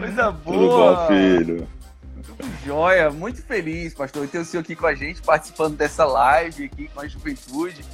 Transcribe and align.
Coisa 0.00 0.30
boa. 0.30 0.56
Tudo 0.56 0.68
bom, 0.68 1.06
filho? 1.08 1.68
Joia, 2.64 3.10
muito 3.10 3.42
feliz, 3.42 3.94
pastor, 3.94 4.26
ter 4.28 4.38
o 4.38 4.44
senhor 4.44 4.62
aqui 4.62 4.74
com 4.74 4.86
a 4.86 4.94
gente, 4.94 5.20
participando 5.20 5.76
dessa 5.76 6.04
live 6.04 6.64
aqui 6.64 6.88
com 6.88 7.00
a 7.00 7.06
juventude. 7.06 7.84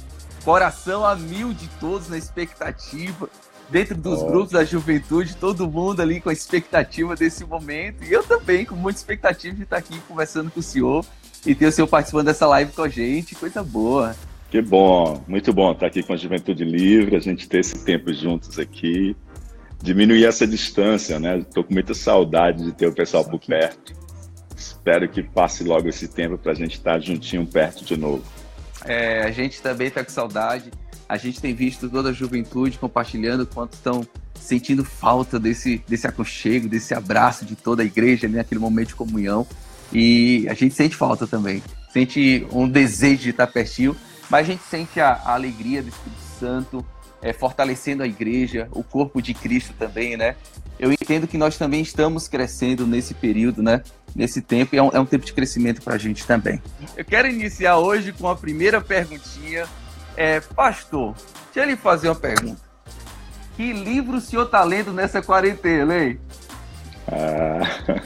Coração 0.43 1.05
a 1.05 1.15
mil 1.15 1.53
de 1.53 1.67
todos 1.79 2.07
na 2.09 2.17
expectativa. 2.17 3.29
Dentro 3.69 3.95
dos 3.95 4.23
grupos 4.23 4.51
da 4.51 4.63
juventude, 4.63 5.35
todo 5.35 5.69
mundo 5.69 6.01
ali 6.01 6.21
com 6.21 6.29
a 6.29 6.33
expectativa 6.33 7.17
desse 7.17 7.43
momento. 7.43 8.01
E 8.01 8.13
eu 8.13 8.23
também, 8.23 8.63
com 8.63 8.75
muita 8.75 8.97
expectativa 8.97 9.53
de 9.53 9.63
estar 9.63 9.77
aqui 9.77 9.99
conversando 10.07 10.49
com 10.49 10.61
o 10.61 10.63
senhor 10.63 11.05
e 11.45 11.53
ter 11.53 11.65
o 11.65 11.71
senhor 11.71 11.87
participando 11.87 12.27
dessa 12.27 12.47
live 12.47 12.71
com 12.71 12.83
a 12.83 12.87
gente. 12.87 13.35
Coisa 13.35 13.61
boa. 13.61 14.15
Que 14.49 14.61
bom, 14.61 15.21
muito 15.27 15.51
bom 15.51 15.73
estar 15.73 15.87
aqui 15.87 16.01
com 16.01 16.13
a 16.13 16.15
Juventude 16.15 16.63
Livre, 16.63 17.17
a 17.17 17.19
gente 17.19 17.49
ter 17.49 17.59
esse 17.59 17.83
tempo 17.83 18.13
juntos 18.13 18.57
aqui. 18.57 19.13
Diminuir 19.81 20.25
essa 20.25 20.47
distância, 20.47 21.19
né? 21.19 21.39
Estou 21.39 21.63
com 21.63 21.73
muita 21.73 21.93
saudade 21.93 22.63
de 22.63 22.71
ter 22.71 22.87
o 22.87 22.93
pessoal 22.93 23.23
por 23.23 23.39
perto. 23.39 23.93
Espero 24.55 25.07
que 25.07 25.21
passe 25.21 25.63
logo 25.63 25.87
esse 25.87 26.07
tempo 26.07 26.37
para 26.37 26.51
a 26.51 26.55
gente 26.55 26.73
estar 26.73 26.99
juntinho 26.99 27.45
perto 27.45 27.85
de 27.85 27.95
novo. 27.95 28.23
É, 28.85 29.23
a 29.23 29.31
gente 29.31 29.61
também 29.61 29.87
está 29.87 30.03
com 30.03 30.09
saudade. 30.09 30.71
A 31.07 31.17
gente 31.17 31.39
tem 31.39 31.53
visto 31.53 31.89
toda 31.89 32.09
a 32.09 32.13
juventude 32.13 32.77
compartilhando 32.77 33.45
quanto 33.45 33.73
estão 33.73 34.05
sentindo 34.39 34.83
falta 34.83 35.39
desse, 35.39 35.83
desse 35.87 36.07
aconchego, 36.07 36.67
desse 36.67 36.93
abraço 36.93 37.45
de 37.45 37.55
toda 37.55 37.83
a 37.83 37.85
igreja 37.85 38.27
naquele 38.27 38.59
momento 38.59 38.89
de 38.89 38.95
comunhão. 38.95 39.45
E 39.93 40.47
a 40.49 40.53
gente 40.53 40.73
sente 40.73 40.95
falta 40.95 41.27
também. 41.27 41.61
Sente 41.91 42.45
um 42.51 42.67
desejo 42.67 43.23
de 43.23 43.29
estar 43.29 43.47
pertinho, 43.47 43.95
mas 44.29 44.41
a 44.47 44.51
gente 44.51 44.63
sente 44.63 44.99
a, 44.99 45.13
a 45.13 45.33
alegria 45.33 45.81
do 45.81 45.89
Espírito 45.89 46.21
Santo 46.39 46.85
é, 47.21 47.33
fortalecendo 47.33 48.03
a 48.03 48.07
igreja, 48.07 48.67
o 48.71 48.83
corpo 48.83 49.21
de 49.21 49.33
Cristo 49.33 49.73
também, 49.77 50.15
né? 50.15 50.35
Eu 50.79 50.91
entendo 50.91 51.27
que 51.27 51.37
nós 51.37 51.57
também 51.57 51.81
estamos 51.81 52.27
crescendo 52.27 52.85
nesse 52.85 53.13
período, 53.13 53.63
né? 53.63 53.81
Nesse 54.15 54.41
tempo, 54.41 54.75
e 54.75 54.77
é 54.77 54.83
um, 54.83 54.89
é 54.89 54.99
um 54.99 55.05
tempo 55.05 55.25
de 55.25 55.33
crescimento 55.33 55.81
para 55.81 55.95
a 55.95 55.97
gente 55.97 56.25
também. 56.25 56.61
Eu 56.95 57.03
quero 57.03 57.27
iniciar 57.27 57.77
hoje 57.77 58.11
com 58.11 58.27
a 58.27 58.35
primeira 58.35 58.79
perguntinha. 58.79 59.65
É, 60.15 60.39
pastor, 60.39 61.15
deixa 61.53 61.67
eu 61.67 61.71
lhe 61.71 61.75
fazer 61.75 62.09
uma 62.09 62.15
pergunta. 62.15 62.61
Que 63.55 63.73
livro 63.73 64.17
o 64.17 64.21
senhor 64.21 64.45
está 64.45 64.63
lendo 64.63 64.93
nessa 64.93 65.21
quarentena, 65.21 65.97
hein? 65.97 66.19
Ah, 67.07 68.03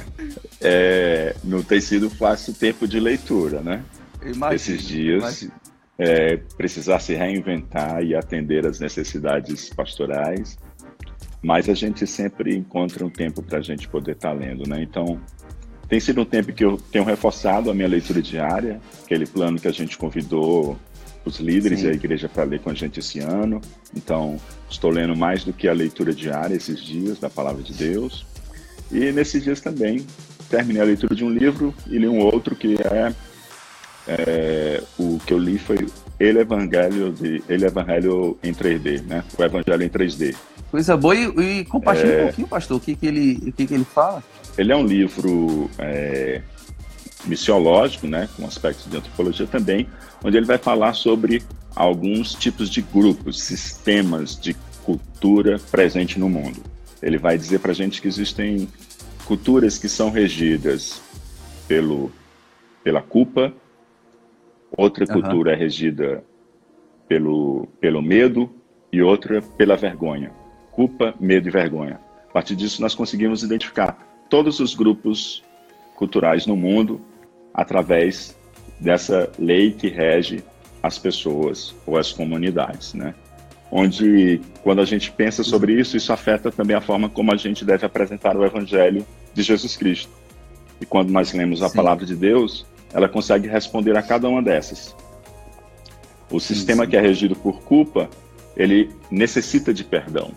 é, 0.60 1.36
não 1.44 1.62
tem 1.62 1.80
sido 1.80 2.08
fácil 2.08 2.54
o 2.54 2.56
tempo 2.56 2.88
de 2.88 2.98
leitura, 2.98 3.60
né? 3.60 3.82
Imagino, 4.22 4.54
Esses 4.54 4.82
dias, 4.82 5.48
é, 5.98 6.36
precisar 6.56 6.98
se 7.00 7.14
reinventar 7.14 8.02
e 8.02 8.14
atender 8.14 8.66
às 8.66 8.80
necessidades 8.80 9.70
pastorais 9.70 10.58
mas 11.46 11.68
a 11.68 11.74
gente 11.74 12.04
sempre 12.08 12.56
encontra 12.56 13.06
um 13.06 13.08
tempo 13.08 13.40
para 13.40 13.58
a 13.58 13.62
gente 13.62 13.86
poder 13.86 14.12
estar 14.16 14.30
tá 14.30 14.34
lendo, 14.34 14.68
né? 14.68 14.82
Então, 14.82 15.20
tem 15.88 16.00
sido 16.00 16.22
um 16.22 16.24
tempo 16.24 16.52
que 16.52 16.64
eu 16.64 16.76
tenho 16.76 17.04
reforçado 17.04 17.70
a 17.70 17.74
minha 17.74 17.86
leitura 17.86 18.20
diária, 18.20 18.80
aquele 19.04 19.26
plano 19.26 19.56
que 19.56 19.68
a 19.68 19.72
gente 19.72 19.96
convidou 19.96 20.76
os 21.24 21.38
líderes 21.38 21.80
Sim. 21.80 21.86
e 21.86 21.90
a 21.90 21.92
igreja 21.92 22.28
para 22.28 22.42
ler 22.42 22.58
com 22.58 22.70
a 22.70 22.74
gente 22.74 22.98
esse 22.98 23.20
ano. 23.20 23.60
Então, 23.94 24.40
estou 24.68 24.90
lendo 24.90 25.16
mais 25.16 25.44
do 25.44 25.52
que 25.52 25.68
a 25.68 25.72
leitura 25.72 26.12
diária 26.12 26.56
esses 26.56 26.82
dias 26.82 27.20
da 27.20 27.30
palavra 27.30 27.62
de 27.62 27.72
Deus. 27.72 28.26
E 28.90 29.12
nesses 29.12 29.44
dias 29.44 29.60
também 29.60 30.04
terminei 30.50 30.82
a 30.82 30.84
leitura 30.84 31.14
de 31.14 31.24
um 31.24 31.30
livro 31.30 31.72
e 31.86 31.96
li 31.96 32.08
um 32.08 32.18
outro 32.18 32.56
que 32.56 32.74
é, 32.74 33.14
é 34.06 34.82
o 34.98 35.18
que 35.26 35.32
eu 35.32 35.38
li 35.38 35.58
foi 35.58 35.86
Ele 36.18 36.40
Evangelho 36.40 37.12
de 37.12 37.42
Ele 37.48 37.66
Evangelho 37.66 38.38
em 38.42 38.52
3D, 38.52 39.02
né? 39.02 39.24
O 39.38 39.42
Evangelho 39.42 39.82
em 39.82 39.88
3D 39.88 40.34
Coisa 40.70 40.96
boa. 40.96 41.14
E, 41.14 41.60
e 41.60 41.64
compartilha 41.64 42.12
é... 42.12 42.22
um 42.22 42.24
pouquinho, 42.26 42.48
pastor, 42.48 42.76
o 42.76 42.80
que, 42.80 42.94
que, 42.94 43.06
ele, 43.06 43.48
o 43.48 43.52
que, 43.52 43.66
que 43.66 43.74
ele 43.74 43.84
fala. 43.84 44.22
Ele 44.58 44.72
é 44.72 44.76
um 44.76 44.84
livro 44.84 45.70
é, 45.78 46.42
missiológico, 47.24 48.06
né, 48.06 48.28
com 48.36 48.46
aspectos 48.46 48.90
de 48.90 48.96
antropologia 48.96 49.46
também, 49.46 49.88
onde 50.24 50.36
ele 50.36 50.46
vai 50.46 50.58
falar 50.58 50.94
sobre 50.94 51.42
alguns 51.74 52.34
tipos 52.34 52.70
de 52.70 52.80
grupos, 52.80 53.42
sistemas 53.42 54.38
de 54.38 54.54
cultura 54.82 55.58
presente 55.70 56.18
no 56.18 56.28
mundo. 56.28 56.62
Ele 57.02 57.18
vai 57.18 57.36
dizer 57.36 57.60
para 57.60 57.72
a 57.72 57.74
gente 57.74 58.00
que 58.00 58.08
existem 58.08 58.68
culturas 59.26 59.76
que 59.78 59.88
são 59.88 60.10
regidas 60.10 61.00
pelo, 61.68 62.10
pela 62.82 63.02
culpa, 63.02 63.52
outra 64.76 65.04
uhum. 65.08 65.20
cultura 65.20 65.52
é 65.52 65.56
regida 65.56 66.24
pelo, 67.08 67.68
pelo 67.80 68.00
medo 68.00 68.50
e 68.92 69.02
outra 69.02 69.42
pela 69.42 69.76
vergonha 69.76 70.32
culpa, 70.76 71.14
medo 71.18 71.48
e 71.48 71.50
vergonha. 71.50 71.98
A 72.28 72.32
partir 72.34 72.54
disso, 72.54 72.82
nós 72.82 72.94
conseguimos 72.94 73.42
identificar 73.42 74.26
todos 74.28 74.60
os 74.60 74.74
grupos 74.74 75.42
culturais 75.96 76.46
no 76.46 76.54
mundo 76.54 77.00
através 77.54 78.38
dessa 78.78 79.32
lei 79.38 79.72
que 79.72 79.88
rege 79.88 80.44
as 80.82 80.98
pessoas 80.98 81.74
ou 81.86 81.96
as 81.96 82.12
comunidades, 82.12 82.92
né? 82.92 83.14
Onde, 83.72 84.40
quando 84.62 84.82
a 84.82 84.84
gente 84.84 85.10
pensa 85.10 85.42
sobre 85.42 85.72
isso, 85.72 85.96
isso 85.96 86.12
afeta 86.12 86.52
também 86.52 86.76
a 86.76 86.80
forma 86.80 87.08
como 87.08 87.32
a 87.32 87.36
gente 87.36 87.64
deve 87.64 87.86
apresentar 87.86 88.36
o 88.36 88.44
Evangelho 88.44 89.04
de 89.32 89.42
Jesus 89.42 89.76
Cristo. 89.76 90.12
E 90.78 90.84
quando 90.84 91.10
nós 91.10 91.32
lemos 91.32 91.62
a 91.62 91.70
Sim. 91.70 91.76
palavra 91.76 92.04
de 92.04 92.14
Deus, 92.14 92.66
ela 92.96 93.08
consegue 93.08 93.46
responder 93.46 93.96
a 93.96 94.02
cada 94.02 94.28
uma 94.28 94.42
dessas. 94.42 94.96
O 96.30 96.40
sistema 96.40 96.84
Sim. 96.84 96.90
que 96.90 96.96
é 96.96 97.00
regido 97.00 97.36
por 97.36 97.60
culpa, 97.62 98.08
ele 98.56 98.90
necessita 99.10 99.72
de 99.72 99.84
perdão 99.84 100.32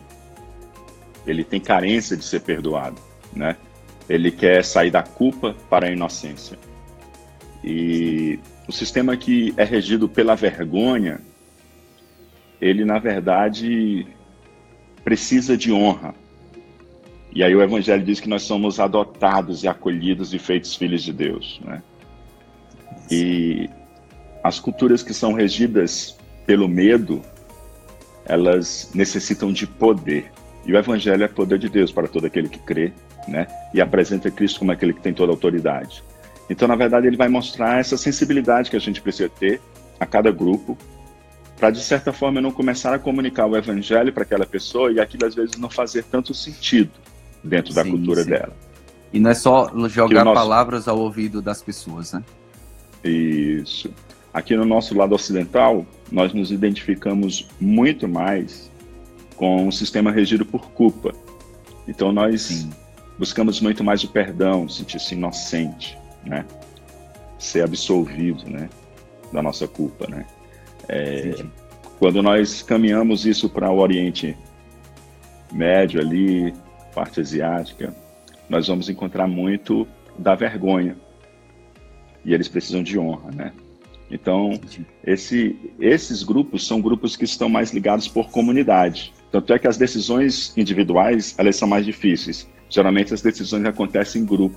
ele 1.25 1.43
tem 1.43 1.59
carência 1.59 2.17
de 2.17 2.23
ser 2.23 2.41
perdoado, 2.41 2.99
né? 3.33 3.55
Ele 4.09 4.31
quer 4.31 4.63
sair 4.63 4.89
da 4.89 5.03
culpa 5.03 5.55
para 5.69 5.87
a 5.87 5.91
inocência. 5.91 6.57
E 7.63 8.39
o 8.67 8.71
sistema 8.71 9.15
que 9.15 9.53
é 9.55 9.63
regido 9.63 10.09
pela 10.09 10.35
vergonha, 10.35 11.19
ele 12.59 12.83
na 12.83 12.97
verdade 12.97 14.07
precisa 15.03 15.55
de 15.55 15.71
honra. 15.71 16.15
E 17.31 17.43
aí 17.43 17.55
o 17.55 17.61
evangelho 17.61 18.03
diz 18.03 18.19
que 18.19 18.27
nós 18.27 18.41
somos 18.41 18.79
adotados 18.79 19.63
e 19.63 19.67
acolhidos 19.67 20.33
e 20.33 20.39
feitos 20.39 20.75
filhos 20.75 21.03
de 21.03 21.13
Deus, 21.13 21.61
né? 21.63 21.83
E 23.09 23.69
as 24.43 24.59
culturas 24.59 25.03
que 25.03 25.13
são 25.13 25.33
regidas 25.33 26.17
pelo 26.45 26.67
medo, 26.67 27.21
elas 28.25 28.89
necessitam 28.93 29.51
de 29.51 29.67
poder. 29.67 30.31
E 30.65 30.73
o 30.73 30.77
Evangelho 30.77 31.23
é 31.23 31.27
poder 31.27 31.59
de 31.59 31.69
Deus 31.69 31.91
para 31.91 32.07
todo 32.07 32.25
aquele 32.25 32.49
que 32.49 32.59
crê, 32.59 32.91
né? 33.27 33.47
E 33.73 33.81
apresenta 33.81 34.29
Cristo 34.29 34.59
como 34.59 34.71
aquele 34.71 34.93
que 34.93 35.01
tem 35.01 35.13
toda 35.13 35.31
a 35.31 35.35
autoridade. 35.35 36.03
Então, 36.49 36.67
na 36.67 36.75
verdade, 36.75 37.07
ele 37.07 37.17
vai 37.17 37.27
mostrar 37.27 37.79
essa 37.79 37.97
sensibilidade 37.97 38.69
que 38.69 38.75
a 38.75 38.79
gente 38.79 39.01
precisa 39.01 39.29
ter 39.29 39.61
a 39.99 40.05
cada 40.05 40.31
grupo, 40.31 40.77
para 41.57 41.69
de 41.69 41.81
certa 41.81 42.13
forma 42.13 42.39
não 42.39 42.51
começar 42.51 42.93
a 42.93 42.99
comunicar 42.99 43.45
o 43.45 43.55
Evangelho 43.55 44.13
para 44.13 44.23
aquela 44.23 44.45
pessoa 44.45 44.91
e 44.91 44.99
aquilo 44.99 45.25
às 45.25 45.35
vezes 45.35 45.57
não 45.57 45.69
fazer 45.69 46.03
tanto 46.03 46.33
sentido 46.33 46.91
dentro 47.43 47.73
da 47.73 47.83
cultura 47.83 48.23
sim. 48.23 48.29
dela. 48.29 48.55
E 49.11 49.19
não 49.19 49.29
é 49.29 49.33
só 49.33 49.71
jogar 49.87 50.23
nosso... 50.23 50.39
palavras 50.39 50.87
ao 50.87 50.97
ouvido 50.97 51.41
das 51.41 51.61
pessoas, 51.61 52.13
né? 52.13 52.23
Isso. 53.03 53.91
Aqui 54.33 54.55
no 54.55 54.65
nosso 54.65 54.95
lado 54.95 55.15
ocidental, 55.15 55.85
nós 56.11 56.33
nos 56.33 56.51
identificamos 56.51 57.47
muito 57.59 58.07
mais 58.07 58.69
com 59.35 59.67
um 59.67 59.71
sistema 59.71 60.11
regido 60.11 60.45
por 60.45 60.69
culpa. 60.71 61.13
Então 61.87 62.11
nós 62.11 62.41
Sim. 62.43 62.69
buscamos 63.17 63.59
muito 63.59 63.83
mais 63.83 64.03
o 64.03 64.09
perdão, 64.09 64.67
sentir-se 64.67 65.15
inocente, 65.15 65.97
né? 66.25 66.45
Ser 67.37 67.63
absolvido, 67.63 68.49
né? 68.49 68.69
Da 69.31 69.41
nossa 69.41 69.67
culpa, 69.67 70.07
né? 70.07 70.25
É, 70.87 71.43
quando 71.97 72.21
nós 72.21 72.61
caminhamos 72.61 73.25
isso 73.25 73.49
para 73.49 73.71
o 73.71 73.79
Oriente 73.79 74.37
Médio 75.51 75.99
ali, 75.99 76.53
parte 76.93 77.19
asiática, 77.19 77.93
nós 78.49 78.67
vamos 78.67 78.89
encontrar 78.89 79.27
muito 79.27 79.87
da 80.17 80.35
vergonha. 80.35 80.95
E 82.29 82.33
eles 82.35 82.47
precisam 82.47 82.83
de 82.83 82.99
honra, 82.99 83.31
né? 83.31 83.51
Então, 84.11 84.51
esse, 85.03 85.55
esses 85.79 86.21
grupos 86.21 86.67
são 86.67 86.79
grupos 86.79 87.15
que 87.15 87.25
estão 87.25 87.49
mais 87.49 87.73
ligados 87.73 88.07
por 88.07 88.29
comunidade. 88.29 89.11
Tanto 89.31 89.51
é 89.51 89.57
que 89.57 89.67
as 89.67 89.77
decisões 89.77 90.55
individuais, 90.55 91.33
elas 91.39 91.55
são 91.55 91.67
mais 91.67 91.83
difíceis. 91.83 92.47
Geralmente 92.69 93.15
as 93.15 93.23
decisões 93.23 93.65
acontecem 93.65 94.21
em 94.21 94.25
grupo, 94.25 94.55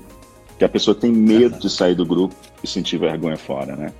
que 0.58 0.64
a 0.66 0.68
pessoa 0.68 0.94
tem 0.94 1.10
medo 1.10 1.58
de 1.58 1.70
sair 1.70 1.94
do 1.94 2.04
grupo 2.04 2.36
e 2.62 2.66
sentir 2.66 2.98
vergonha 2.98 3.38
fora, 3.38 3.74
né? 3.74 3.90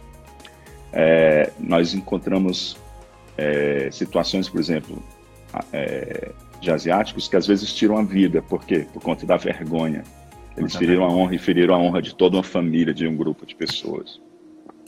É, 0.93 1.51
nós 1.59 1.95
encontramos 1.95 2.77
é, 3.39 3.89
situações, 3.91 4.51
por 4.51 4.61
exemplo, 4.61 5.03
é, 5.73 6.31
de 6.61 6.71
asiáticos 6.71 7.27
que 7.27 7.37
às 7.37 7.47
vezes 7.47 7.73
tiram 7.73 7.97
a 7.97 8.03
vida. 8.03 8.43
Por 8.43 8.67
quê? 8.67 8.87
Por 8.93 9.03
conta 9.03 9.25
da 9.25 9.39
vergonha. 9.39 10.05
Eles 10.57 10.77
feriram 10.77 11.05
a 11.05 11.09
honra 11.09 11.35
e 11.35 11.39
feriram 11.39 11.75
a 11.75 11.79
honra 11.79 12.03
de 12.03 12.15
toda 12.15 12.37
uma 12.37 12.43
família, 12.43 12.93
de 12.93 13.07
um 13.07 13.17
grupo 13.17 13.47
de 13.47 13.55
pessoas. 13.55 14.21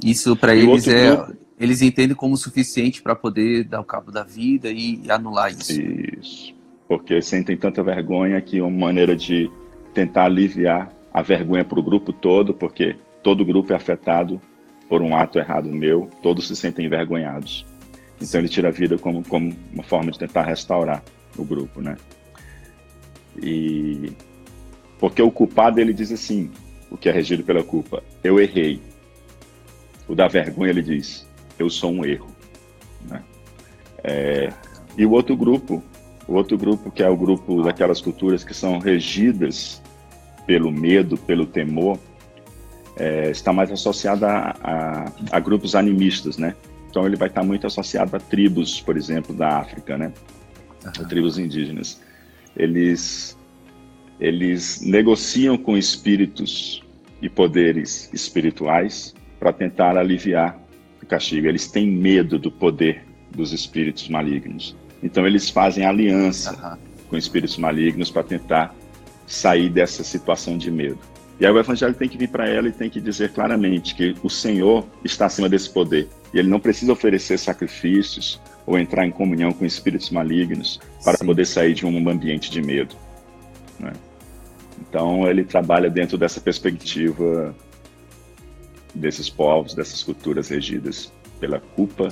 Isso 0.04 0.36
para 0.36 0.54
eles 0.54 0.86
é, 0.86 1.16
grupo, 1.16 1.36
eles 1.58 1.82
entendem 1.82 2.14
como 2.14 2.36
suficiente 2.36 3.02
para 3.02 3.14
poder 3.14 3.64
dar 3.64 3.80
o 3.80 3.84
cabo 3.84 4.10
da 4.10 4.22
vida 4.22 4.70
e 4.70 5.00
anular 5.08 5.50
isso. 5.50 5.80
Isso. 5.80 6.54
porque 6.86 7.22
sentem 7.22 7.56
tanta 7.56 7.82
vergonha 7.82 8.40
que 8.40 8.60
uma 8.60 8.86
maneira 8.86 9.16
de 9.16 9.50
tentar 9.94 10.24
aliviar 10.24 10.92
a 11.12 11.22
vergonha 11.22 11.64
para 11.64 11.78
o 11.78 11.82
grupo 11.82 12.12
todo, 12.12 12.52
porque 12.52 12.96
todo 13.22 13.44
grupo 13.44 13.72
é 13.72 13.76
afetado 13.76 14.40
por 14.88 15.00
um 15.00 15.16
ato 15.16 15.38
errado 15.38 15.68
meu, 15.68 16.10
todos 16.22 16.46
se 16.46 16.56
sentem 16.56 16.86
envergonhados. 16.86 17.64
Então 18.20 18.40
ele 18.40 18.48
tira 18.48 18.68
a 18.68 18.70
vida 18.70 18.98
como, 18.98 19.24
como 19.24 19.54
uma 19.72 19.82
forma 19.82 20.10
de 20.10 20.18
tentar 20.18 20.42
restaurar 20.42 21.02
o 21.36 21.44
grupo, 21.44 21.80
né? 21.80 21.96
E 23.42 24.12
porque 24.98 25.22
o 25.22 25.30
culpado 25.30 25.80
ele 25.80 25.92
diz 25.92 26.12
assim, 26.12 26.50
o 26.90 26.96
que 26.96 27.08
é 27.08 27.12
regido 27.12 27.42
pela 27.42 27.62
culpa, 27.62 28.02
eu 28.22 28.40
errei. 28.40 28.80
O 30.08 30.14
da 30.14 30.28
vergonha 30.28 30.70
ele 30.70 30.82
diz, 30.82 31.26
eu 31.58 31.68
sou 31.68 31.90
um 31.90 32.04
erro. 32.04 32.30
Né? 33.08 33.22
É, 34.02 34.52
e 34.96 35.04
o 35.04 35.10
outro 35.10 35.36
grupo, 35.36 35.82
o 36.26 36.34
outro 36.34 36.56
grupo 36.56 36.90
que 36.90 37.02
é 37.02 37.08
o 37.08 37.16
grupo 37.16 37.62
daquelas 37.62 38.00
culturas 38.00 38.44
que 38.44 38.54
são 38.54 38.78
regidas 38.78 39.82
pelo 40.46 40.70
medo, 40.70 41.16
pelo 41.16 41.46
temor, 41.46 41.98
é, 42.96 43.30
está 43.30 43.52
mais 43.52 43.72
associado 43.72 44.24
a, 44.24 44.54
a, 44.62 45.12
a, 45.32 45.40
grupos 45.40 45.74
animistas, 45.74 46.38
né? 46.38 46.54
Então 46.88 47.04
ele 47.06 47.16
vai 47.16 47.28
estar 47.28 47.42
muito 47.42 47.66
associado 47.66 48.14
a 48.16 48.20
tribos, 48.20 48.80
por 48.80 48.96
exemplo, 48.96 49.34
da 49.34 49.58
África, 49.58 49.98
né? 49.98 50.12
Uhum. 50.84 51.08
Tribos 51.08 51.38
indígenas. 51.38 52.00
Eles 52.56 53.36
eles 54.20 54.80
negociam 54.80 55.56
com 55.56 55.76
espíritos 55.76 56.82
e 57.20 57.28
poderes 57.28 58.10
espirituais 58.12 59.14
para 59.38 59.52
tentar 59.52 59.96
aliviar 59.96 60.58
o 61.02 61.06
castigo. 61.06 61.46
Eles 61.46 61.66
têm 61.66 61.90
medo 61.90 62.38
do 62.38 62.50
poder 62.50 63.04
dos 63.30 63.52
espíritos 63.52 64.08
malignos. 64.08 64.76
Então 65.02 65.26
eles 65.26 65.50
fazem 65.50 65.84
aliança 65.84 66.52
uhum. 66.52 66.78
com 67.10 67.16
espíritos 67.16 67.56
malignos 67.58 68.10
para 68.10 68.22
tentar 68.22 68.74
sair 69.26 69.68
dessa 69.68 70.04
situação 70.04 70.56
de 70.56 70.70
medo. 70.70 70.98
E 71.38 71.44
aí 71.44 71.52
o 71.52 71.58
evangelho 71.58 71.94
tem 71.94 72.08
que 72.08 72.16
vir 72.16 72.28
para 72.28 72.48
ela 72.48 72.68
e 72.68 72.72
tem 72.72 72.88
que 72.88 73.00
dizer 73.00 73.32
claramente 73.32 73.94
que 73.94 74.14
o 74.22 74.30
Senhor 74.30 74.86
está 75.04 75.26
acima 75.26 75.48
desse 75.48 75.68
poder. 75.68 76.08
E 76.32 76.38
ele 76.38 76.48
não 76.48 76.60
precisa 76.60 76.92
oferecer 76.92 77.38
sacrifícios 77.38 78.40
ou 78.64 78.78
entrar 78.78 79.04
em 79.04 79.10
comunhão 79.10 79.52
com 79.52 79.64
espíritos 79.64 80.10
malignos 80.10 80.80
para 81.04 81.18
Sim. 81.18 81.26
poder 81.26 81.44
sair 81.44 81.74
de 81.74 81.84
um 81.84 82.08
ambiente 82.08 82.50
de 82.50 82.62
medo. 82.62 82.94
Então 84.94 85.28
ele 85.28 85.42
trabalha 85.42 85.90
dentro 85.90 86.16
dessa 86.16 86.40
perspectiva 86.40 87.52
desses 88.94 89.28
povos, 89.28 89.74
dessas 89.74 90.04
culturas 90.04 90.48
regidas 90.48 91.12
pela 91.40 91.58
culpa, 91.58 92.10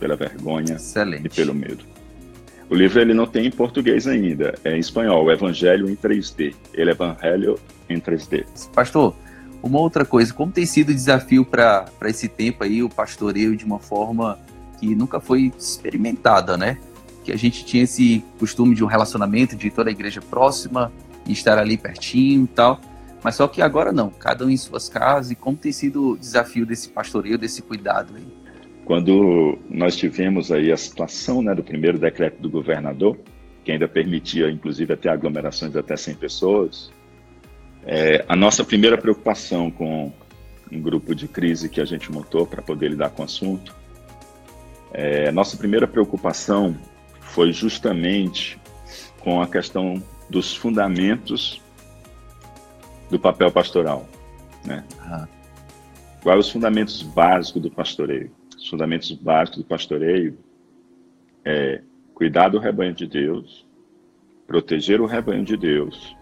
pela 0.00 0.16
vergonha 0.16 0.74
Excelente. 0.74 1.26
e 1.26 1.28
pelo 1.28 1.54
medo. 1.54 1.84
O 2.68 2.74
livro 2.74 3.00
ele 3.00 3.14
não 3.14 3.28
tem 3.28 3.46
em 3.46 3.50
português 3.52 4.08
ainda, 4.08 4.56
é 4.64 4.74
em 4.74 4.80
espanhol, 4.80 5.24
o 5.24 5.30
Evangelho 5.30 5.88
em 5.88 5.94
3D. 5.94 6.52
Ele 6.74 6.90
é 6.90 6.94
Evangelho 6.94 7.60
em 7.88 8.00
3D. 8.00 8.44
Pastor, 8.74 9.14
uma 9.62 9.78
outra 9.78 10.04
coisa, 10.04 10.34
como 10.34 10.50
tem 10.50 10.66
sido 10.66 10.88
o 10.88 10.94
desafio 10.94 11.44
para 11.44 11.86
esse 12.06 12.26
tempo 12.26 12.64
aí, 12.64 12.82
o 12.82 12.88
pastoreio 12.88 13.56
de 13.56 13.64
uma 13.64 13.78
forma 13.78 14.36
que 14.80 14.96
nunca 14.96 15.20
foi 15.20 15.52
experimentada, 15.56 16.56
né? 16.56 16.76
Que 17.22 17.30
a 17.30 17.36
gente 17.36 17.64
tinha 17.64 17.84
esse 17.84 18.24
costume 18.36 18.74
de 18.74 18.82
um 18.82 18.88
relacionamento 18.88 19.54
de 19.54 19.70
toda 19.70 19.90
a 19.90 19.92
igreja 19.92 20.20
próxima 20.20 20.90
estar 21.32 21.58
ali 21.58 21.76
pertinho 21.76 22.44
e 22.44 22.48
tal. 22.48 22.80
Mas 23.22 23.34
só 23.34 23.48
que 23.48 23.60
agora 23.60 23.92
não, 23.92 24.10
cada 24.10 24.44
um 24.44 24.50
em 24.50 24.56
suas 24.56 24.88
casas. 24.88 25.32
E 25.32 25.34
como 25.34 25.56
tem 25.56 25.72
sido 25.72 26.10
o 26.10 26.18
desafio 26.18 26.64
desse 26.64 26.88
pastoreio, 26.88 27.38
desse 27.38 27.62
cuidado 27.62 28.14
aí? 28.16 28.26
Quando 28.84 29.58
nós 29.68 29.96
tivemos 29.96 30.52
aí 30.52 30.70
a 30.70 30.76
situação 30.76 31.42
né, 31.42 31.54
do 31.54 31.62
primeiro 31.64 31.98
decreto 31.98 32.40
do 32.40 32.48
governador, 32.48 33.18
que 33.64 33.72
ainda 33.72 33.88
permitia, 33.88 34.48
inclusive, 34.48 34.92
até 34.92 35.08
aglomerações 35.08 35.72
de 35.72 35.78
até 35.78 35.96
100 35.96 36.14
pessoas, 36.14 36.92
é, 37.84 38.24
a 38.28 38.36
nossa 38.36 38.64
primeira 38.64 38.96
preocupação 38.96 39.70
com 39.70 40.12
um 40.70 40.80
grupo 40.80 41.14
de 41.14 41.26
crise 41.26 41.68
que 41.68 41.80
a 41.80 41.84
gente 41.84 42.10
montou 42.12 42.46
para 42.46 42.62
poder 42.62 42.90
lidar 42.90 43.10
com 43.10 43.22
o 43.22 43.24
assunto, 43.24 43.74
é, 44.92 45.28
a 45.28 45.32
nossa 45.32 45.56
primeira 45.56 45.86
preocupação 45.86 46.76
foi 47.20 47.52
justamente 47.52 48.58
com 49.20 49.42
a 49.42 49.48
questão 49.48 50.02
dos 50.28 50.54
fundamentos 50.54 51.60
do 53.10 53.18
papel 53.18 53.50
pastoral. 53.50 54.06
Né? 54.64 54.84
Uhum. 55.04 55.26
Quais 56.22 56.46
os 56.46 56.50
fundamentos 56.50 57.02
básicos 57.02 57.62
do 57.62 57.70
pastoreio? 57.70 58.30
Os 58.56 58.68
fundamentos 58.68 59.12
básicos 59.12 59.58
do 59.58 59.64
pastoreio 59.64 60.36
é 61.44 61.80
cuidar 62.14 62.48
do 62.48 62.58
rebanho 62.58 62.94
de 62.94 63.06
Deus, 63.06 63.64
proteger 64.46 65.00
o 65.00 65.06
rebanho 65.06 65.44
de 65.44 65.56
Deus 65.56 66.16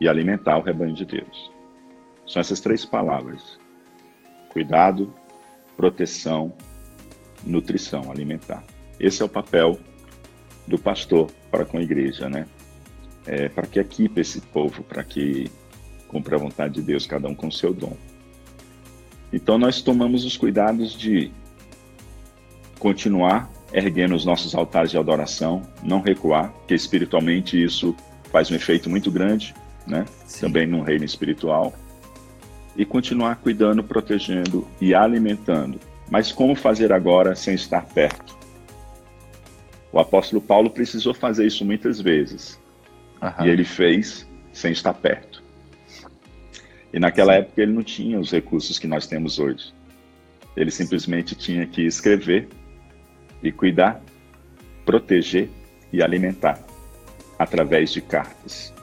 e 0.00 0.08
alimentar 0.08 0.58
o 0.58 0.62
rebanho 0.62 0.94
de 0.94 1.04
Deus. 1.04 1.50
São 2.26 2.40
essas 2.40 2.60
três 2.60 2.84
palavras: 2.84 3.58
cuidado, 4.50 5.12
proteção, 5.76 6.52
nutrição, 7.44 8.10
alimentar. 8.10 8.62
Esse 9.00 9.22
é 9.22 9.24
o 9.24 9.28
papel 9.28 9.78
do 10.66 10.78
pastor 10.78 11.30
para 11.50 11.64
com 11.64 11.78
a 11.78 11.82
igreja, 11.82 12.28
né? 12.28 12.46
É, 13.26 13.48
para 13.48 13.66
que 13.66 13.78
equipe 13.78 14.20
esse 14.20 14.40
povo, 14.40 14.82
para 14.82 15.04
que 15.04 15.50
cumpra 16.08 16.36
a 16.36 16.38
vontade 16.38 16.74
de 16.74 16.82
Deus, 16.82 17.06
cada 17.06 17.28
um 17.28 17.34
com 17.34 17.50
seu 17.50 17.72
dom. 17.72 17.96
Então 19.32 19.56
nós 19.56 19.80
tomamos 19.80 20.24
os 20.24 20.36
cuidados 20.36 20.92
de 20.92 21.30
continuar 22.78 23.50
erguendo 23.72 24.14
os 24.14 24.24
nossos 24.24 24.54
altares 24.54 24.90
de 24.90 24.98
adoração, 24.98 25.62
não 25.82 26.00
recuar, 26.00 26.50
porque 26.52 26.74
espiritualmente 26.74 27.62
isso 27.62 27.96
faz 28.30 28.50
um 28.50 28.54
efeito 28.54 28.90
muito 28.90 29.10
grande, 29.10 29.54
né? 29.86 30.04
Também 30.40 30.66
no 30.66 30.82
reino 30.82 31.04
espiritual. 31.04 31.72
E 32.76 32.84
continuar 32.84 33.36
cuidando, 33.36 33.82
protegendo 33.82 34.66
e 34.80 34.94
alimentando. 34.94 35.78
Mas 36.10 36.30
como 36.30 36.54
fazer 36.54 36.92
agora 36.92 37.34
sem 37.34 37.54
estar 37.54 37.84
perto? 37.86 38.36
O 39.90 39.98
apóstolo 39.98 40.40
Paulo 40.40 40.70
precisou 40.70 41.14
fazer 41.14 41.46
isso 41.46 41.64
muitas 41.64 42.00
vezes. 42.00 42.58
Uhum. 43.22 43.46
E 43.46 43.48
ele 43.48 43.64
fez 43.64 44.28
sem 44.52 44.72
estar 44.72 44.92
perto. 44.94 45.42
E 46.92 46.98
naquela 46.98 47.34
Sim. 47.34 47.38
época 47.38 47.62
ele 47.62 47.72
não 47.72 47.82
tinha 47.82 48.18
os 48.18 48.30
recursos 48.30 48.78
que 48.78 48.86
nós 48.86 49.06
temos 49.06 49.38
hoje. 49.38 49.72
Ele 50.56 50.70
simplesmente 50.70 51.34
tinha 51.34 51.66
que 51.66 51.82
escrever 51.82 52.48
e 53.42 53.50
cuidar, 53.50 54.02
proteger 54.84 55.48
e 55.92 56.02
alimentar 56.02 56.62
através 57.38 57.92
de 57.92 58.00
cartas, 58.00 58.74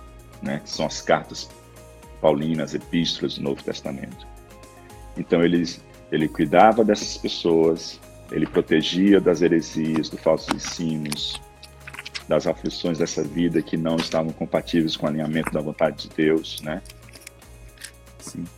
né? 0.42 0.62
Que 0.64 0.70
são 0.70 0.86
as 0.86 1.02
cartas 1.02 1.50
paulinas, 2.20 2.74
epístolas 2.74 3.36
do 3.36 3.44
Novo 3.44 3.64
Testamento. 3.64 4.28
Então 5.18 5.44
ele 5.44 5.64
ele 6.12 6.28
cuidava 6.28 6.84
dessas 6.84 7.18
pessoas, 7.18 8.00
ele 8.32 8.48
protegia 8.48 9.22
das 9.22 9.44
heresias, 9.44 10.10
dos 10.10 10.20
falsos 10.20 10.54
ensinos, 10.56 11.40
das 12.30 12.46
aflições 12.46 13.00
dessa 13.00 13.24
vida 13.24 13.60
que 13.60 13.76
não 13.76 13.96
estavam 13.96 14.32
compatíveis 14.32 14.96
com 14.96 15.08
o 15.08 15.10
alinhamento 15.10 15.52
da 15.52 15.60
vontade 15.60 16.08
de 16.08 16.16
Deus, 16.16 16.62
né? 16.62 16.80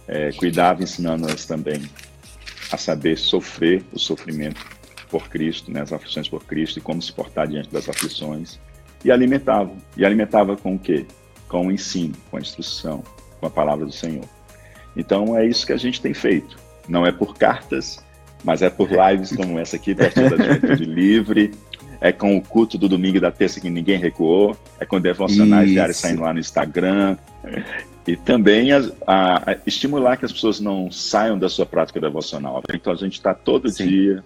É, 0.06 0.34
cuidava 0.34 0.84
ensinando-as 0.84 1.46
também 1.46 1.82
a 2.70 2.76
saber 2.76 3.18
sofrer 3.18 3.82
o 3.94 3.98
sofrimento 3.98 4.60
por 5.10 5.30
Cristo, 5.30 5.72
né, 5.72 5.82
as 5.82 5.94
aflições 5.94 6.28
por 6.28 6.44
Cristo 6.44 6.80
e 6.80 6.82
como 6.82 7.02
se 7.02 7.14
portar 7.14 7.48
diante 7.48 7.70
das 7.70 7.88
aflições. 7.88 8.60
E 9.06 9.12
alimentavam. 9.12 9.78
E 9.96 10.06
alimentava 10.06 10.58
com 10.58 10.76
o 10.76 10.80
quê? 10.80 11.06
Com 11.48 11.68
o 11.68 11.72
ensino, 11.72 12.14
com 12.30 12.38
a 12.38 12.42
instrução, 12.42 13.02
com 13.40 13.46
a 13.46 13.50
palavra 13.50 13.86
do 13.86 13.92
Senhor. 13.92 14.26
Então 14.98 15.38
é 15.38 15.46
isso 15.46 15.66
que 15.66 15.72
a 15.72 15.78
gente 15.78 16.02
tem 16.02 16.14
feito. 16.14 16.58
Não 16.90 17.06
é 17.06 17.12
por 17.12 17.38
cartas, 17.38 18.04
mas 18.44 18.62
é 18.62 18.70
por 18.70 18.90
lives 18.92 19.34
como 19.34 19.58
essa 19.58 19.78
aqui, 19.78 19.94
da 19.94 20.10
Juventude 20.10 20.84
Livre. 20.84 21.52
É 22.02 22.12
com 22.12 22.36
o 22.36 22.42
culto 22.42 22.78
do 22.78 22.90
domingo 22.90 23.18
e 23.18 23.20
da 23.20 23.32
terça 23.32 23.62
que 23.62 23.70
ninguém 23.70 24.00
recuou. 24.00 24.58
É 24.80 24.86
com 24.86 25.00
devocionais 25.00 25.66
isso. 25.66 25.74
diários 25.74 25.98
saindo 25.98 26.24
lá 26.24 26.34
no 26.34 26.40
Instagram. 26.40 27.16
E 28.08 28.18
também 28.18 28.72
a, 28.72 28.82
a, 29.06 29.52
a 29.52 29.58
estimular 29.68 30.18
que 30.18 30.26
as 30.26 30.34
pessoas 30.34 30.60
não 30.60 30.92
saiam 30.92 31.38
da 31.38 31.48
sua 31.48 31.66
prática 31.66 32.02
devocional. 32.02 32.64
Então 32.74 32.92
a 32.92 32.96
gente 32.96 33.14
está 33.14 33.34
todo 33.36 33.70
Sim. 33.70 33.88
dia 33.88 34.24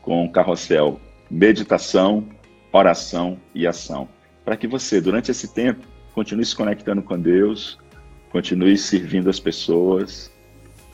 com 0.00 0.24
o 0.24 0.30
carrossel 0.30 1.00
meditação, 1.30 2.24
oração 2.72 3.38
e 3.54 3.66
ação. 3.66 4.08
Para 4.44 4.56
que 4.56 4.66
você, 4.66 5.00
durante 5.00 5.30
esse 5.30 5.48
tempo, 5.48 5.86
continue 6.14 6.44
se 6.44 6.54
conectando 6.54 7.02
com 7.02 7.18
Deus, 7.18 7.78
continue 8.30 8.76
servindo 8.78 9.28
as 9.28 9.40
pessoas 9.40 10.30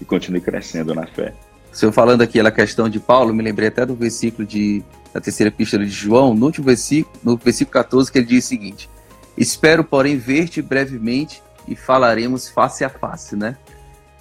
e 0.01 0.05
continue 0.05 0.41
crescendo 0.41 0.95
na 0.95 1.07
fé. 1.07 1.35
O 1.73 1.77
senhor 1.77 1.93
falando 1.93 2.23
aqui 2.23 2.41
a 2.41 2.51
questão 2.51 2.89
de 2.89 2.99
Paulo, 3.01 3.35
me 3.35 3.43
lembrei 3.43 3.69
até 3.69 3.87
do 3.87 3.95
versículo 3.95 4.47
de, 4.47 4.83
da 5.13 5.21
terceira 5.21 5.49
epístola 5.49 5.85
de 5.85 5.91
João, 5.91 6.35
no 6.35 6.47
último 6.47 6.67
versículo, 6.67 7.17
no 7.23 7.37
versículo 7.37 7.73
14, 7.73 8.11
que 8.11 8.19
ele 8.19 8.27
diz 8.27 8.45
o 8.45 8.49
seguinte: 8.49 8.91
Espero, 9.37 9.85
porém, 9.85 10.17
ver-te 10.17 10.63
brevemente 10.63 11.43
e 11.69 11.77
falaremos 11.77 12.49
face 12.49 12.85
a 12.85 12.89
face, 12.89 13.37
né? 13.37 13.57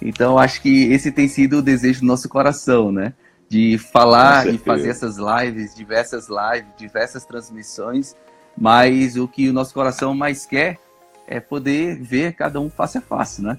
Então, 0.00 0.38
acho 0.38 0.60
que 0.60 0.92
esse 0.92 1.12
tem 1.12 1.28
sido 1.28 1.58
o 1.58 1.62
desejo 1.62 2.00
do 2.00 2.06
nosso 2.06 2.28
coração, 2.28 2.90
né? 2.90 3.14
de 3.52 3.76
falar 3.76 4.46
e 4.46 4.56
fazer 4.56 4.88
essas 4.88 5.18
lives, 5.18 5.74
diversas 5.74 6.26
lives, 6.26 6.70
diversas 6.74 7.26
transmissões, 7.26 8.16
mas 8.56 9.14
o 9.18 9.28
que 9.28 9.46
o 9.50 9.52
nosso 9.52 9.74
coração 9.74 10.14
mais 10.14 10.46
quer 10.46 10.78
é 11.26 11.38
poder 11.38 12.00
ver 12.00 12.32
cada 12.32 12.58
um 12.58 12.70
face 12.70 12.96
a 12.96 13.02
face, 13.02 13.42
né? 13.42 13.58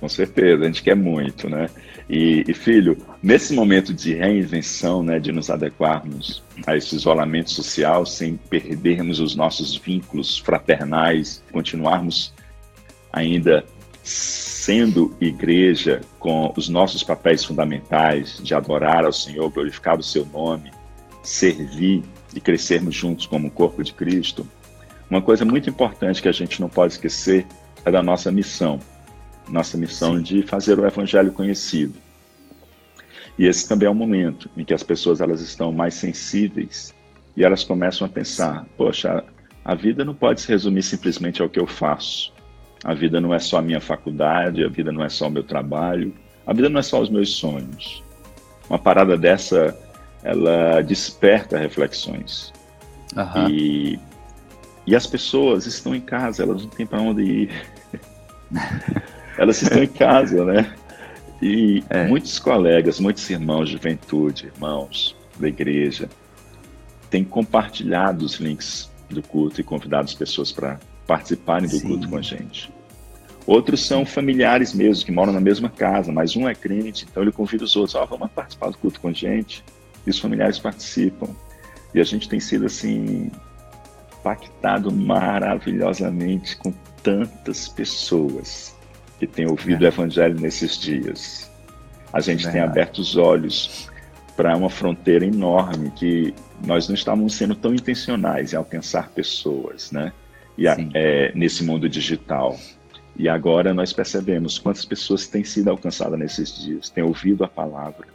Com 0.00 0.08
certeza, 0.08 0.62
a 0.62 0.66
gente 0.66 0.82
quer 0.82 0.96
muito, 0.96 1.48
né? 1.48 1.68
E, 2.08 2.44
e, 2.46 2.52
filho, 2.52 2.98
nesse 3.22 3.54
momento 3.54 3.94
de 3.94 4.14
reinvenção, 4.14 5.02
né, 5.02 5.18
de 5.18 5.32
nos 5.32 5.48
adequarmos 5.48 6.42
a 6.66 6.76
esse 6.76 6.94
isolamento 6.94 7.50
social 7.50 8.04
sem 8.04 8.36
perdermos 8.36 9.20
os 9.20 9.34
nossos 9.34 9.74
vínculos 9.76 10.38
fraternais, 10.38 11.42
continuarmos 11.50 12.34
ainda 13.10 13.64
sendo 14.02 15.16
igreja 15.18 16.02
com 16.18 16.52
os 16.56 16.68
nossos 16.68 17.02
papéis 17.02 17.42
fundamentais 17.42 18.38
de 18.42 18.54
adorar 18.54 19.06
ao 19.06 19.12
Senhor, 19.12 19.50
glorificar 19.50 19.98
o 19.98 20.02
seu 20.02 20.26
nome, 20.26 20.70
servir 21.22 22.02
e 22.34 22.40
crescermos 22.40 22.94
juntos 22.94 23.24
como 23.24 23.48
o 23.48 23.50
corpo 23.50 23.82
de 23.82 23.94
Cristo, 23.94 24.46
uma 25.08 25.22
coisa 25.22 25.44
muito 25.44 25.68
importante 25.68 26.20
que 26.20 26.28
a 26.28 26.32
gente 26.32 26.60
não 26.60 26.68
pode 26.68 26.94
esquecer 26.94 27.46
é 27.84 27.90
da 27.90 28.02
nossa 28.02 28.32
missão. 28.32 28.80
Nossa 29.48 29.76
missão 29.76 30.16
Sim. 30.16 30.22
de 30.22 30.42
fazer 30.42 30.78
o 30.78 30.86
evangelho 30.86 31.32
conhecido. 31.32 31.94
E 33.38 33.46
esse 33.46 33.68
também 33.68 33.86
é 33.86 33.90
o 33.90 33.94
momento 33.94 34.48
em 34.56 34.64
que 34.64 34.72
as 34.72 34.82
pessoas 34.82 35.20
elas 35.20 35.40
estão 35.40 35.72
mais 35.72 35.94
sensíveis 35.94 36.94
e 37.36 37.44
elas 37.44 37.64
começam 37.64 38.06
a 38.06 38.10
pensar: 38.10 38.64
poxa, 38.76 39.24
a 39.64 39.74
vida 39.74 40.04
não 40.04 40.14
pode 40.14 40.40
se 40.40 40.48
resumir 40.48 40.82
simplesmente 40.82 41.42
ao 41.42 41.48
que 41.48 41.58
eu 41.58 41.66
faço. 41.66 42.32
A 42.84 42.94
vida 42.94 43.20
não 43.20 43.32
é 43.32 43.38
só 43.38 43.58
a 43.58 43.62
minha 43.62 43.80
faculdade, 43.80 44.64
a 44.64 44.68
vida 44.68 44.92
não 44.92 45.02
é 45.02 45.08
só 45.08 45.26
o 45.26 45.30
meu 45.30 45.42
trabalho, 45.42 46.14
a 46.46 46.52
vida 46.52 46.68
não 46.68 46.78
é 46.78 46.82
só 46.82 47.00
os 47.00 47.08
meus 47.08 47.34
sonhos. 47.34 48.02
Uma 48.68 48.78
parada 48.78 49.16
dessa, 49.16 49.76
ela 50.22 50.82
desperta 50.82 51.58
reflexões. 51.58 52.52
Uhum. 53.16 53.48
E 53.48 53.98
e 54.86 54.94
as 54.94 55.06
pessoas 55.06 55.66
estão 55.66 55.94
em 55.94 56.00
casa, 56.00 56.42
elas 56.42 56.62
não 56.62 56.68
têm 56.68 56.86
para 56.86 57.00
onde 57.00 57.22
ir. 57.22 57.50
elas 59.38 59.60
estão 59.62 59.82
em 59.82 59.88
casa, 59.88 60.44
né? 60.44 60.74
E 61.42 61.82
é. 61.90 62.06
muitos 62.06 62.38
colegas, 62.38 63.00
muitos 63.00 63.28
irmãos 63.28 63.66
de 63.66 63.72
juventude, 63.72 64.46
irmãos 64.46 65.16
da 65.38 65.48
igreja, 65.48 66.08
têm 67.10 67.24
compartilhado 67.24 68.24
os 68.24 68.36
links 68.36 68.90
do 69.10 69.22
culto 69.22 69.60
e 69.60 69.64
convidado 69.64 70.04
as 70.04 70.14
pessoas 70.14 70.52
para 70.52 70.78
participarem 71.06 71.68
do 71.68 71.76
Sim. 71.76 71.88
culto 71.88 72.08
com 72.08 72.16
a 72.16 72.22
gente. 72.22 72.72
Outros 73.46 73.86
são 73.86 74.06
familiares 74.06 74.72
mesmo, 74.72 75.04
que 75.04 75.12
moram 75.12 75.32
na 75.32 75.40
mesma 75.40 75.68
casa, 75.68 76.10
mas 76.10 76.34
um 76.34 76.48
é 76.48 76.54
crente, 76.54 77.06
então 77.08 77.22
ele 77.22 77.30
convida 77.30 77.64
os 77.64 77.76
outros, 77.76 77.94
ó, 77.94 78.04
oh, 78.04 78.06
vamos 78.06 78.30
participar 78.30 78.70
do 78.70 78.78
culto 78.78 79.00
com 79.00 79.08
a 79.08 79.12
gente. 79.12 79.62
E 80.06 80.10
os 80.10 80.18
familiares 80.18 80.58
participam. 80.58 81.28
E 81.94 82.00
a 82.00 82.04
gente 82.04 82.28
tem 82.28 82.40
sido 82.40 82.66
assim 82.66 83.30
impactado 84.18 84.90
maravilhosamente 84.90 86.56
com 86.56 86.72
tantas 87.02 87.68
pessoas 87.68 88.73
que 89.26 89.34
têm 89.34 89.46
ouvido 89.46 89.84
é. 89.84 89.88
o 89.88 89.90
Evangelho 89.90 90.40
nesses 90.40 90.78
dias. 90.78 91.50
A 92.12 92.20
gente 92.20 92.46
é 92.46 92.50
tem 92.50 92.60
aberto 92.60 92.98
os 92.98 93.16
olhos 93.16 93.88
para 94.36 94.56
uma 94.56 94.70
fronteira 94.70 95.24
enorme 95.24 95.90
que 95.90 96.34
nós 96.64 96.88
não 96.88 96.94
estávamos 96.94 97.34
sendo 97.34 97.54
tão 97.54 97.74
intencionais 97.74 98.52
em 98.52 98.56
alcançar 98.56 99.10
pessoas, 99.10 99.90
né? 99.90 100.12
E 100.56 100.68
a, 100.68 100.76
é, 100.94 101.32
nesse 101.34 101.64
mundo 101.64 101.88
digital. 101.88 102.58
E 103.16 103.28
agora 103.28 103.72
nós 103.72 103.92
percebemos 103.92 104.58
quantas 104.58 104.84
pessoas 104.84 105.26
têm 105.26 105.44
sido 105.44 105.70
alcançadas 105.70 106.18
nesses 106.18 106.56
dias, 106.56 106.90
têm 106.90 107.04
ouvido 107.04 107.44
a 107.44 107.48
palavra. 107.48 108.06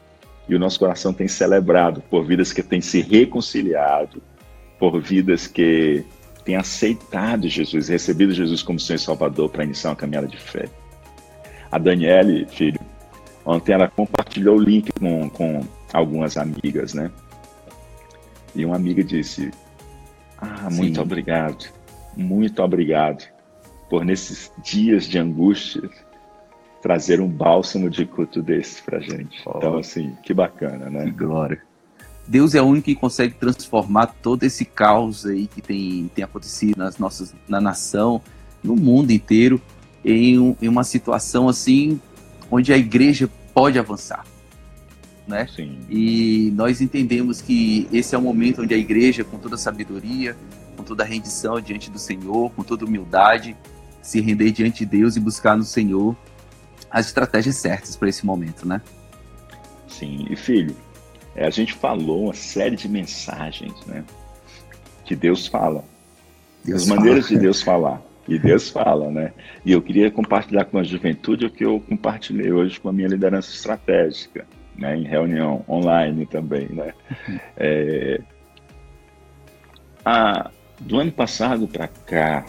E 0.47 0.55
o 0.55 0.59
nosso 0.59 0.79
coração 0.79 1.13
tem 1.13 1.27
celebrado 1.27 2.01
por 2.09 2.25
vidas 2.25 2.51
que 2.51 2.63
têm 2.63 2.81
se 2.81 3.01
reconciliado, 3.01 4.21
por 4.77 4.99
vidas 4.99 5.47
que 5.47 6.03
têm 6.43 6.55
aceitado 6.55 7.47
Jesus, 7.47 7.87
recebido 7.87 8.33
Jesus 8.33 8.63
como 8.63 8.79
Senhor 8.79 8.97
e 8.97 8.99
Salvador 8.99 9.49
para 9.49 9.63
iniciar 9.63 9.91
uma 9.91 9.95
caminhada 9.95 10.27
de 10.27 10.37
fé. 10.37 10.67
A 11.71 11.77
Daniele, 11.77 12.45
filho, 12.47 12.79
ontem 13.45 13.73
ela 13.73 13.87
compartilhou 13.87 14.57
o 14.57 14.61
link 14.61 14.91
com, 14.99 15.29
com 15.29 15.61
algumas 15.93 16.37
amigas, 16.37 16.93
né? 16.93 17.11
E 18.55 18.65
uma 18.65 18.75
amiga 18.75 19.03
disse: 19.03 19.51
Ah, 20.37 20.69
muito 20.71 20.95
Sim. 20.95 21.01
obrigado, 21.01 21.65
muito 22.15 22.61
obrigado 22.61 23.23
por 23.89 24.03
nesses 24.05 24.51
dias 24.63 25.05
de 25.05 25.17
angústia 25.17 25.89
trazer 26.81 27.19
um 27.19 27.27
bálsamo 27.27 27.89
de 27.89 28.05
culto 28.05 28.41
desse 28.41 28.81
pra 28.83 28.99
gente. 28.99 29.41
Oh. 29.45 29.57
Então, 29.57 29.77
assim, 29.77 30.15
que 30.23 30.33
bacana, 30.33 30.89
né? 30.89 31.05
Que 31.05 31.11
glória. 31.11 31.61
Deus 32.27 32.53
é 32.53 32.61
o 32.61 32.65
único 32.65 32.85
que 32.85 32.95
consegue 32.95 33.33
transformar 33.33 34.07
todo 34.21 34.43
esse 34.43 34.63
caos 34.63 35.25
aí 35.25 35.47
que 35.47 35.61
tem, 35.61 36.09
tem 36.13 36.23
acontecido 36.23 36.77
nas 36.77 36.97
nossas, 36.99 37.33
na 37.47 37.59
nação, 37.59 38.21
no 38.63 38.75
mundo 38.75 39.11
inteiro, 39.11 39.59
em, 40.03 40.55
em 40.61 40.67
uma 40.67 40.83
situação 40.83 41.47
assim 41.47 41.99
onde 42.49 42.73
a 42.73 42.77
igreja 42.77 43.29
pode 43.53 43.77
avançar. 43.77 44.25
Né? 45.27 45.47
E 45.89 46.51
nós 46.55 46.81
entendemos 46.81 47.39
que 47.39 47.87
esse 47.93 48.15
é 48.15 48.17
o 48.17 48.21
momento 48.21 48.63
onde 48.63 48.73
a 48.73 48.77
igreja, 48.77 49.23
com 49.23 49.37
toda 49.37 49.55
a 49.55 49.57
sabedoria, 49.57 50.35
com 50.75 50.83
toda 50.83 51.03
a 51.03 51.05
rendição 51.05 51.61
diante 51.61 51.91
do 51.91 51.99
Senhor, 51.99 52.51
com 52.51 52.63
toda 52.63 52.85
humildade, 52.85 53.55
se 54.01 54.19
render 54.21 54.51
diante 54.51 54.79
de 54.79 54.97
Deus 54.97 55.15
e 55.15 55.19
buscar 55.19 55.55
no 55.55 55.63
Senhor 55.63 56.15
as 56.89 57.07
estratégias 57.07 57.57
certas 57.57 57.95
para 57.95 58.09
esse 58.09 58.25
momento, 58.25 58.67
né? 58.67 58.81
Sim, 59.87 60.25
e 60.29 60.35
filho, 60.35 60.75
é, 61.35 61.45
a 61.45 61.49
gente 61.49 61.73
falou 61.73 62.25
uma 62.25 62.33
série 62.33 62.75
de 62.75 62.89
mensagens, 62.89 63.73
né? 63.85 64.03
Que 65.05 65.15
Deus 65.15 65.45
fala. 65.45 65.83
Deus 66.63 66.81
As 66.81 66.87
fala. 66.87 66.99
maneiras 66.99 67.27
de 67.27 67.37
Deus 67.37 67.61
falar. 67.61 68.01
E 68.29 68.37
Deus 68.37 68.69
fala, 68.69 69.09
né? 69.09 69.33
E 69.65 69.71
eu 69.71 69.81
queria 69.81 70.11
compartilhar 70.11 70.65
com 70.65 70.77
a 70.77 70.83
juventude 70.83 71.45
o 71.45 71.49
que 71.49 71.65
eu 71.65 71.79
compartilhei 71.79 72.51
hoje 72.51 72.79
com 72.79 72.89
a 72.89 72.93
minha 72.93 73.07
liderança 73.07 73.51
estratégica, 73.51 74.45
né? 74.75 74.95
Em 74.95 75.03
reunião 75.03 75.65
online 75.67 76.25
também, 76.25 76.67
né? 76.69 76.93
É, 77.57 78.21
a, 80.05 80.49
do 80.79 80.99
ano 80.99 81.11
passado 81.11 81.67
para 81.67 81.87
cá, 81.87 82.45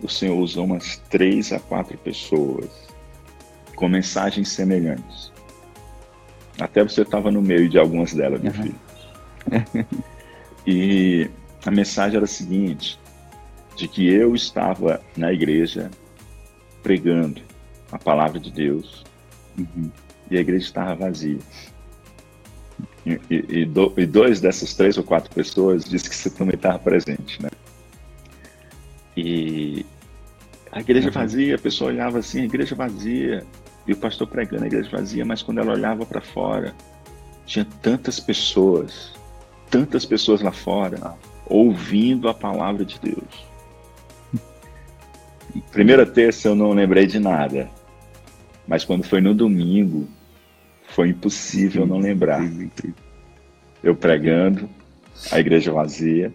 o 0.00 0.08
Senhor 0.08 0.36
usou 0.36 0.64
umas 0.64 0.98
três 1.10 1.52
a 1.52 1.58
quatro 1.58 1.96
pessoas 1.98 2.70
com 3.74 3.88
mensagens 3.88 4.48
semelhantes. 4.48 5.32
Até 6.60 6.82
você 6.82 7.02
estava 7.02 7.30
no 7.30 7.42
meio 7.42 7.68
de 7.68 7.78
algumas 7.78 8.12
delas, 8.12 8.40
meu 8.40 8.52
uhum. 8.52 8.62
filho. 8.62 9.86
e 10.66 11.30
a 11.64 11.70
mensagem 11.70 12.16
era 12.16 12.24
a 12.24 12.28
seguinte: 12.28 12.98
de 13.76 13.88
que 13.88 14.06
eu 14.06 14.34
estava 14.34 15.00
na 15.16 15.32
igreja 15.32 15.90
pregando 16.82 17.40
a 17.90 17.98
palavra 17.98 18.40
de 18.40 18.50
Deus 18.50 19.04
uhum. 19.58 19.90
e 20.30 20.36
a 20.36 20.40
igreja 20.40 20.64
estava 20.64 20.94
vazia. 20.94 21.38
E, 23.04 23.20
e, 23.30 23.64
do, 23.64 23.92
e, 23.96 24.06
dois 24.06 24.40
dessas 24.40 24.74
três 24.74 24.96
ou 24.96 25.04
quatro 25.04 25.34
pessoas 25.34 25.84
disse 25.84 26.08
que 26.08 26.14
você 26.14 26.30
também 26.30 26.54
estava 26.54 26.78
presente, 26.78 27.42
né? 27.42 27.50
E 29.16 29.84
a 30.70 30.80
igreja 30.80 31.08
uhum. 31.08 31.12
vazia, 31.12 31.54
a 31.56 31.58
pessoa 31.58 31.90
olhava 31.90 32.18
assim, 32.18 32.40
a 32.40 32.44
igreja 32.44 32.74
vazia. 32.74 33.44
E 33.86 33.92
o 33.92 33.96
pastor 33.96 34.28
pregando, 34.28 34.64
a 34.64 34.66
igreja 34.68 34.88
vazia, 34.90 35.24
mas 35.24 35.42
quando 35.42 35.58
ela 35.58 35.72
olhava 35.72 36.06
para 36.06 36.20
fora, 36.20 36.72
tinha 37.44 37.64
tantas 37.82 38.20
pessoas, 38.20 39.12
tantas 39.68 40.04
pessoas 40.04 40.40
lá 40.40 40.52
fora, 40.52 40.98
ah. 41.02 41.14
ouvindo 41.46 42.28
a 42.28 42.34
palavra 42.34 42.84
de 42.84 42.98
Deus. 43.00 43.51
Primeira 45.60 46.06
terça 46.06 46.48
eu 46.48 46.54
não 46.54 46.72
lembrei 46.72 47.06
de 47.06 47.18
nada, 47.18 47.68
mas 48.66 48.84
quando 48.84 49.04
foi 49.04 49.20
no 49.20 49.34
domingo, 49.34 50.08
foi 50.88 51.08
impossível 51.08 51.86
não 51.86 51.98
lembrar. 51.98 52.42
Eu 53.82 53.94
pregando, 53.94 54.68
a 55.30 55.38
igreja 55.40 55.72
vazia, 55.72 56.32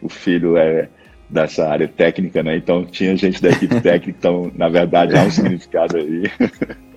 o 0.00 0.08
filho 0.08 0.56
é 0.56 0.88
dessa 1.28 1.68
área 1.68 1.88
técnica, 1.88 2.42
né? 2.42 2.56
Então 2.56 2.84
tinha 2.84 3.16
gente 3.16 3.42
da 3.42 3.50
equipe 3.50 3.80
técnica, 3.82 4.16
então 4.18 4.52
na 4.54 4.68
verdade 4.68 5.16
há 5.16 5.22
um 5.22 5.30
significado 5.30 5.96
aí. 5.96 6.24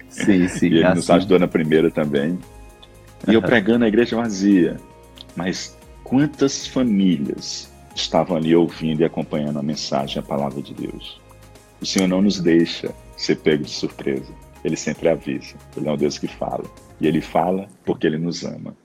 Sim, 0.10 0.48
sim. 0.48 0.68
e 0.70 0.78
ele 0.80 0.90
nos 0.90 1.10
assim. 1.10 1.14
ajudou 1.14 1.40
na 1.40 1.48
primeira 1.48 1.90
também. 1.90 2.38
E 3.28 3.34
eu 3.34 3.42
pregando 3.42 3.86
a 3.86 3.88
igreja 3.88 4.16
vazia. 4.16 4.78
Mas 5.36 5.78
quantas 6.04 6.68
famílias 6.68 7.72
estavam 7.96 8.38
ali 8.38 8.56
ouvindo 8.56 9.02
e 9.02 9.06
acompanhando 9.06 9.60
a 9.60 9.64
mensagem, 9.64 10.20
a 10.20 10.24
palavra 10.24 10.62
de 10.62 10.74
Deus? 10.74 11.20
O 11.82 11.86
Senhor 11.86 12.08
não 12.08 12.22
nos 12.22 12.40
deixa 12.40 12.94
ser 13.16 13.38
pego 13.38 13.64
de 13.64 13.72
surpresa. 13.72 14.34
Ele 14.64 14.76
sempre 14.76 15.10
avisa. 15.10 15.56
Ele 15.76 15.88
é 15.88 15.92
um 15.92 15.98
Deus 15.98 16.18
que 16.18 16.28
fala. 16.28 16.66
E 17.00 17.08
ele 17.08 17.22
fala 17.22 17.68
porque 17.86 18.08
ele 18.08 18.18
nos 18.18 18.44
ama. 18.44 18.76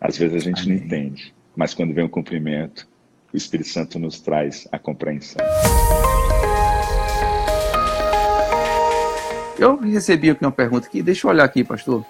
Às 0.00 0.18
vezes 0.18 0.36
a 0.36 0.40
gente 0.40 0.62
Amém. 0.62 0.78
não 0.78 0.84
entende, 0.84 1.32
mas 1.54 1.74
quando 1.74 1.94
vem 1.94 2.04
o 2.04 2.08
cumprimento, 2.08 2.88
o 3.32 3.36
Espírito 3.36 3.68
Santo 3.68 4.00
nos 4.00 4.20
traz 4.20 4.66
a 4.72 4.78
compreensão. 4.78 5.44
Eu 9.56 9.76
recebi 9.76 10.28
aqui 10.30 10.44
uma 10.44 10.50
pergunta 10.50 10.88
aqui, 10.88 11.00
deixa 11.02 11.24
eu 11.24 11.30
olhar 11.30 11.44
aqui, 11.44 11.62
pastor. 11.62 12.04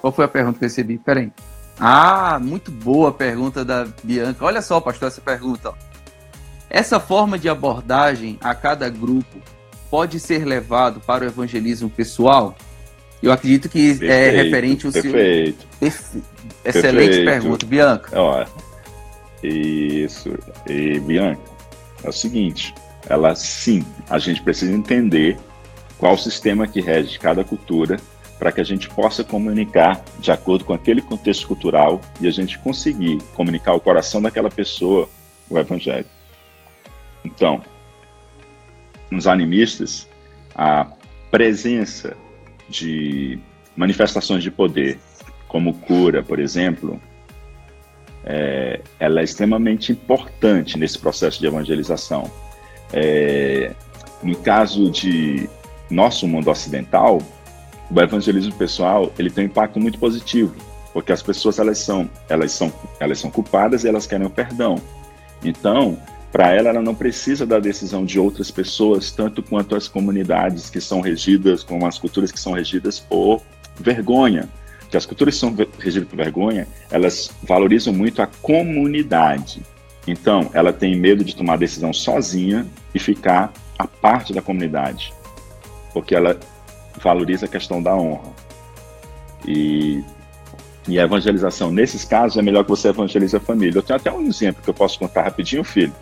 Qual 0.00 0.12
foi 0.12 0.26
a 0.26 0.28
pergunta 0.28 0.58
que 0.58 0.64
eu 0.64 0.68
recebi? 0.68 0.98
Peraí. 0.98 1.32
Ah, 1.78 2.38
muito 2.38 2.70
boa 2.70 3.08
a 3.08 3.12
pergunta 3.12 3.64
da 3.64 3.86
Bianca. 4.04 4.44
Olha 4.44 4.60
só, 4.60 4.78
pastor, 4.82 5.08
essa 5.08 5.22
pergunta. 5.22 5.72
Essa 6.70 7.00
forma 7.00 7.36
de 7.36 7.48
abordagem 7.48 8.38
a 8.40 8.54
cada 8.54 8.88
grupo 8.88 9.42
pode 9.90 10.20
ser 10.20 10.44
levado 10.44 11.00
para 11.00 11.24
o 11.24 11.26
evangelismo 11.26 11.90
pessoal? 11.90 12.54
Eu 13.20 13.32
acredito 13.32 13.68
que 13.68 13.90
é 13.90 13.94
perfeito, 13.94 14.12
é 14.12 14.30
referente 14.30 14.86
ao 14.86 14.92
perfeito. 14.92 15.66
seu. 15.80 16.22
Excelente 16.64 17.08
perfeito. 17.08 17.24
pergunta, 17.24 17.66
Bianca. 17.66 18.10
Ó, 18.18 18.46
isso. 19.42 20.30
E, 20.68 21.00
Bianca, 21.00 21.40
é 22.04 22.08
o 22.08 22.12
seguinte: 22.12 22.72
ela 23.08 23.34
sim, 23.34 23.84
a 24.08 24.18
gente 24.18 24.40
precisa 24.40 24.72
entender 24.72 25.36
qual 25.98 26.14
o 26.14 26.18
sistema 26.18 26.66
que 26.66 26.80
rege 26.80 27.18
cada 27.18 27.44
cultura 27.44 27.98
para 28.38 28.52
que 28.52 28.60
a 28.60 28.64
gente 28.64 28.88
possa 28.88 29.22
comunicar 29.22 30.02
de 30.18 30.32
acordo 30.32 30.64
com 30.64 30.72
aquele 30.72 31.02
contexto 31.02 31.46
cultural 31.46 32.00
e 32.20 32.26
a 32.26 32.30
gente 32.30 32.58
conseguir 32.60 33.18
comunicar 33.34 33.72
ao 33.72 33.80
coração 33.80 34.22
daquela 34.22 34.48
pessoa 34.48 35.10
o 35.50 35.58
evangelho. 35.58 36.06
Então, 37.24 37.62
nos 39.10 39.26
animistas, 39.26 40.08
a 40.54 40.86
presença 41.30 42.16
de 42.68 43.38
manifestações 43.76 44.42
de 44.42 44.50
poder, 44.50 44.98
como 45.48 45.74
cura, 45.74 46.22
por 46.22 46.38
exemplo, 46.38 47.00
é, 48.24 48.80
ela 48.98 49.20
é 49.20 49.24
extremamente 49.24 49.92
importante 49.92 50.78
nesse 50.78 50.98
processo 50.98 51.40
de 51.40 51.46
evangelização. 51.46 52.30
É, 52.92 53.74
no 54.22 54.36
caso 54.36 54.90
de 54.90 55.48
nosso 55.90 56.26
mundo 56.28 56.50
ocidental, 56.50 57.18
o 57.90 58.00
evangelismo 58.00 58.54
pessoal 58.54 59.12
ele 59.18 59.30
tem 59.30 59.44
um 59.44 59.46
impacto 59.48 59.80
muito 59.80 59.98
positivo, 59.98 60.54
porque 60.92 61.12
as 61.12 61.22
pessoas 61.22 61.58
elas 61.58 61.78
são 61.78 62.08
elas 62.28 62.52
são 62.52 62.72
elas 63.00 63.18
são 63.18 63.30
culpadas 63.30 63.84
e 63.84 63.88
elas 63.88 64.06
querem 64.06 64.26
o 64.26 64.30
perdão. 64.30 64.76
Então, 65.42 65.98
para 66.32 66.54
ela, 66.54 66.68
ela 66.68 66.82
não 66.82 66.94
precisa 66.94 67.44
da 67.44 67.58
decisão 67.58 68.04
de 68.04 68.18
outras 68.18 68.50
pessoas, 68.50 69.10
tanto 69.10 69.42
quanto 69.42 69.74
as 69.74 69.88
comunidades 69.88 70.70
que 70.70 70.80
são 70.80 71.00
regidas, 71.00 71.64
como 71.64 71.86
as 71.86 71.98
culturas 71.98 72.30
que 72.30 72.38
são 72.38 72.52
regidas 72.52 73.00
por 73.00 73.42
vergonha. 73.78 74.48
Que 74.88 74.96
as 74.96 75.06
culturas 75.06 75.34
que 75.34 75.40
são 75.40 75.56
regidas 75.78 76.08
por 76.08 76.16
vergonha, 76.16 76.68
elas 76.90 77.30
valorizam 77.42 77.92
muito 77.92 78.22
a 78.22 78.26
comunidade. 78.26 79.62
Então, 80.06 80.50
ela 80.54 80.72
tem 80.72 80.96
medo 80.96 81.24
de 81.24 81.34
tomar 81.34 81.58
decisão 81.58 81.92
sozinha 81.92 82.66
e 82.94 82.98
ficar 82.98 83.52
a 83.76 83.86
parte 83.86 84.32
da 84.32 84.40
comunidade, 84.40 85.12
porque 85.92 86.14
ela 86.14 86.38
valoriza 87.02 87.46
a 87.46 87.48
questão 87.48 87.82
da 87.82 87.94
honra. 87.94 88.32
E, 89.46 90.02
e 90.86 90.98
a 90.98 91.04
evangelização, 91.04 91.72
nesses 91.72 92.04
casos, 92.04 92.38
é 92.38 92.42
melhor 92.42 92.62
que 92.62 92.70
você 92.70 92.88
evangelize 92.88 93.36
a 93.36 93.40
família. 93.40 93.78
Eu 93.78 93.82
tenho 93.82 93.98
até 93.98 94.12
um 94.12 94.26
exemplo 94.26 94.62
que 94.62 94.70
eu 94.70 94.74
posso 94.74 94.98
contar 94.98 95.22
rapidinho, 95.22 95.64
filho 95.64 95.92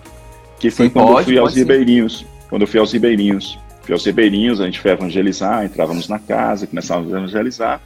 que 0.59 0.71
foi 0.71 0.87
sim, 0.87 0.93
quando 0.93 1.07
pode, 1.09 1.19
eu 1.19 1.25
fui 1.25 1.39
aos 1.39 1.55
ribeirinhos. 1.55 2.27
Quando 2.49 2.63
eu 2.63 2.69
fui 2.69 2.81
aos 2.81 2.93
ribeirinhos. 2.93 3.59
Fui 3.83 3.93
aos 3.93 4.05
ribeirinhos, 4.05 4.61
a 4.61 4.67
gente 4.67 4.81
foi 4.81 4.91
evangelizar, 4.91 5.65
entrávamos 5.65 6.09
na 6.09 6.19
casa, 6.19 6.67
começávamos 6.67 7.13
a 7.13 7.19
evangelizar. 7.19 7.81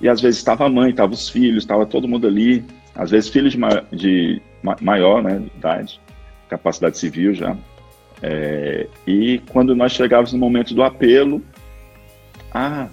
E 0.00 0.08
às 0.08 0.20
vezes 0.20 0.38
estava 0.38 0.66
a 0.66 0.68
mãe, 0.68 0.90
estava 0.90 1.12
os 1.12 1.28
filhos, 1.28 1.62
estava 1.62 1.84
todo 1.86 2.08
mundo 2.08 2.26
ali. 2.26 2.64
Às 2.94 3.10
vezes 3.10 3.28
filhos 3.28 3.52
de, 3.52 3.58
ma 3.58 3.82
de 3.92 4.42
ma 4.62 4.76
maior 4.80 5.22
né, 5.22 5.42
idade, 5.56 6.00
capacidade 6.48 6.98
civil 6.98 7.34
já. 7.34 7.56
É, 8.22 8.86
e 9.06 9.40
quando 9.50 9.74
nós 9.74 9.92
chegávamos 9.92 10.32
no 10.32 10.38
momento 10.38 10.74
do 10.74 10.82
apelo, 10.82 11.42
ah, 12.52 12.88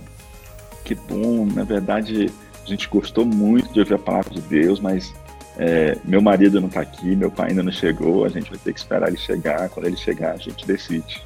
que 0.86 0.96
bom, 0.96 1.46
na 1.46 1.64
verdade 1.64 2.32
a 2.64 2.70
gente 2.70 2.88
gostou 2.88 3.26
muito 3.26 3.74
de 3.74 3.80
ouvir 3.80 3.96
a 3.96 4.00
palavra 4.00 4.34
de 4.34 4.42
Deus, 4.42 4.80
mas 4.80 5.14
é, 5.58 5.98
meu 6.06 6.22
marido 6.22 6.62
não 6.62 6.68
está 6.68 6.82
aqui, 6.82 7.16
meu 7.16 7.32
pai 7.32 7.50
ainda 7.50 7.64
não 7.64 7.72
chegou, 7.72 8.26
a 8.26 8.30
gente 8.30 8.50
vai 8.50 8.60
ter 8.60 8.74
que 8.74 8.80
esperar 8.80 9.08
ele 9.08 9.18
chegar. 9.18 9.70
Quando 9.70 9.88
ele 9.88 9.98
chegar, 9.98 10.34
a 10.34 10.38
gente 10.38 10.66
decide. 10.66 11.22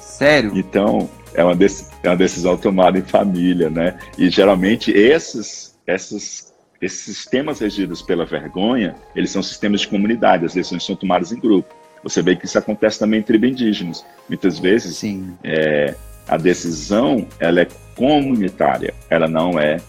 Sério? 0.00 0.52
Então, 0.56 1.08
é 1.34 1.44
uma, 1.44 1.56
é 2.02 2.08
uma 2.08 2.16
decisão 2.16 2.56
tomada 2.56 2.98
em 2.98 3.02
família, 3.02 3.70
né? 3.70 3.98
E 4.18 4.28
geralmente 4.28 4.90
esses, 4.90 5.78
esses, 5.86 6.52
esses 6.80 7.00
sistemas 7.00 7.60
regidos 7.60 8.02
pela 8.02 8.24
vergonha, 8.24 8.96
eles 9.14 9.30
são 9.30 9.42
sistemas 9.42 9.82
de 9.82 9.88
comunidade, 9.88 10.44
as 10.44 10.54
decisões 10.54 10.84
são 10.84 10.96
tomadas 10.96 11.30
em 11.32 11.38
grupo. 11.38 11.72
Você 12.02 12.22
vê 12.22 12.34
que 12.34 12.46
isso 12.46 12.58
acontece 12.58 12.98
também 12.98 13.20
entre 13.20 13.36
indígenas. 13.36 14.04
Muitas 14.28 14.58
vezes, 14.58 15.02
é, 15.44 15.94
a 16.26 16.36
decisão 16.36 17.26
ela 17.38 17.60
é 17.60 17.68
comunitária, 17.94 18.94
ela 19.10 19.28
não 19.28 19.58
é 19.58 19.80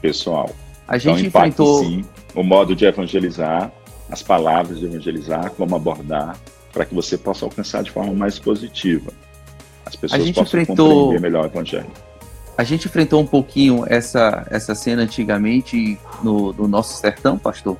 pessoal. 0.00 0.50
A 0.86 0.98
gente 0.98 1.26
então, 1.26 1.40
enfrentou. 1.42 1.84
Sim, 1.84 2.04
o 2.34 2.42
modo 2.42 2.74
de 2.74 2.84
evangelizar, 2.84 3.72
as 4.10 4.22
palavras 4.22 4.78
de 4.78 4.86
evangelizar, 4.86 5.50
como 5.52 5.76
abordar, 5.76 6.36
para 6.72 6.84
que 6.84 6.94
você 6.94 7.18
possa 7.18 7.44
alcançar 7.44 7.82
de 7.82 7.90
forma 7.90 8.12
mais 8.12 8.38
positiva. 8.38 9.12
As 9.84 9.96
pessoas 9.96 10.30
possam 10.30 10.60
enfrentou... 10.60 10.88
compreender 10.88 11.20
melhor 11.20 11.44
o 11.44 11.46
evangelho. 11.46 11.90
A 12.56 12.64
gente 12.64 12.86
enfrentou 12.86 13.20
um 13.20 13.26
pouquinho 13.26 13.84
essa, 13.88 14.46
essa 14.50 14.74
cena 14.74 15.02
antigamente 15.02 15.98
no, 16.22 16.52
no 16.52 16.68
nosso 16.68 16.98
sertão, 16.98 17.38
pastor, 17.38 17.76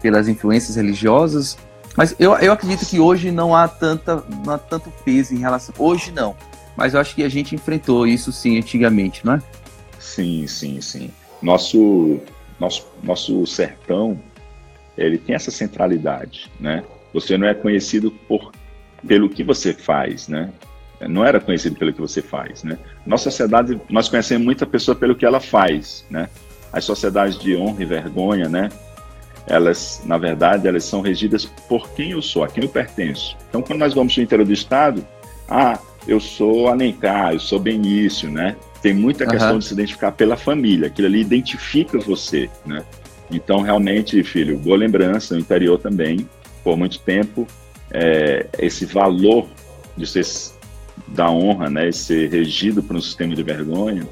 pelas 0.00 0.28
influências 0.28 0.76
religiosas, 0.76 1.56
mas 1.98 2.14
eu, 2.16 2.32
eu 2.36 2.52
acredito 2.52 2.86
que 2.86 3.00
hoje 3.00 3.32
não 3.32 3.56
há, 3.56 3.66
tanta, 3.66 4.22
não 4.44 4.54
há 4.54 4.58
tanto 4.58 4.88
peso 5.04 5.34
em 5.34 5.38
relação. 5.38 5.74
Hoje 5.76 6.12
não. 6.12 6.36
Mas 6.76 6.94
eu 6.94 7.00
acho 7.00 7.12
que 7.12 7.24
a 7.24 7.28
gente 7.28 7.56
enfrentou 7.56 8.06
isso 8.06 8.30
sim 8.30 8.56
antigamente, 8.56 9.26
não 9.26 9.32
é? 9.34 9.42
Sim, 9.98 10.46
sim, 10.46 10.80
sim. 10.80 11.10
Nosso 11.42 12.20
nosso, 12.58 12.86
nosso 13.02 13.46
sertão, 13.46 14.20
ele 14.96 15.18
tem 15.18 15.34
essa 15.34 15.50
centralidade, 15.50 16.50
né? 16.58 16.84
Você 17.14 17.38
não 17.38 17.46
é 17.46 17.54
conhecido 17.54 18.10
por 18.10 18.52
pelo 19.06 19.28
que 19.28 19.44
você 19.44 19.72
faz, 19.72 20.28
né? 20.28 20.50
Não 21.00 21.24
era 21.24 21.38
conhecido 21.38 21.76
pelo 21.76 21.92
que 21.92 22.00
você 22.00 22.20
faz, 22.20 22.64
né? 22.64 22.76
Nossa 23.06 23.30
sociedade, 23.30 23.80
nós 23.88 24.08
conhecemos 24.08 24.44
muita 24.44 24.66
pessoa 24.66 24.96
pelo 24.96 25.14
que 25.14 25.24
ela 25.24 25.38
faz, 25.38 26.04
né? 26.10 26.28
As 26.72 26.84
sociedades 26.84 27.38
de 27.38 27.56
honra 27.56 27.82
e 27.82 27.86
vergonha, 27.86 28.48
né? 28.48 28.68
Elas, 29.46 30.02
na 30.04 30.18
verdade, 30.18 30.66
elas 30.66 30.84
são 30.84 31.00
regidas 31.00 31.44
por 31.44 31.88
quem 31.90 32.10
eu 32.10 32.20
sou, 32.20 32.42
a 32.42 32.48
quem 32.48 32.64
eu 32.64 32.68
pertenço. 32.68 33.36
Então, 33.48 33.62
quando 33.62 33.78
nós 33.78 33.94
vamos 33.94 34.12
para 34.12 34.20
o 34.20 34.24
interior 34.24 34.44
do 34.44 34.52
estado, 34.52 35.06
ah, 35.48 35.78
eu 36.06 36.20
sou 36.20 36.68
Alencar, 36.68 37.32
eu 37.32 37.40
sou 37.40 37.58
Benício, 37.58 38.30
né? 38.30 38.56
Tem 38.80 38.94
muita 38.94 39.26
questão 39.26 39.52
uhum. 39.52 39.58
de 39.58 39.64
se 39.64 39.74
identificar 39.74 40.12
pela 40.12 40.36
família, 40.36 40.86
aquilo 40.86 41.08
ali 41.08 41.20
identifica 41.20 41.98
você, 41.98 42.48
né? 42.64 42.84
Então, 43.30 43.60
realmente, 43.60 44.22
filho, 44.22 44.58
boa 44.58 44.76
lembrança, 44.76 45.34
no 45.34 45.40
interior 45.40 45.78
também, 45.78 46.26
por 46.64 46.76
muito 46.76 46.98
tempo, 47.00 47.46
é, 47.90 48.46
esse 48.58 48.86
valor 48.86 49.46
de 49.96 50.06
ser 50.06 50.24
da 51.08 51.30
honra, 51.30 51.70
né, 51.70 51.88
e 51.88 51.92
ser 51.92 52.30
regido 52.30 52.82
por 52.82 52.96
um 52.96 53.00
sistema 53.00 53.34
de 53.34 53.42
vergonha, 53.42 54.06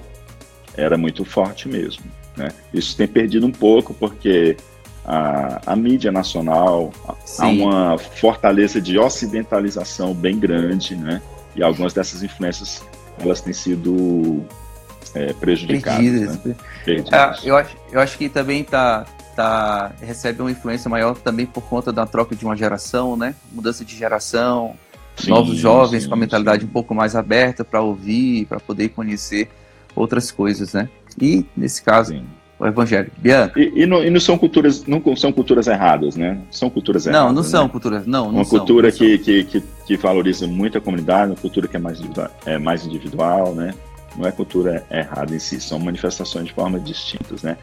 era 0.77 0.97
muito 0.97 1.25
forte 1.25 1.69
mesmo, 1.69 2.05
né? 2.37 2.49
Isso 2.73 2.97
tem 2.97 3.09
perdido 3.09 3.47
um 3.47 3.53
pouco 3.53 3.95
porque 3.95 4.57
a, 5.05 5.73
a 5.73 5.77
mídia 5.77 6.13
nacional 6.13 6.93
Sim. 7.25 7.43
há 7.43 7.47
uma 7.47 7.99
fortaleza 7.99 8.81
de 8.81 8.99
ocidentalização 8.99 10.13
bem 10.13 10.39
grande, 10.39 10.95
né? 10.95 11.23
E 11.57 11.63
algumas 11.63 11.93
dessas 11.93 12.23
influências 12.23 12.85
elas 13.19 13.41
têm 13.41 13.53
sido 13.53 14.45
é, 15.15 15.33
prejudicadas. 15.33 15.99
Perdidas. 15.99 16.45
Né? 16.45 16.57
Perdidas. 16.85 17.13
Ah, 17.13 17.39
eu, 17.43 17.57
acho, 17.57 17.77
eu 17.91 18.01
acho 18.01 18.19
que 18.19 18.29
também 18.29 18.63
tá, 18.63 19.07
tá, 19.35 19.93
recebe 20.01 20.43
uma 20.43 20.51
influência 20.51 20.91
maior 20.91 21.17
também 21.17 21.47
por 21.47 21.63
conta 21.63 21.93
da 21.93 22.07
troca 22.07 22.37
de 22.37 22.45
uma 22.45 22.57
geração, 22.57 23.17
né? 23.17 23.35
Mudança 23.51 23.85
de 23.85 23.97
geração, 23.97 24.75
sim, 25.17 25.31
novos 25.31 25.57
jovens 25.57 26.03
sim, 26.03 26.09
com 26.09 26.15
a 26.15 26.19
mentalidade 26.19 26.63
sim. 26.63 26.69
um 26.69 26.73
pouco 26.73 26.95
mais 26.95 27.17
aberta 27.17 27.65
para 27.65 27.81
ouvir, 27.81 28.45
para 28.47 28.61
poder 28.61 28.91
conhecer 28.91 29.49
outras 29.95 30.31
coisas, 30.31 30.75
né? 30.75 30.89
E 31.19 31.47
nesse 31.57 31.83
caso, 31.83 32.23
o 32.59 32.67
evangelho. 32.67 33.11
Bianca. 33.19 33.61
E, 33.61 33.83
e, 33.83 33.87
não, 33.87 34.03
e, 34.03 34.11
não, 34.11 34.21
são 34.21 34.39
culturas, 34.39 34.85
não 34.87 35.03
são 35.17 35.33
culturas 35.33 35.67
erradas, 35.67 36.17
né? 36.17 36.39
São 36.51 36.71
culturas 36.71 37.07
erradas. 37.07 37.27
Não, 37.27 37.33
não 37.33 37.43
né? 37.43 37.49
são 37.49 37.69
culturas, 37.69 38.07
não. 38.07 38.27
não 38.27 38.35
uma 38.37 38.45
são, 38.45 38.59
cultura 38.59 38.89
não 38.89 38.97
que, 38.97 39.19
que, 39.19 39.45
que, 39.45 39.63
que, 39.87 39.97
valoriza 39.97 40.47
muito 40.47 40.79
a 40.79 40.81
comunidade, 40.81 41.33
uma 41.33 41.37
cultura 41.37 41.69
que 41.69 41.77
é 41.77 41.79
mais 41.79 41.99
individual, 41.99 42.31
é 42.47 42.59
mais 42.59 42.87
individual, 42.87 43.55
né? 43.55 43.75
Não 44.17 44.27
é 44.27 44.33
cultura 44.33 44.85
errada 44.91 45.35
em 45.35 45.39
si, 45.39 45.61
são 45.61 45.79
manifestações 45.79 46.47
de 46.47 46.53
formas 46.55 46.83
distintas, 46.83 47.43
né? 47.43 47.59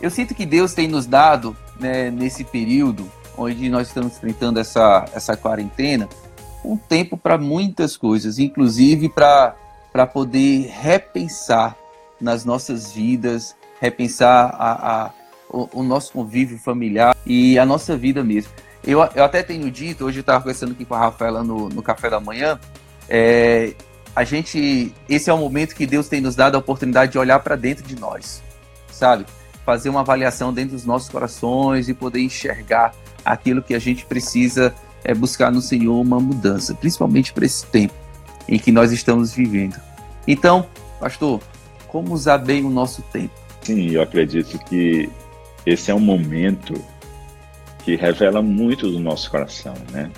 Eu 0.00 0.10
sinto 0.10 0.34
que 0.34 0.46
Deus 0.46 0.72
tem 0.72 0.88
nos 0.88 1.04
dado, 1.04 1.54
né, 1.78 2.10
nesse 2.10 2.42
período 2.42 3.06
onde 3.36 3.68
nós 3.68 3.88
estamos 3.88 4.16
enfrentando 4.16 4.58
essa, 4.58 5.06
essa 5.14 5.36
quarentena, 5.36 6.08
um 6.64 6.76
tempo 6.76 7.16
para 7.16 7.38
muitas 7.38 7.96
coisas, 7.96 8.38
inclusive 8.38 9.08
para 9.08 10.06
poder 10.12 10.68
repensar 10.68 11.76
nas 12.20 12.44
nossas 12.44 12.92
vidas, 12.92 13.56
repensar 13.80 14.54
a, 14.58 15.04
a 15.06 15.10
o, 15.48 15.80
o, 15.80 15.82
nosso 15.82 16.12
convívio 16.12 16.58
familiar 16.58 17.16
e 17.26 17.58
a 17.58 17.66
nossa 17.66 17.96
vida 17.96 18.22
mesmo. 18.22 18.52
Eu, 18.84 19.00
eu 19.14 19.24
até 19.24 19.42
tenho 19.42 19.68
dito, 19.70 20.04
hoje 20.04 20.18
eu 20.18 20.20
estava 20.20 20.38
conversando 20.38 20.72
aqui 20.72 20.84
com 20.84 20.94
a 20.94 20.98
Rafaela 20.98 21.42
no, 21.42 21.68
no 21.68 21.82
café 21.82 22.08
da 22.08 22.20
manhã, 22.20 22.58
é, 23.08 23.74
a 24.14 24.22
gente, 24.22 24.94
esse 25.08 25.28
é 25.28 25.32
o 25.32 25.38
momento 25.38 25.74
que 25.74 25.86
Deus 25.86 26.08
tem 26.08 26.20
nos 26.20 26.36
dado 26.36 26.54
a 26.54 26.58
oportunidade 26.58 27.12
de 27.12 27.18
olhar 27.18 27.40
para 27.40 27.56
dentro 27.56 27.84
de 27.84 27.98
nós, 27.98 28.42
sabe? 28.90 29.26
Fazer 29.64 29.88
uma 29.88 30.00
avaliação 30.00 30.52
dentro 30.52 30.72
dos 30.72 30.84
nossos 30.84 31.08
corações 31.08 31.88
e 31.88 31.94
poder 31.94 32.20
enxergar 32.20 32.94
aquilo 33.24 33.62
que 33.62 33.74
a 33.74 33.78
gente 33.78 34.06
precisa 34.06 34.74
é 35.04 35.14
buscar 35.14 35.50
no 35.50 35.60
Senhor 35.60 36.00
uma 36.00 36.20
mudança, 36.20 36.74
principalmente 36.74 37.32
para 37.32 37.44
esse 37.44 37.66
tempo 37.66 37.94
em 38.48 38.58
que 38.58 38.72
nós 38.72 38.92
estamos 38.92 39.32
vivendo. 39.32 39.80
Então, 40.26 40.66
pastor, 40.98 41.40
como 41.88 42.12
usar 42.12 42.38
bem 42.38 42.64
o 42.64 42.70
nosso 42.70 43.02
tempo? 43.02 43.34
Sim, 43.62 43.90
eu 43.90 44.02
acredito 44.02 44.58
que 44.64 45.08
esse 45.66 45.90
é 45.90 45.94
um 45.94 46.00
momento 46.00 46.74
que 47.84 47.96
revela 47.96 48.42
muito 48.42 48.90
do 48.90 48.98
nosso 48.98 49.30
coração, 49.30 49.74
né? 49.92 50.10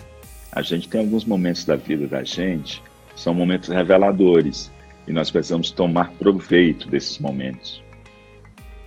A 0.51 0.63
gente 0.63 0.89
tem 0.89 1.01
alguns 1.01 1.25
momentos 1.25 1.65
da 1.65 1.77
vida 1.77 2.07
da 2.07 2.23
gente, 2.23 2.83
são 3.17 3.35
momentos 3.35 3.69
reveladores, 3.69 4.71
e 5.07 5.13
nós 5.13 5.31
precisamos 5.31 5.71
tomar 5.71 6.11
proveito 6.13 6.89
desses 6.89 7.19
momentos. 7.19 7.83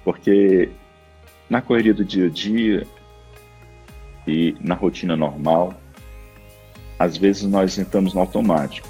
Porque 0.04 0.70
na 1.50 1.62
correria 1.62 1.94
do 1.94 2.06
dia 2.06 2.28
a 2.28 2.30
dia 2.30 2.88
e 4.28 4.56
na 4.62 4.76
rotina 4.76 5.16
normal, 5.16 5.74
às 6.98 7.18
vezes 7.18 7.44
nós 7.44 7.78
entramos 7.78 8.14
no 8.14 8.22
automático 8.22 8.88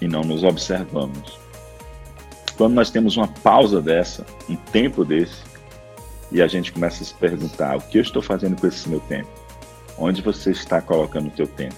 e 0.00 0.08
não 0.08 0.22
nos 0.22 0.44
observamos. 0.44 1.41
Quando 2.62 2.74
nós 2.74 2.92
temos 2.92 3.16
uma 3.16 3.26
pausa 3.26 3.82
dessa, 3.82 4.24
um 4.48 4.54
tempo 4.54 5.04
desse, 5.04 5.42
e 6.30 6.40
a 6.40 6.46
gente 6.46 6.70
começa 6.70 7.02
a 7.02 7.06
se 7.06 7.12
perguntar: 7.12 7.76
o 7.76 7.80
que 7.80 7.98
eu 7.98 8.02
estou 8.02 8.22
fazendo 8.22 8.54
com 8.54 8.68
esse 8.68 8.88
meu 8.88 9.00
tempo? 9.00 9.28
Onde 9.98 10.22
você 10.22 10.52
está 10.52 10.80
colocando 10.80 11.26
o 11.26 11.30
teu 11.30 11.48
tempo? 11.48 11.74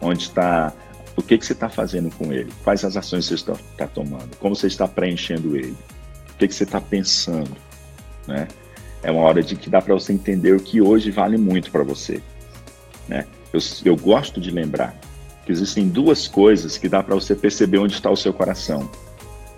Onde 0.00 0.24
está 0.24 0.72
o 1.16 1.22
que, 1.22 1.38
que 1.38 1.46
você 1.46 1.52
está 1.52 1.68
fazendo 1.68 2.12
com 2.16 2.32
ele? 2.32 2.52
Quais 2.64 2.84
as 2.84 2.96
ações 2.96 3.28
você 3.28 3.34
está, 3.34 3.86
tomando? 3.86 4.36
Como 4.38 4.56
você 4.56 4.66
está 4.66 4.88
preenchendo 4.88 5.56
ele? 5.56 5.76
O 6.34 6.36
que, 6.36 6.48
que 6.48 6.54
você 6.54 6.64
está 6.64 6.80
pensando? 6.80 7.56
Né? 8.26 8.48
É 9.04 9.12
uma 9.12 9.22
hora 9.22 9.40
de 9.40 9.54
que 9.54 9.70
dá 9.70 9.80
para 9.80 9.94
você 9.94 10.12
entender 10.12 10.56
o 10.56 10.60
que 10.60 10.82
hoje 10.82 11.12
vale 11.12 11.36
muito 11.36 11.70
para 11.70 11.84
você. 11.84 12.20
Né? 13.06 13.24
Eu, 13.52 13.60
eu 13.84 13.96
gosto 13.96 14.40
de 14.40 14.50
lembrar 14.50 14.98
que 15.46 15.52
existem 15.52 15.86
duas 15.86 16.26
coisas 16.26 16.76
que 16.76 16.88
dá 16.88 17.04
para 17.04 17.14
você 17.14 17.36
perceber 17.36 17.78
onde 17.78 17.94
está 17.94 18.10
o 18.10 18.16
seu 18.16 18.32
coração: 18.32 18.90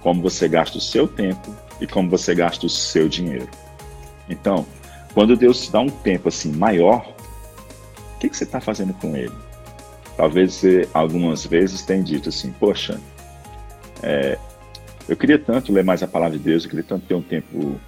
como 0.04 0.20
você 0.20 0.46
gasta 0.46 0.76
o 0.76 0.80
seu 0.82 1.08
tempo 1.08 1.56
e 1.80 1.86
como 1.86 2.10
você 2.10 2.34
gasta 2.34 2.66
o 2.66 2.68
seu 2.68 3.08
dinheiro. 3.08 3.48
Então, 4.28 4.66
quando 5.14 5.34
Deus 5.34 5.62
te 5.62 5.72
dá 5.72 5.80
um 5.80 5.88
tempo 5.88 6.28
assim 6.28 6.52
maior, 6.52 7.08
o 8.14 8.18
que, 8.18 8.28
que 8.28 8.36
você 8.36 8.44
está 8.44 8.60
fazendo 8.60 8.92
com 8.92 9.16
ele? 9.16 9.32
Talvez 10.14 10.52
você 10.52 10.86
algumas 10.92 11.46
vezes 11.46 11.80
tenha 11.80 12.02
dito 12.02 12.28
assim, 12.28 12.52
poxa, 12.52 13.00
é, 14.02 14.38
eu 15.08 15.16
queria 15.16 15.38
tanto 15.38 15.72
ler 15.72 15.82
mais 15.82 16.02
a 16.02 16.06
palavra 16.06 16.36
de 16.36 16.44
Deus, 16.44 16.64
eu 16.64 16.70
queria 16.70 16.84
tanto 16.84 17.06
ter 17.06 17.14
um 17.14 17.22
tempo 17.22 17.80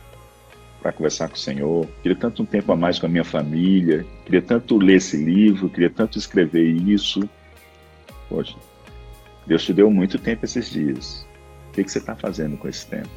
para 0.80 0.92
conversar 0.92 1.28
com 1.28 1.34
o 1.34 1.38
Senhor, 1.38 1.86
queria 2.02 2.16
tanto 2.16 2.42
um 2.42 2.46
tempo 2.46 2.72
a 2.72 2.76
mais 2.76 2.98
com 2.98 3.04
a 3.04 3.10
minha 3.10 3.24
família, 3.24 4.06
queria 4.24 4.40
tanto 4.40 4.78
ler 4.78 4.96
esse 4.96 5.18
livro, 5.18 5.68
queria 5.68 5.90
tanto 5.90 6.16
escrever 6.16 6.64
isso. 6.64 7.28
Poxa, 8.26 8.56
Deus 9.46 9.62
te 9.62 9.74
deu 9.74 9.90
muito 9.90 10.18
tempo 10.18 10.46
esses 10.46 10.70
dias. 10.70 11.25
Que, 11.76 11.84
que 11.84 11.90
você 11.90 11.98
está 11.98 12.16
fazendo 12.16 12.56
com 12.56 12.66
esse 12.66 12.86
tempo? 12.86 13.08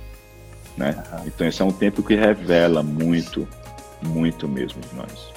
Né? 0.75 1.01
Então, 1.25 1.47
esse 1.47 1.61
é 1.61 1.65
um 1.65 1.71
tempo 1.71 2.03
que 2.03 2.13
revela 2.13 2.83
muito, 2.83 3.47
muito 4.01 4.49
mesmo 4.49 4.81
de 4.81 4.95
nós. 4.95 5.29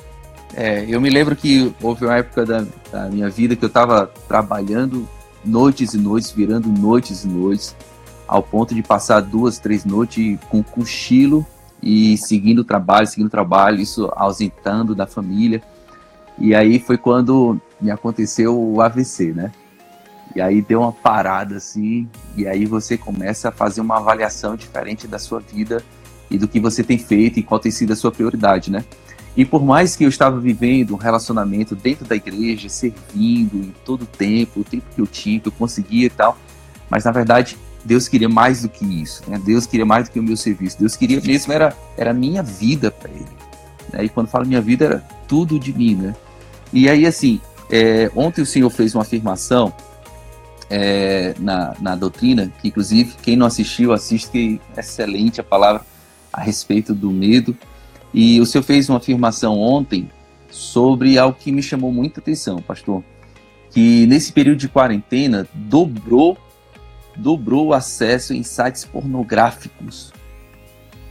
É, 0.54 0.84
eu 0.88 1.00
me 1.00 1.08
lembro 1.08 1.36
que 1.36 1.72
houve 1.80 2.04
uma 2.04 2.16
época 2.16 2.44
da, 2.44 2.66
da 2.90 3.08
minha 3.08 3.30
vida 3.30 3.54
que 3.54 3.64
eu 3.64 3.68
estava 3.68 4.08
trabalhando 4.26 5.08
noites 5.44 5.94
e 5.94 5.98
noites, 5.98 6.32
virando 6.32 6.68
noites 6.68 7.24
e 7.24 7.28
noites, 7.28 7.76
ao 8.26 8.42
ponto 8.42 8.74
de 8.74 8.82
passar 8.82 9.20
duas, 9.20 9.58
três 9.58 9.84
noites 9.84 10.38
com 10.50 10.62
cochilo 10.62 11.46
e 11.80 12.16
seguindo 12.16 12.60
o 12.60 12.64
trabalho, 12.64 13.06
seguindo 13.06 13.28
o 13.28 13.30
trabalho, 13.30 13.80
isso 13.80 14.10
ausentando 14.16 14.96
da 14.96 15.06
família. 15.06 15.62
E 16.38 16.54
aí 16.54 16.80
foi 16.80 16.98
quando 16.98 17.60
me 17.80 17.90
aconteceu 17.90 18.58
o 18.58 18.80
AVC, 18.80 19.32
né? 19.32 19.52
E 20.34 20.40
aí 20.40 20.62
deu 20.62 20.80
uma 20.80 20.92
parada 20.92 21.56
assim, 21.56 22.08
e 22.36 22.46
aí 22.46 22.64
você 22.64 22.96
começa 22.96 23.48
a 23.48 23.52
fazer 23.52 23.80
uma 23.80 23.98
avaliação 23.98 24.56
diferente 24.56 25.06
da 25.06 25.18
sua 25.18 25.40
vida 25.40 25.82
e 26.30 26.38
do 26.38 26.48
que 26.48 26.58
você 26.58 26.82
tem 26.82 26.98
feito 26.98 27.38
e 27.38 27.42
qual 27.42 27.60
tem 27.60 27.70
sido 27.70 27.92
a 27.92 27.96
sua 27.96 28.10
prioridade, 28.10 28.70
né? 28.70 28.84
E 29.36 29.44
por 29.44 29.64
mais 29.64 29.96
que 29.96 30.04
eu 30.04 30.08
estava 30.08 30.38
vivendo 30.38 30.92
um 30.92 30.96
relacionamento 30.96 31.74
dentro 31.74 32.04
da 32.04 32.14
igreja, 32.14 32.68
servindo 32.68 33.56
em 33.56 33.72
todo 33.84 34.02
o 34.02 34.06
tempo, 34.06 34.60
o 34.60 34.64
tempo 34.64 34.84
que 34.94 35.00
eu 35.00 35.06
tinha, 35.06 35.40
que 35.40 35.48
eu 35.48 35.52
conseguia 35.52 36.06
e 36.06 36.10
tal, 36.10 36.36
mas 36.90 37.04
na 37.04 37.12
verdade 37.12 37.56
Deus 37.84 38.08
queria 38.08 38.28
mais 38.28 38.62
do 38.62 38.68
que 38.68 38.84
isso, 38.84 39.22
né? 39.26 39.40
Deus 39.44 39.66
queria 39.66 39.86
mais 39.86 40.08
do 40.08 40.12
que 40.12 40.20
o 40.20 40.22
meu 40.22 40.36
serviço. 40.36 40.78
Deus 40.78 40.96
queria 40.96 41.20
mesmo 41.20 41.52
era 41.52 41.76
era 41.96 42.10
a 42.10 42.14
minha 42.14 42.42
vida 42.42 42.90
para 42.90 43.10
Ele. 43.10 43.26
Né? 43.92 44.04
E 44.04 44.08
quando 44.08 44.28
falo 44.28 44.46
minha 44.46 44.60
vida 44.60 44.84
era 44.84 44.98
tudo 45.26 45.58
de 45.58 45.72
mim, 45.72 45.96
né? 45.96 46.14
E 46.72 46.88
aí 46.88 47.06
assim, 47.06 47.40
é, 47.70 48.10
ontem 48.14 48.42
o 48.42 48.46
Senhor 48.46 48.70
fez 48.70 48.94
uma 48.94 49.02
afirmação 49.02 49.72
é, 50.74 51.34
na, 51.38 51.74
na 51.78 51.94
doutrina, 51.94 52.50
que 52.62 52.68
inclusive 52.68 53.14
quem 53.22 53.36
não 53.36 53.46
assistiu 53.46 53.92
assiste, 53.92 54.30
que 54.30 54.60
é 54.74 54.80
excelente 54.80 55.38
a 55.38 55.44
palavra 55.44 55.82
a 56.32 56.40
respeito 56.40 56.94
do 56.94 57.10
medo 57.10 57.54
e 58.14 58.40
o 58.40 58.46
senhor 58.46 58.64
fez 58.64 58.88
uma 58.88 58.96
afirmação 58.96 59.58
ontem 59.58 60.10
sobre 60.50 61.18
algo 61.18 61.36
que 61.38 61.52
me 61.52 61.62
chamou 61.62 61.92
muita 61.92 62.20
atenção, 62.20 62.56
pastor. 62.62 63.04
Que 63.70 64.06
nesse 64.06 64.32
período 64.32 64.58
de 64.58 64.68
quarentena 64.68 65.46
dobrou, 65.52 66.38
dobrou 67.14 67.68
o 67.68 67.74
acesso 67.74 68.32
em 68.32 68.42
sites 68.42 68.84
pornográficos. 68.86 70.10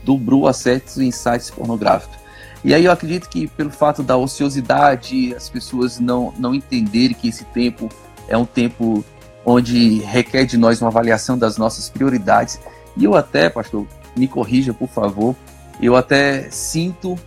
Dobrou 0.02 0.42
o 0.42 0.48
acesso 0.48 1.00
em 1.00 1.12
sites 1.12 1.50
pornográficos. 1.50 2.18
E 2.64 2.74
aí 2.74 2.84
eu 2.84 2.92
acredito 2.92 3.28
que 3.28 3.46
pelo 3.46 3.70
fato 3.70 4.02
da 4.02 4.16
ociosidade, 4.16 5.32
as 5.34 5.48
pessoas 5.48 6.00
não, 6.00 6.32
não 6.36 6.52
entenderem 6.52 7.14
que 7.14 7.28
esse 7.28 7.44
tempo 7.46 7.88
é 8.28 8.36
um 8.36 8.44
tempo 8.44 9.04
onde 9.44 9.98
requer 10.00 10.44
de 10.44 10.56
nós 10.56 10.80
uma 10.80 10.88
avaliação 10.88 11.36
das 11.36 11.56
nossas 11.56 11.88
prioridades. 11.88 12.60
E 12.96 13.04
eu 13.04 13.14
até, 13.14 13.48
pastor, 13.50 13.86
me 14.16 14.28
corrija, 14.28 14.72
por 14.72 14.88
favor, 14.88 15.34
eu 15.80 15.96
até 15.96 16.48
sinto 16.50 17.18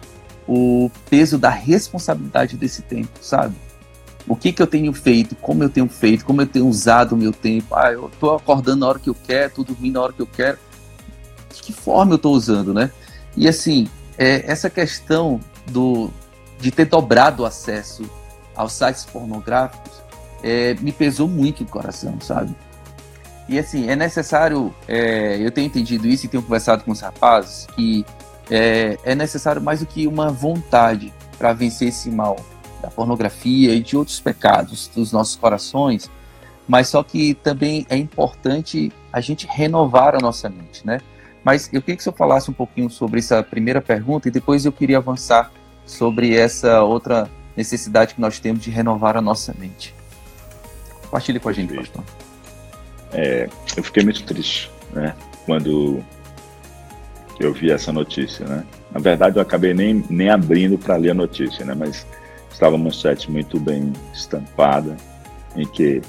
o 0.47 0.89
peso 1.09 1.37
da 1.37 1.49
responsabilidade 1.49 2.55
desse 2.55 2.81
tempo, 2.81 3.19
sabe? 3.21 3.55
O 4.27 4.35
que, 4.35 4.51
que 4.51 4.61
eu 4.61 4.67
tenho 4.67 4.91
feito, 4.93 5.35
como 5.35 5.63
eu 5.63 5.69
tenho 5.69 5.87
feito, 5.87 6.25
como 6.25 6.41
eu 6.41 6.47
tenho 6.47 6.67
usado 6.67 7.13
o 7.13 7.17
meu 7.17 7.31
tempo. 7.31 7.75
Ah, 7.75 7.91
eu 7.91 8.09
tô 8.19 8.33
acordando 8.33 8.79
na 8.79 8.87
hora 8.87 8.99
que 8.99 9.09
eu 9.09 9.15
quero, 9.15 9.53
tô 9.53 9.63
dormindo 9.63 9.93
na 9.93 10.01
hora 10.01 10.13
que 10.13 10.21
eu 10.21 10.27
quero. 10.27 10.57
De 11.53 11.61
que 11.61 11.71
forma 11.71 12.13
eu 12.13 12.17
tô 12.17 12.31
usando, 12.31 12.73
né? 12.73 12.91
E 13.37 13.47
assim, 13.47 13.87
é, 14.17 14.49
essa 14.49 14.69
questão 14.69 15.39
do, 15.67 16.09
de 16.59 16.71
ter 16.71 16.85
dobrado 16.85 17.43
o 17.43 17.45
acesso 17.45 18.03
aos 18.55 18.73
sites 18.73 19.05
pornográficos 19.05 20.04
é, 20.43 20.75
me 20.75 20.91
pesou 20.91 21.27
muito 21.27 21.63
no 21.63 21.69
coração, 21.69 22.19
sabe? 22.19 22.55
E 23.47 23.59
assim, 23.59 23.89
é 23.89 23.95
necessário, 23.95 24.73
é, 24.87 25.37
eu 25.39 25.51
tenho 25.51 25.67
entendido 25.67 26.07
isso 26.07 26.25
e 26.25 26.29
tenho 26.29 26.41
conversado 26.41 26.83
com 26.83 26.91
os 26.91 26.99
rapazes, 26.99 27.67
que 27.75 28.05
é, 28.49 28.97
é 29.03 29.15
necessário 29.15 29.61
mais 29.61 29.79
do 29.79 29.85
que 29.85 30.07
uma 30.07 30.29
vontade 30.29 31.13
para 31.37 31.53
vencer 31.53 31.89
esse 31.89 32.09
mal 32.09 32.37
da 32.81 32.89
pornografia 32.89 33.73
e 33.73 33.81
de 33.81 33.97
outros 33.97 34.19
pecados 34.19 34.89
dos 34.93 35.11
nossos 35.11 35.35
corações, 35.35 36.09
mas 36.67 36.87
só 36.87 37.03
que 37.03 37.33
também 37.35 37.85
é 37.89 37.97
importante 37.97 38.91
a 39.11 39.21
gente 39.21 39.47
renovar 39.47 40.15
a 40.15 40.19
nossa 40.19 40.49
mente, 40.49 40.85
né? 40.85 40.99
Mas 41.43 41.69
eu 41.71 41.81
queria 41.81 41.95
que 41.95 42.03
você 42.03 42.11
falasse 42.11 42.49
um 42.49 42.53
pouquinho 42.53 42.89
sobre 42.89 43.19
essa 43.19 43.41
primeira 43.43 43.81
pergunta 43.81 44.27
e 44.27 44.31
depois 44.31 44.65
eu 44.65 44.71
queria 44.71 44.97
avançar 44.97 45.51
sobre 45.85 46.35
essa 46.35 46.81
outra 46.81 47.29
necessidade 47.55 48.15
que 48.15 48.21
nós 48.21 48.39
temos 48.39 48.63
de 48.63 48.71
renovar 48.71 49.15
a 49.15 49.21
nossa 49.21 49.53
mente. 49.57 49.94
Compartilhe 51.15 51.39
com 51.39 51.47
a 51.47 51.53
gente, 51.53 51.73
pastor. 51.73 52.03
É, 53.13 53.47
eu 53.77 53.83
fiquei 53.83 54.03
muito 54.03 54.21
triste, 54.25 54.69
né? 54.91 55.15
Quando 55.45 56.03
eu 57.39 57.53
vi 57.53 57.71
essa 57.71 57.93
notícia, 57.93 58.45
né? 58.45 58.65
Na 58.91 58.99
verdade, 58.99 59.37
eu 59.37 59.41
acabei 59.41 59.73
nem, 59.73 60.03
nem 60.09 60.29
abrindo 60.29 60.77
para 60.77 60.97
ler 60.97 61.11
a 61.11 61.13
notícia, 61.13 61.63
né? 61.63 61.73
Mas 61.73 62.05
estava 62.51 62.75
uma 62.75 62.83
manchete 62.83 63.31
muito 63.31 63.57
bem 63.61 63.93
estampada, 64.13 64.97
em 65.55 65.65
que 65.65 66.01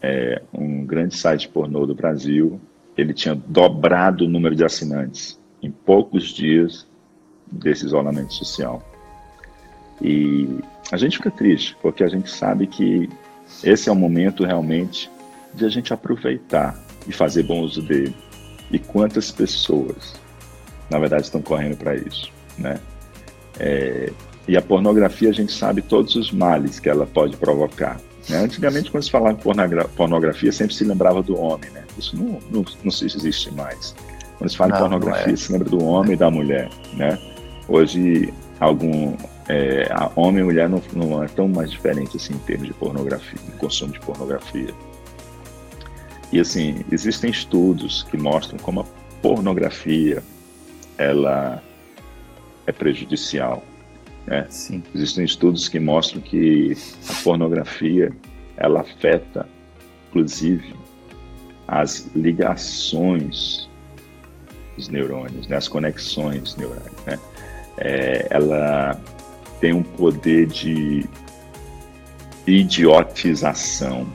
é, 0.00 0.40
um 0.54 0.86
grande 0.86 1.14
site 1.18 1.46
pornô 1.46 1.84
do 1.84 1.94
Brasil, 1.94 2.58
ele 2.96 3.12
tinha 3.12 3.34
dobrado 3.34 4.24
o 4.24 4.28
número 4.28 4.56
de 4.56 4.64
assinantes 4.64 5.38
em 5.62 5.70
poucos 5.70 6.28
dias 6.28 6.86
desse 7.52 7.84
isolamento 7.84 8.32
social. 8.32 8.82
E 10.00 10.48
a 10.90 10.96
gente 10.96 11.18
fica 11.18 11.30
triste, 11.30 11.76
porque 11.82 12.02
a 12.02 12.08
gente 12.08 12.30
sabe 12.30 12.66
que 12.66 13.10
esse 13.62 13.88
é 13.88 13.92
o 13.92 13.96
momento 13.96 14.44
realmente 14.44 15.10
de 15.52 15.64
a 15.64 15.68
gente 15.68 15.92
aproveitar 15.92 16.78
e 17.06 17.12
fazer 17.12 17.42
bom 17.44 17.60
uso 17.60 17.82
dele. 17.82 18.14
E 18.70 18.78
quantas 18.78 19.30
pessoas 19.30 20.14
na 20.90 20.98
verdade 20.98 21.22
estão 21.22 21.40
correndo 21.40 21.76
para 21.76 21.94
isso, 21.94 22.30
né? 22.58 22.78
É, 23.58 24.12
e 24.46 24.56
a 24.56 24.62
pornografia 24.62 25.30
a 25.30 25.32
gente 25.32 25.52
sabe 25.52 25.80
todos 25.80 26.14
os 26.16 26.30
males 26.30 26.78
que 26.78 26.88
ela 26.88 27.06
pode 27.06 27.36
provocar. 27.36 27.98
Né? 28.28 28.38
Antigamente, 28.38 28.90
quando 28.90 29.02
se 29.02 29.10
falava 29.10 29.38
em 29.38 29.86
pornografia, 29.96 30.52
sempre 30.52 30.74
se 30.74 30.84
lembrava 30.84 31.22
do 31.22 31.38
homem, 31.38 31.70
né? 31.70 31.84
Isso 31.98 32.16
não, 32.16 32.38
não, 32.50 32.64
não 32.82 32.88
existe 32.88 33.52
mais. 33.52 33.94
Quando 34.38 34.50
se 34.50 34.56
fala 34.56 34.70
não, 34.70 34.76
em 34.76 34.80
pornografia, 34.80 35.32
é. 35.32 35.36
se 35.36 35.52
lembra 35.52 35.68
do 35.68 35.82
homem 35.82 36.12
e 36.12 36.16
da 36.16 36.30
mulher, 36.30 36.68
né? 36.94 37.18
Hoje, 37.68 38.32
algum, 38.60 39.14
é, 39.48 39.88
a 39.90 40.10
homem 40.16 40.40
e 40.40 40.44
mulher 40.44 40.68
não, 40.68 40.82
não 40.94 41.22
é 41.22 41.28
tão 41.28 41.48
mais 41.48 41.70
diferente 41.70 42.16
assim 42.16 42.34
em 42.34 42.38
termos 42.38 42.68
de 42.68 42.74
pornografia, 42.74 43.38
de 43.44 43.52
consumo 43.52 43.92
de 43.92 44.00
pornografia. 44.00 44.74
E 46.32 46.40
assim, 46.40 46.84
existem 46.90 47.30
estudos 47.30 48.02
que 48.04 48.16
mostram 48.16 48.58
como 48.58 48.80
a 48.80 48.84
pornografia 49.20 50.22
ela 50.96 51.62
é 52.66 52.72
prejudicial. 52.72 53.62
Né? 54.26 54.46
Sim. 54.48 54.82
Existem 54.94 55.24
estudos 55.24 55.68
que 55.68 55.78
mostram 55.78 56.20
que 56.20 56.76
a 57.08 57.22
pornografia 57.22 58.12
ela 58.56 58.80
afeta, 58.80 59.46
inclusive, 60.08 60.74
as 61.68 62.10
ligações 62.14 63.68
dos 64.76 64.88
neurônios, 64.88 65.46
né? 65.46 65.56
as 65.56 65.68
conexões 65.68 66.56
neurais. 66.56 66.92
Né? 67.06 67.18
É, 67.76 68.26
ela 68.30 68.98
tem 69.60 69.72
um 69.72 69.82
poder 69.82 70.46
de 70.46 71.04
idiotização. 72.46 74.06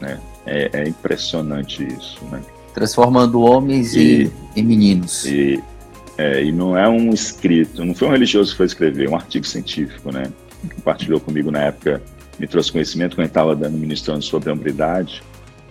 Né? 0.00 0.18
É, 0.46 0.70
é 0.72 0.88
impressionante 0.88 1.86
isso. 1.86 2.24
Né? 2.26 2.42
Transformando 2.74 3.40
homens 3.40 3.94
e, 3.94 4.30
em 4.56 4.62
meninos. 4.62 5.24
E, 5.26 5.62
é, 6.16 6.44
e 6.44 6.52
não 6.52 6.76
é 6.76 6.88
um 6.88 7.10
escrito, 7.10 7.84
não 7.84 7.94
foi 7.94 8.08
um 8.08 8.10
religioso 8.10 8.52
que 8.52 8.56
foi 8.58 8.66
escrever, 8.66 9.08
um 9.08 9.14
artigo 9.14 9.46
científico, 9.46 10.12
né? 10.12 10.24
Compartilhou 10.76 11.18
comigo 11.18 11.50
na 11.50 11.60
época, 11.60 12.02
me 12.38 12.46
trouxe 12.46 12.70
conhecimento 12.70 13.16
quando 13.16 13.26
estava 13.26 13.56
dando 13.56 13.78
ministrando 13.78 14.22
sobre 14.22 14.50
a 14.50 14.52
hombridade, 14.52 15.22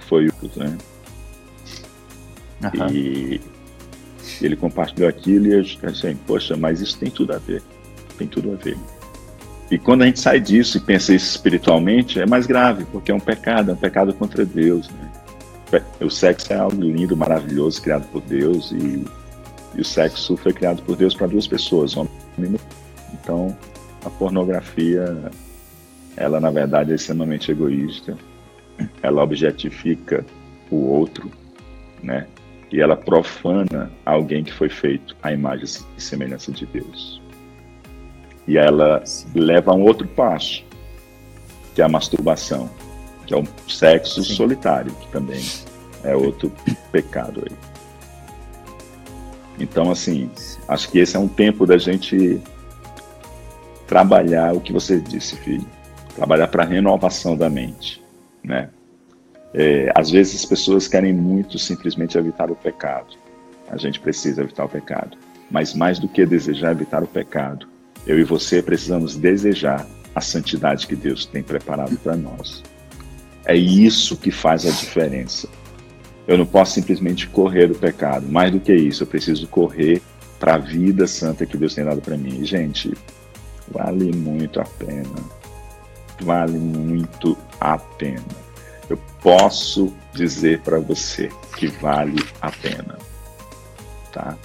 foi 0.08 0.28
o, 0.28 0.34
né? 0.56 0.78
Uhum. 2.64 2.88
E 2.92 3.42
ele 4.42 4.56
compartilhou 4.56 5.08
aquilo 5.08 5.48
e 5.48 5.54
eu 5.54 5.64
pensei, 5.80 6.18
poxa, 6.26 6.58
mas 6.58 6.82
isso 6.82 6.98
tem 6.98 7.10
tudo 7.12 7.34
a 7.34 7.38
ver, 7.38 7.62
tem 8.20 8.28
tudo 8.28 8.52
a 8.52 8.56
ver. 8.56 8.78
E 9.72 9.78
quando 9.78 10.02
a 10.02 10.06
gente 10.06 10.20
sai 10.20 10.40
disso 10.40 10.78
e 10.78 10.82
pensa 10.82 11.14
isso 11.14 11.36
espiritualmente, 11.36 12.20
é 12.20 12.26
mais 12.26 12.46
grave, 12.46 12.86
porque 12.92 13.12
é 13.12 13.16
um 13.16 13.20
pecado, 13.20 13.72
é 13.72 13.74
um 13.74 13.78
pecado 13.78 14.14
contra 14.14 14.46
Deus, 14.46 14.90
né? 14.90 15.82
O 16.02 16.10
sexo 16.10 16.52
é 16.52 16.58
algo 16.58 16.82
lindo, 16.82 17.16
maravilhoso, 17.16 17.80
criado 17.82 18.08
por 18.12 18.22
Deus 18.22 18.72
e, 18.72 19.06
e 19.76 19.82
o 19.82 19.86
sexo 19.86 20.36
foi 20.36 20.52
criado 20.52 20.82
por 20.82 20.96
Deus 20.96 21.14
para 21.14 21.28
duas 21.28 21.48
pessoas, 21.48 21.96
homem 21.96 22.12
e 22.38 22.42
mulher. 22.42 22.60
Então, 23.14 23.56
a 24.04 24.10
pornografia, 24.10 25.32
ela 26.18 26.40
na 26.40 26.50
verdade 26.50 26.92
é 26.92 26.96
extremamente 26.96 27.52
egoísta. 27.52 28.18
Ela 29.04 29.22
objetifica 29.22 30.26
o 30.72 30.78
outro, 30.78 31.30
né? 32.02 32.26
E 32.72 32.80
ela 32.82 32.96
profana 32.96 33.92
alguém 34.06 34.44
que 34.44 34.54
foi 34.54 34.70
feito 34.70 35.16
à 35.22 35.32
imagem 35.32 35.66
e 35.98 36.02
semelhança 36.02 36.52
de 36.52 36.66
Deus. 36.66 37.19
E 38.50 38.58
ela 38.58 39.02
leva 39.34 39.72
a 39.72 39.76
um 39.76 39.84
outro 39.84 40.06
passo, 40.06 40.66
que 41.74 41.82
é 41.82 41.86
a 41.86 41.90
masturbação 41.90 42.70
que 43.30 43.34
é 43.36 43.38
o 43.38 43.44
sexo 43.68 44.24
Sim. 44.24 44.34
solitário, 44.34 44.92
que 44.92 45.08
também 45.10 45.40
é 46.04 46.16
outro 46.16 46.52
pecado 46.92 47.44
aí. 47.48 47.56
Então, 49.60 49.92
assim, 49.92 50.32
acho 50.68 50.90
que 50.90 50.98
esse 50.98 51.16
é 51.16 51.20
um 51.20 51.28
tempo 51.28 51.68
da 51.68 51.78
gente 51.78 52.42
trabalhar 53.86 54.56
o 54.56 54.60
que 54.60 54.74
você 54.74 55.00
disse, 55.00 55.36
filho. 55.36 55.66
Trabalhar 56.16 56.48
para 56.48 56.64
a 56.64 56.66
renovação 56.66 57.38
da 57.38 57.52
mente, 57.52 58.04
né? 58.44 58.72
É, 59.54 59.92
às 59.94 60.10
vezes 60.10 60.42
as 60.42 60.46
pessoas 60.46 60.88
querem 60.88 61.14
muito 61.14 61.60
simplesmente 61.60 62.18
evitar 62.18 62.50
o 62.50 62.56
pecado. 62.56 63.16
A 63.70 63.78
gente 63.78 64.00
precisa 64.00 64.42
evitar 64.42 64.66
o 64.66 64.70
pecado. 64.70 65.16
Mas 65.52 65.76
mais 65.76 66.00
do 66.00 66.08
que 66.08 66.26
desejar 66.26 66.72
evitar 66.72 67.04
o 67.04 67.08
pecado, 67.08 67.68
eu 68.06 68.20
e 68.20 68.24
você 68.24 68.62
precisamos 68.62 69.16
desejar 69.16 69.88
a 70.16 70.22
santidade 70.22 70.88
que 70.88 70.96
Deus 70.96 71.26
tem 71.26 71.44
preparado 71.44 71.96
para 71.98 72.16
nós. 72.16 72.64
É 73.46 73.56
isso 73.56 74.18
que 74.18 74.32
faz 74.32 74.66
a 74.66 74.72
diferença. 74.72 75.48
Eu 76.28 76.38
não 76.38 76.46
posso 76.46 76.74
simplesmente 76.74 77.28
correr 77.28 77.68
do 77.68 77.76
pecado. 77.76 78.28
Mais 78.28 78.52
do 78.52 78.60
que 78.60 78.74
isso, 78.74 79.04
eu 79.04 79.08
preciso 79.08 79.48
correr 79.48 80.02
para 80.40 80.56
a 80.56 80.58
vida 80.58 81.08
santa 81.08 81.46
que 81.46 81.58
Deus 81.58 81.74
tem 81.74 81.84
dado 81.84 82.02
para 82.02 82.16
mim. 82.16 82.46
gente, 82.46 82.94
vale 83.72 84.16
muito 84.16 84.60
a 84.60 84.66
pena. 84.66 85.40
Vale 86.22 86.58
muito 86.58 87.38
a 87.60 87.78
pena. 87.78 88.50
Eu 88.90 88.98
posso 89.22 89.94
dizer 90.14 90.62
para 90.62 90.80
você 90.80 91.30
que 91.58 91.68
vale 91.68 92.24
a 92.42 92.52
pena. 92.52 92.98
Tá? 94.12 94.38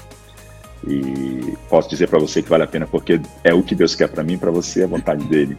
E 0.86 1.56
posso 1.68 1.88
dizer 1.88 2.08
para 2.08 2.18
você 2.18 2.42
que 2.42 2.48
vale 2.48 2.62
a 2.62 2.66
pena 2.66 2.86
porque 2.86 3.20
é 3.42 3.54
o 3.54 3.62
que 3.62 3.74
Deus 3.74 3.94
quer 3.94 4.08
para 4.08 4.22
mim, 4.22 4.36
para 4.36 4.50
você, 4.50 4.84
a 4.84 4.86
vontade 4.86 5.24
dele 5.26 5.56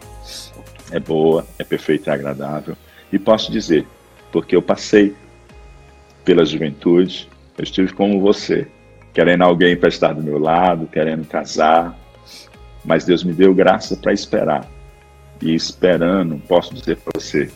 é 0.90 1.00
boa, 1.00 1.44
é 1.58 1.64
perfeita 1.64 2.10
e 2.10 2.12
agradável. 2.12 2.76
E 3.12 3.18
posso 3.18 3.50
dizer, 3.50 3.86
porque 4.30 4.54
eu 4.54 4.62
passei 4.62 5.14
pela 6.24 6.44
juventude, 6.44 7.28
eu 7.56 7.64
estive 7.64 7.92
como 7.92 8.20
você, 8.20 8.68
querendo 9.12 9.42
alguém 9.42 9.76
para 9.76 9.88
estar 9.88 10.12
do 10.12 10.22
meu 10.22 10.38
lado, 10.38 10.86
querendo 10.86 11.26
casar, 11.26 11.98
mas 12.84 13.04
Deus 13.04 13.24
me 13.24 13.32
deu 13.32 13.54
graça 13.54 13.96
para 13.96 14.12
esperar. 14.12 14.68
E 15.40 15.54
esperando, 15.54 16.38
posso 16.48 16.72
dizer 16.74 16.96
para 16.96 17.20
você 17.20 17.50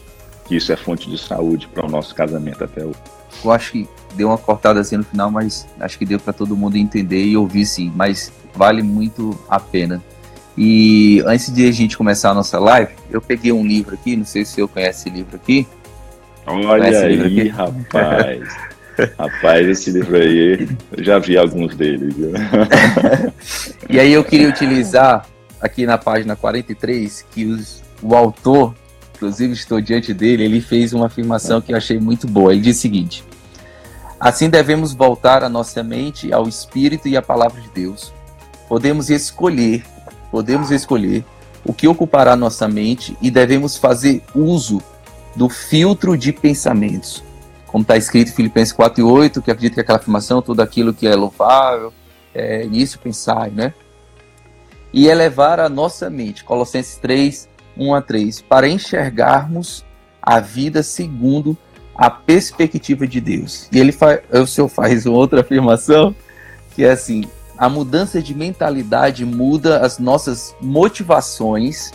que 0.46 0.56
isso 0.56 0.72
é 0.72 0.76
fonte 0.76 1.08
de 1.08 1.16
saúde 1.16 1.68
para 1.68 1.86
o 1.86 1.90
nosso 1.90 2.14
casamento 2.14 2.64
até 2.64 2.84
hoje. 2.84 2.98
Eu 3.44 3.50
acho 3.52 3.72
que 3.72 3.88
deu 4.14 4.28
uma 4.28 4.38
cortada 4.38 4.80
assim 4.80 4.96
no 4.96 5.04
final, 5.04 5.30
mas 5.30 5.66
acho 5.78 5.98
que 5.98 6.04
deu 6.04 6.18
para 6.18 6.32
todo 6.32 6.56
mundo 6.56 6.76
entender 6.76 7.24
e 7.24 7.36
ouvir 7.36 7.66
sim, 7.66 7.92
mas 7.94 8.32
vale 8.54 8.82
muito 8.82 9.38
a 9.48 9.58
pena. 9.58 10.02
E 10.56 11.22
antes 11.26 11.52
de 11.52 11.66
a 11.68 11.72
gente 11.72 11.96
começar 11.96 12.30
a 12.30 12.34
nossa 12.34 12.58
live, 12.58 12.92
eu 13.10 13.20
peguei 13.20 13.52
um 13.52 13.66
livro 13.66 13.94
aqui, 13.94 14.16
não 14.16 14.24
sei 14.24 14.44
se 14.44 14.54
você 14.54 14.66
conhece 14.66 15.08
esse 15.08 15.16
livro 15.16 15.36
aqui. 15.36 15.66
Olha 16.46 17.00
aí, 17.00 17.20
aqui? 17.20 17.48
rapaz. 17.48 18.48
rapaz, 19.18 19.68
esse 19.68 19.90
livro 19.90 20.16
aí, 20.16 20.68
eu 20.92 21.04
já 21.04 21.18
vi 21.18 21.38
alguns 21.38 21.74
deles. 21.76 22.14
e 23.88 23.98
aí 23.98 24.12
eu 24.12 24.24
queria 24.24 24.48
utilizar 24.48 25.26
aqui 25.60 25.86
na 25.86 25.96
página 25.96 26.34
43 26.34 27.24
que 27.30 27.44
os, 27.44 27.82
o 28.02 28.14
autor, 28.14 28.74
inclusive 29.14 29.52
estou 29.52 29.80
diante 29.80 30.12
dele, 30.12 30.44
ele 30.44 30.60
fez 30.60 30.92
uma 30.92 31.06
afirmação 31.06 31.60
que 31.60 31.72
eu 31.72 31.76
achei 31.76 31.98
muito 31.98 32.26
boa. 32.26 32.52
Ele 32.52 32.62
diz 32.62 32.78
o 32.78 32.80
seguinte: 32.80 33.24
Assim 34.20 34.50
devemos 34.50 34.92
voltar 34.92 35.42
a 35.42 35.48
nossa 35.48 35.82
mente 35.82 36.32
ao 36.32 36.46
Espírito 36.46 37.08
e 37.08 37.16
à 37.16 37.22
palavra 37.22 37.60
de 37.60 37.70
Deus. 37.70 38.12
Podemos 38.68 39.08
escolher 39.08 39.82
podemos 40.30 40.70
escolher 40.70 41.24
o 41.64 41.74
que 41.74 41.88
ocupará 41.88 42.36
nossa 42.36 42.68
mente 42.68 43.16
e 43.20 43.30
devemos 43.30 43.76
fazer 43.76 44.22
uso 44.34 44.80
do 45.34 45.48
filtro 45.48 46.16
de 46.16 46.32
pensamentos. 46.32 47.22
Como 47.66 47.82
está 47.82 47.96
escrito 47.96 48.30
em 48.30 48.34
Filipenses 48.34 48.72
4 48.72 49.00
e 49.00 49.04
8, 49.04 49.42
que 49.42 49.50
acredita 49.50 49.74
que 49.74 49.80
aquela 49.80 49.98
afirmação, 49.98 50.40
tudo 50.40 50.60
aquilo 50.60 50.94
que 50.94 51.06
é 51.06 51.14
louvável, 51.14 51.92
é 52.34 52.64
nisso 52.64 52.98
pensar, 52.98 53.50
né? 53.50 53.74
E 54.92 55.06
elevar 55.06 55.60
a 55.60 55.68
nossa 55.68 56.10
mente, 56.10 56.42
Colossenses 56.42 56.96
3, 56.96 57.48
1 57.76 57.94
a 57.94 58.02
3, 58.02 58.42
para 58.42 58.68
enxergarmos 58.68 59.84
a 60.20 60.40
vida 60.40 60.82
segundo 60.82 61.56
a 61.69 61.69
perspectiva 62.08 63.06
de 63.06 63.20
Deus. 63.20 63.68
E 63.70 63.78
ele 63.78 63.92
faz, 63.92 64.20
o 64.30 64.46
senhor 64.46 64.68
faz 64.68 65.04
uma 65.04 65.18
outra 65.18 65.42
afirmação, 65.42 66.16
que 66.74 66.84
é 66.84 66.92
assim, 66.92 67.28
a 67.58 67.68
mudança 67.68 68.22
de 68.22 68.34
mentalidade 68.34 69.26
muda 69.26 69.80
as 69.84 69.98
nossas 69.98 70.56
motivações, 70.62 71.90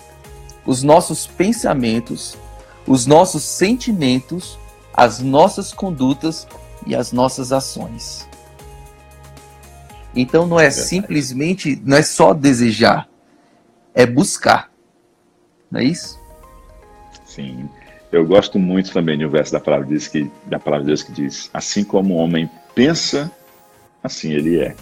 os 0.63 0.83
nossos 0.83 1.25
pensamentos, 1.25 2.37
os 2.85 3.07
nossos 3.07 3.43
sentimentos, 3.43 4.59
as 4.93 5.19
nossas 5.19 5.73
condutas 5.73 6.47
e 6.85 6.95
as 6.95 7.11
nossas 7.11 7.51
ações. 7.51 8.29
Então 10.15 10.45
não 10.45 10.59
é 10.59 10.69
simplesmente, 10.69 11.81
não 11.83 11.97
é 11.97 12.03
só 12.03 12.31
desejar, 12.31 13.09
é 13.93 14.05
buscar. 14.05 14.71
Não 15.71 15.79
é 15.79 15.85
isso? 15.85 16.19
Sim. 17.25 17.67
Eu 18.11 18.25
gosto 18.25 18.57
muito 18.59 18.91
também 18.91 19.17
de 19.17 19.25
um 19.25 19.29
verso 19.29 19.51
da 19.51 19.59
palavra 19.59 19.85
de 19.85 19.91
Deus 19.91 20.07
que, 20.07 20.31
da 20.45 20.59
palavra 20.59 20.83
de 20.83 20.87
Deus 20.87 21.03
que 21.03 21.11
diz: 21.11 21.49
assim 21.53 21.83
como 21.83 22.15
o 22.15 22.17
homem 22.17 22.49
pensa, 22.73 23.31
assim 24.03 24.31
ele 24.31 24.59
é. 24.59 24.69
Né? 24.69 24.75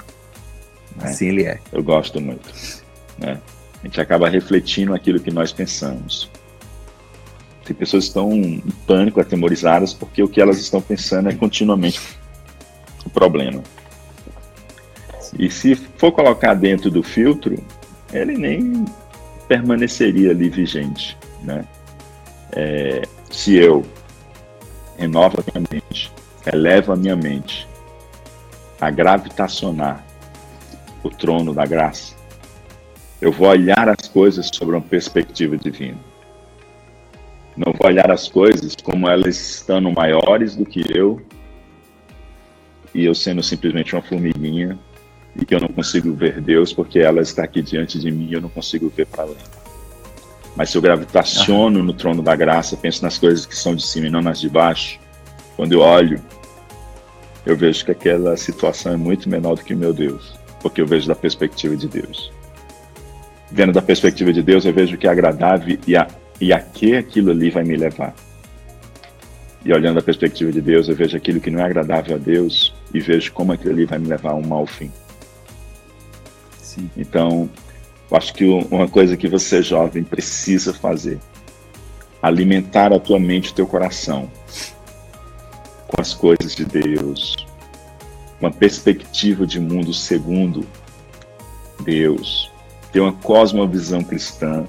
Assim 1.01 1.29
ele 1.29 1.43
é. 1.43 1.59
Eu 1.71 1.83
gosto 1.83 2.21
muito. 2.21 2.51
Né? 3.17 3.39
A 3.81 3.87
gente 3.87 3.99
acaba 3.99 4.29
refletindo 4.29 4.93
aquilo 4.93 5.19
que 5.19 5.31
nós 5.31 5.51
pensamos. 5.51 6.29
Tem 7.65 7.75
pessoas 7.75 8.05
que 8.05 8.09
estão 8.09 8.31
em 8.33 8.59
pânico, 8.85 9.21
atemorizadas, 9.21 9.93
porque 9.93 10.21
o 10.21 10.27
que 10.27 10.41
elas 10.41 10.57
estão 10.57 10.81
pensando 10.81 11.29
é 11.29 11.33
continuamente 11.33 12.01
o 13.05 13.09
problema. 13.09 13.63
E 15.39 15.49
se 15.49 15.75
for 15.75 16.11
colocar 16.11 16.53
dentro 16.53 16.91
do 16.91 17.01
filtro, 17.01 17.57
ele 18.11 18.37
nem 18.37 18.85
permaneceria 19.47 20.31
ali 20.31 20.49
vigente. 20.49 21.17
Né? 21.41 21.65
É, 22.55 23.01
se 23.29 23.55
eu 23.55 23.83
renovo 24.97 25.37
a 25.39 25.59
minha 25.59 25.67
mente, 25.71 26.11
elevo 26.45 26.93
a 26.93 26.95
minha 26.95 27.15
mente 27.15 27.67
a 28.79 28.89
gravitacionar 28.91 30.05
o 31.03 31.09
trono 31.09 31.53
da 31.53 31.65
graça, 31.65 32.15
Eu 33.21 33.31
vou 33.31 33.47
olhar 33.47 33.87
as 33.87 34.09
coisas 34.09 34.49
sobre 34.53 34.75
uma 34.75 34.81
perspectiva 34.81 35.55
divina. 35.55 35.97
Não 37.55 37.71
vou 37.71 37.87
olhar 37.87 38.11
as 38.11 38.27
coisas 38.27 38.75
como 38.75 39.07
elas 39.07 39.37
estando 39.37 39.89
maiores 39.89 40.57
do 40.57 40.65
que 40.65 40.83
eu 40.93 41.21
e 42.93 43.05
eu 43.05 43.15
sendo 43.15 43.41
simplesmente 43.41 43.95
uma 43.95 44.01
formiguinha 44.01 44.77
e 45.37 45.45
que 45.45 45.55
eu 45.55 45.61
não 45.61 45.69
consigo 45.69 46.13
ver 46.13 46.41
Deus 46.41 46.73
porque 46.73 46.99
ela 46.99 47.21
está 47.21 47.45
aqui 47.45 47.61
diante 47.61 47.97
de 47.97 48.11
mim 48.11 48.27
e 48.29 48.33
eu 48.33 48.41
não 48.41 48.49
consigo 48.49 48.89
ver 48.89 49.05
para 49.05 49.23
além. 49.23 49.62
Mas 50.55 50.69
se 50.69 50.77
eu 50.77 50.81
gravitaciono 50.81 51.83
no 51.83 51.93
trono 51.93 52.21
da 52.21 52.35
graça, 52.35 52.77
penso 52.77 53.03
nas 53.03 53.17
coisas 53.17 53.45
que 53.45 53.55
são 53.55 53.75
de 53.75 53.85
cima 53.85 54.07
e 54.07 54.09
não 54.09 54.21
nas 54.21 54.39
de 54.39 54.49
baixo, 54.49 54.99
quando 55.55 55.73
eu 55.73 55.79
olho, 55.79 56.21
eu 57.45 57.57
vejo 57.57 57.83
que 57.83 57.91
aquela 57.91 58.37
situação 58.37 58.93
é 58.93 58.97
muito 58.97 59.29
menor 59.29 59.55
do 59.55 59.63
que 59.63 59.73
o 59.73 59.77
meu 59.77 59.93
Deus, 59.93 60.33
porque 60.61 60.81
eu 60.81 60.87
vejo 60.87 61.07
da 61.07 61.15
perspectiva 61.15 61.75
de 61.75 61.87
Deus. 61.87 62.31
Vendo 63.51 63.73
da 63.73 63.81
perspectiva 63.81 64.31
de 64.31 64.41
Deus, 64.41 64.65
eu 64.65 64.73
vejo 64.73 64.97
que 64.97 65.07
é 65.07 65.09
agradável 65.09 65.77
e 65.85 65.95
a, 65.95 66.07
e 66.39 66.53
a 66.53 66.59
que 66.59 66.95
aquilo 66.95 67.31
ali 67.31 67.49
vai 67.49 67.63
me 67.63 67.75
levar. 67.75 68.13
E 69.65 69.71
olhando 69.71 69.95
da 69.95 70.01
perspectiva 70.01 70.51
de 70.51 70.61
Deus, 70.61 70.89
eu 70.89 70.95
vejo 70.95 71.15
aquilo 71.15 71.39
que 71.39 71.49
não 71.49 71.59
é 71.59 71.63
agradável 71.63 72.15
a 72.15 72.19
Deus 72.19 72.73
e 72.93 72.99
vejo 72.99 73.31
como 73.31 73.53
aquilo 73.53 73.73
ali 73.73 73.85
vai 73.85 73.97
me 73.97 74.07
levar 74.07 74.31
a 74.31 74.35
um 74.35 74.45
mau 74.45 74.65
fim. 74.65 74.91
Sim. 76.57 76.89
Então, 76.97 77.49
eu 78.09 78.17
acho 78.17 78.33
que 78.33 78.45
uma 78.45 78.87
coisa 78.87 79.17
que 79.17 79.27
você 79.27 79.61
jovem 79.61 80.03
precisa 80.03 80.73
fazer, 80.73 81.19
alimentar 82.21 82.93
a 82.93 82.99
tua 82.99 83.19
mente, 83.19 83.51
o 83.51 83.55
teu 83.55 83.67
coração 83.67 84.29
com 85.87 86.01
as 86.01 86.13
coisas 86.13 86.55
de 86.55 86.65
Deus, 86.65 87.35
uma 88.39 88.51
perspectiva 88.51 89.45
de 89.45 89.59
mundo 89.59 89.93
segundo 89.93 90.65
Deus, 91.83 92.51
ter 92.91 92.99
uma 92.99 93.13
cosmovisão 93.13 94.03
cristã. 94.03 94.65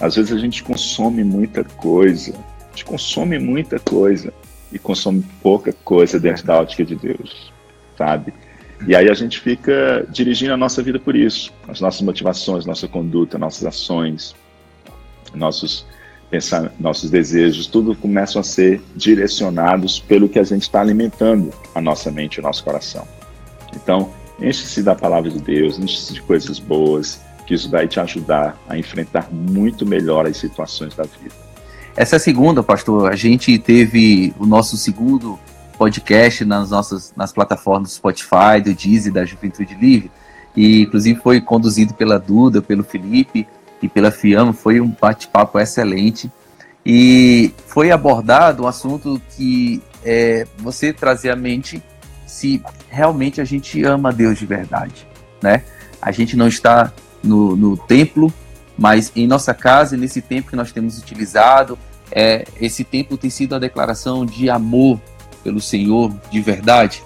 Às 0.00 0.16
vezes 0.16 0.32
a 0.32 0.38
gente 0.38 0.62
consome 0.62 1.24
muita 1.24 1.64
coisa, 1.64 2.32
a 2.32 2.70
gente 2.70 2.84
consome 2.84 3.38
muita 3.38 3.78
coisa 3.78 4.32
e 4.72 4.78
consome 4.78 5.24
pouca 5.42 5.72
coisa 5.84 6.18
dentro 6.18 6.46
da 6.46 6.60
ótica 6.60 6.84
de 6.84 6.96
Deus, 6.96 7.52
sabe? 7.96 8.32
E 8.86 8.96
aí 8.96 9.08
a 9.08 9.14
gente 9.14 9.40
fica 9.40 10.06
dirigindo 10.08 10.52
a 10.52 10.56
nossa 10.56 10.82
vida 10.82 10.98
por 10.98 11.14
isso, 11.14 11.52
as 11.68 11.80
nossas 11.80 12.00
motivações, 12.00 12.66
nossa 12.66 12.88
conduta, 12.88 13.38
nossas 13.38 13.64
ações, 13.64 14.34
nossos 15.34 15.86
pensar, 16.32 16.72
nossos 16.80 17.10
desejos, 17.10 17.66
tudo 17.66 17.94
começam 17.94 18.40
a 18.40 18.42
ser 18.42 18.80
direcionados 18.96 20.00
pelo 20.00 20.30
que 20.30 20.38
a 20.38 20.42
gente 20.42 20.62
está 20.62 20.80
alimentando 20.80 21.52
a 21.74 21.80
nossa 21.80 22.10
mente 22.10 22.40
o 22.40 22.42
nosso 22.42 22.64
coração. 22.64 23.06
Então, 23.76 24.10
enche-se 24.40 24.82
da 24.82 24.94
palavra 24.94 25.30
de 25.30 25.38
Deus, 25.38 25.78
enche-se 25.78 26.14
de 26.14 26.22
coisas 26.22 26.58
boas, 26.58 27.20
que 27.46 27.52
isso 27.52 27.70
vai 27.70 27.86
te 27.86 28.00
ajudar 28.00 28.58
a 28.66 28.78
enfrentar 28.78 29.28
muito 29.30 29.84
melhor 29.84 30.26
as 30.26 30.38
situações 30.38 30.94
da 30.94 31.02
vida. 31.02 31.34
Essa 31.94 32.16
é 32.16 32.18
a 32.18 32.20
segunda, 32.20 32.62
pastor. 32.62 33.12
A 33.12 33.16
gente 33.16 33.58
teve 33.58 34.32
o 34.38 34.46
nosso 34.46 34.78
segundo 34.78 35.38
podcast 35.82 36.44
nas 36.44 36.70
nossas 36.70 37.12
nas 37.16 37.32
plataformas 37.32 37.94
Spotify, 37.94 38.60
do 38.62 38.72
Deezer, 38.72 39.12
da 39.12 39.24
Juventude 39.24 39.74
Livre, 39.74 40.12
e 40.54 40.82
inclusive 40.82 41.18
foi 41.18 41.40
conduzido 41.40 41.92
pela 41.94 42.20
Duda, 42.20 42.62
pelo 42.62 42.84
Felipe 42.84 43.48
e 43.82 43.88
pela 43.88 44.12
Fiamma, 44.12 44.52
foi 44.52 44.80
um 44.80 44.94
bate-papo 45.00 45.58
excelente. 45.58 46.30
E 46.86 47.52
foi 47.66 47.90
abordado 47.90 48.62
um 48.62 48.66
assunto 48.68 49.20
que 49.30 49.82
é, 50.04 50.46
você 50.58 50.92
trazer 50.92 51.30
à 51.30 51.36
mente 51.36 51.82
se 52.26 52.62
realmente 52.88 53.40
a 53.40 53.44
gente 53.44 53.82
ama 53.82 54.12
Deus 54.12 54.38
de 54.38 54.46
verdade, 54.46 55.06
né? 55.42 55.64
A 56.00 56.12
gente 56.12 56.36
não 56.36 56.46
está 56.46 56.92
no, 57.22 57.56
no 57.56 57.76
templo, 57.76 58.32
mas 58.78 59.10
em 59.16 59.26
nossa 59.26 59.52
casa, 59.52 59.96
nesse 59.96 60.20
tempo 60.20 60.50
que 60.50 60.56
nós 60.56 60.70
temos 60.70 60.98
utilizado, 60.98 61.76
é, 62.10 62.44
esse 62.60 62.84
tempo 62.84 63.16
tem 63.16 63.30
sido 63.30 63.54
a 63.56 63.58
declaração 63.58 64.24
de 64.24 64.48
amor 64.48 65.00
pelo 65.42 65.60
Senhor 65.60 66.12
de 66.30 66.40
verdade. 66.40 67.02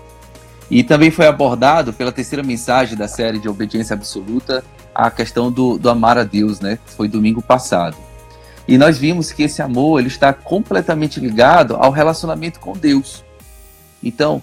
E 0.70 0.82
também 0.82 1.10
foi 1.10 1.26
abordado 1.26 1.92
pela 1.92 2.10
terceira 2.10 2.42
mensagem 2.42 2.96
da 2.96 3.06
série 3.06 3.38
de 3.38 3.48
obediência 3.48 3.94
absoluta 3.94 4.64
a 4.94 5.10
questão 5.10 5.52
do, 5.52 5.78
do 5.78 5.90
amar 5.90 6.18
a 6.18 6.24
Deus, 6.24 6.60
né? 6.60 6.78
Foi 6.86 7.06
domingo 7.06 7.42
passado. 7.42 7.96
E 8.66 8.76
nós 8.76 8.98
vimos 8.98 9.30
que 9.30 9.44
esse 9.44 9.62
amor 9.62 10.00
ele 10.00 10.08
está 10.08 10.32
completamente 10.32 11.20
ligado 11.20 11.76
ao 11.76 11.90
relacionamento 11.90 12.58
com 12.58 12.72
Deus. 12.72 13.24
Então, 14.02 14.42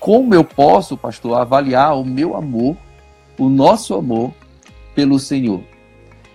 como 0.00 0.34
eu 0.34 0.44
posso, 0.44 0.96
pastor, 0.96 1.38
avaliar 1.38 1.98
o 1.98 2.04
meu 2.04 2.36
amor, 2.36 2.76
o 3.36 3.48
nosso 3.48 3.94
amor 3.94 4.32
pelo 4.94 5.18
Senhor? 5.18 5.62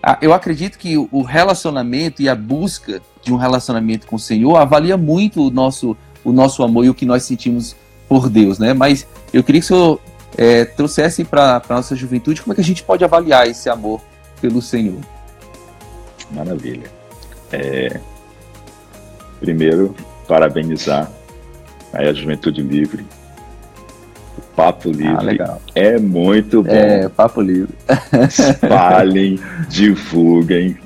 Ah, 0.02 0.18
eu 0.22 0.34
acredito 0.34 0.78
que 0.78 0.98
o 0.98 1.22
relacionamento 1.22 2.22
e 2.22 2.28
a 2.28 2.36
busca 2.36 3.02
de 3.24 3.34
um 3.34 3.38
relacionamento 3.38 4.06
com 4.06 4.18
o 4.18 4.20
Senhor 4.20 4.58
avalia 4.58 4.98
muito 4.98 5.48
o 5.48 5.50
nosso, 5.50 5.96
o 6.24 6.32
nosso 6.32 6.64
amor 6.64 6.86
e 6.86 6.90
o 6.90 6.94
que 6.94 7.06
nós 7.06 7.24
sentimos 7.24 7.76
por 8.08 8.30
Deus, 8.30 8.60
né? 8.60 8.74
Mas 8.74 9.08
eu 9.34 9.44
queria 9.44 9.62
que 9.62 9.66
o 9.66 9.68
senhor 9.68 10.00
é, 10.38 10.66
trouxesse 10.66 11.24
para 11.24 11.62
a 11.68 11.74
nossa 11.74 11.96
juventude 11.96 12.42
como 12.42 12.54
é 12.54 12.56
que 12.56 12.62
a 12.62 12.66
gente 12.66 12.84
pode 12.84 13.04
avaliar 13.04 13.48
esse 13.48 13.70
amor 13.70 14.02
pelo 14.42 14.62
Senhor. 14.62 15.00
Maravilha. 16.32 16.92
É, 17.52 18.00
primeiro, 19.40 19.96
parabenizar 20.28 21.10
a 21.94 22.12
Juventude 22.12 22.62
Livre. 22.62 23.06
O 24.38 24.42
Papo 24.56 24.90
ah, 24.90 24.92
Livre 24.92 25.42
ah, 25.42 25.58
é 25.76 26.00
muito 26.00 26.64
bom. 26.64 26.72
É, 26.72 27.08
Papo 27.08 27.42
Livre. 27.42 27.74
Espalhem, 28.28 29.40
divulguem. 29.70 30.78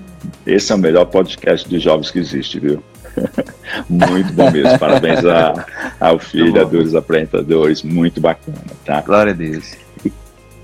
Esse 0.45 0.71
é 0.71 0.75
o 0.75 0.77
melhor 0.77 1.05
podcast 1.05 1.67
de 1.67 1.79
jovens 1.79 2.11
que 2.11 2.19
existe, 2.19 2.59
viu? 2.59 2.83
Muito 3.89 4.33
bom 4.33 4.51
mesmo. 4.51 4.77
Parabéns 4.79 5.25
a, 5.25 5.65
ao 5.99 6.19
filho, 6.19 6.61
a 6.61 6.63
dos 6.63 6.95
apresentadores. 6.95 7.83
Muito 7.83 8.21
bacana, 8.21 8.57
tá? 8.85 9.01
Glória 9.01 9.33
a 9.33 9.35
Deus. 9.35 9.75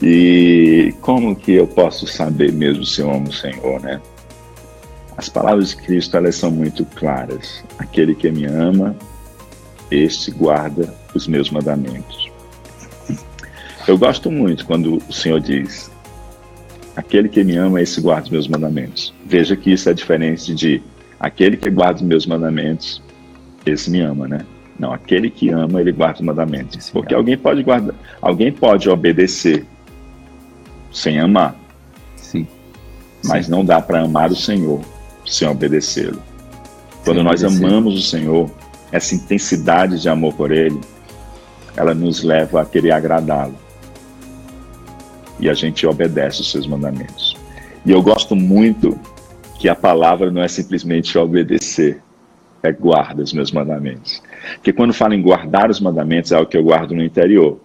E 0.01 0.93
como 1.01 1.35
que 1.35 1.53
eu 1.53 1.67
posso 1.67 2.05
saber 2.05 2.51
mesmo 2.51 2.85
se 2.85 3.01
eu 3.01 3.09
amo 3.09 3.29
o 3.29 3.33
Senhor, 3.33 3.79
né? 3.81 4.01
As 5.15 5.29
palavras 5.29 5.69
de 5.69 5.77
Cristo, 5.77 6.17
elas 6.17 6.35
são 6.35 6.51
muito 6.51 6.83
claras. 6.85 7.63
Aquele 7.77 8.15
que 8.15 8.29
me 8.31 8.45
ama, 8.45 8.95
este 9.89 10.31
guarda 10.31 10.93
os 11.13 11.27
meus 11.27 11.49
mandamentos. 11.49 12.31
Eu 13.87 13.97
gosto 13.97 14.31
muito 14.31 14.65
quando 14.65 15.01
o 15.07 15.13
Senhor 15.13 15.39
diz: 15.39 15.91
Aquele 16.95 17.29
que 17.29 17.43
me 17.43 17.55
ama, 17.57 17.81
esse 17.81 18.01
guarda 18.01 18.25
os 18.25 18.29
meus 18.29 18.47
mandamentos. 18.47 19.13
Veja 19.25 19.55
que 19.55 19.71
isso 19.71 19.89
é 19.89 19.93
diferente 19.93 20.53
de 20.53 20.81
Aquele 21.23 21.55
que 21.55 21.69
guarda 21.69 21.95
os 21.95 22.01
meus 22.01 22.25
mandamentos, 22.25 23.01
esse 23.65 23.89
me 23.89 24.01
ama, 24.01 24.27
né? 24.27 24.45
Não, 24.77 24.91
aquele 24.91 25.29
que 25.29 25.49
ama, 25.51 25.79
ele 25.79 25.93
guarda 25.93 26.15
os 26.15 26.25
mandamentos. 26.25 26.89
Porque 26.89 27.15
alguém 27.15 27.37
pode 27.37 27.63
guardar, 27.63 27.95
alguém 28.21 28.51
pode 28.51 28.89
obedecer 28.89 29.65
sem 30.91 31.17
amar. 31.17 31.55
Sim. 32.17 32.45
Mas 33.23 33.45
Sim. 33.45 33.53
não 33.53 33.63
dá 33.63 33.79
para 33.79 34.01
amar 34.01 34.31
o 34.31 34.35
Senhor 34.35 34.81
sem 35.25 35.47
obedecê-lo. 35.47 36.21
Quando 37.05 37.19
sem 37.19 37.23
nós 37.23 37.41
obedecer. 37.41 37.65
amamos 37.67 37.97
o 37.97 38.01
Senhor, 38.01 38.51
essa 38.91 39.15
intensidade 39.15 40.01
de 40.01 40.09
amor 40.09 40.33
por 40.33 40.51
Ele, 40.51 40.81
ela 41.77 41.93
nos 41.93 42.21
leva 42.21 42.63
a 42.63 42.65
querer 42.65 42.91
agradá-lo. 42.91 43.55
E 45.39 45.49
a 45.49 45.53
gente 45.53 45.87
obedece 45.87 46.41
os 46.41 46.51
seus 46.51 46.67
mandamentos. 46.67 47.37
E 47.85 47.91
eu 47.91 48.01
gosto 48.01 48.35
muito 48.35 48.99
que 49.63 49.69
a 49.69 49.75
palavra 49.75 50.29
não 50.29 50.41
é 50.41 50.47
simplesmente 50.49 51.17
obedecer, 51.17 52.03
é 52.61 52.69
guarda 52.69 53.23
os 53.23 53.31
meus 53.31 53.49
mandamentos. 53.49 54.21
Porque 54.55 54.73
quando 54.73 54.93
fala 54.93 55.15
em 55.15 55.21
guardar 55.21 55.69
os 55.69 55.79
mandamentos, 55.79 56.33
é 56.33 56.37
o 56.37 56.45
que 56.45 56.57
eu 56.57 56.63
guardo 56.65 56.93
no 56.93 57.01
interior. 57.01 57.61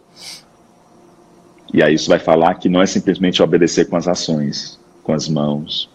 E 1.75 1.83
aí 1.83 1.95
isso 1.95 2.09
vai 2.09 2.21
falar 2.21 2.55
que 2.55 2.69
não 2.69 2.81
é 2.81 2.87
simplesmente 2.87 3.43
obedecer 3.43 3.89
com 3.89 3.97
as 3.97 4.07
ações, 4.07 4.79
com 5.03 5.13
as 5.13 5.29
mãos. 5.29 5.91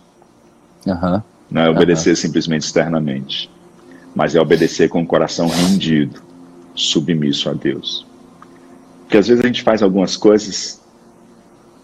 Uhum. 0.86 1.22
Não 1.50 1.62
é 1.62 1.70
obedecer 1.70 2.10
uhum. 2.10 2.16
simplesmente 2.18 2.64
externamente, 2.64 3.50
mas 4.14 4.36
é 4.36 4.42
obedecer 4.42 4.90
com 4.90 5.02
o 5.04 5.08
coração 5.08 5.48
rendido, 5.48 6.22
submisso 6.76 7.50
a 7.50 7.54
Deus. 7.54 8.06
Porque 9.04 9.18
às 9.18 9.30
vezes 9.30 9.42
a 9.42 9.48
gente 9.48 9.64
faz 9.64 9.82
algumas 9.82 10.18
coisas 10.18 10.82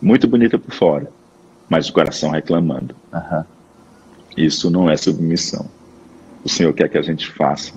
muito 0.01 0.27
bonitas 0.27 0.59
por 0.59 0.73
fora, 0.73 1.09
mas 1.69 1.87
o 1.87 1.93
coração 1.93 2.31
reclamando. 2.31 2.93
Uhum. 3.13 3.58
Isso 4.39 4.69
não 4.69 4.89
é 4.89 4.95
submissão. 4.95 5.65
O 6.45 6.47
Senhor 6.47 6.71
quer 6.73 6.87
que 6.87 6.97
a 6.97 7.01
gente 7.01 7.29
faça. 7.29 7.73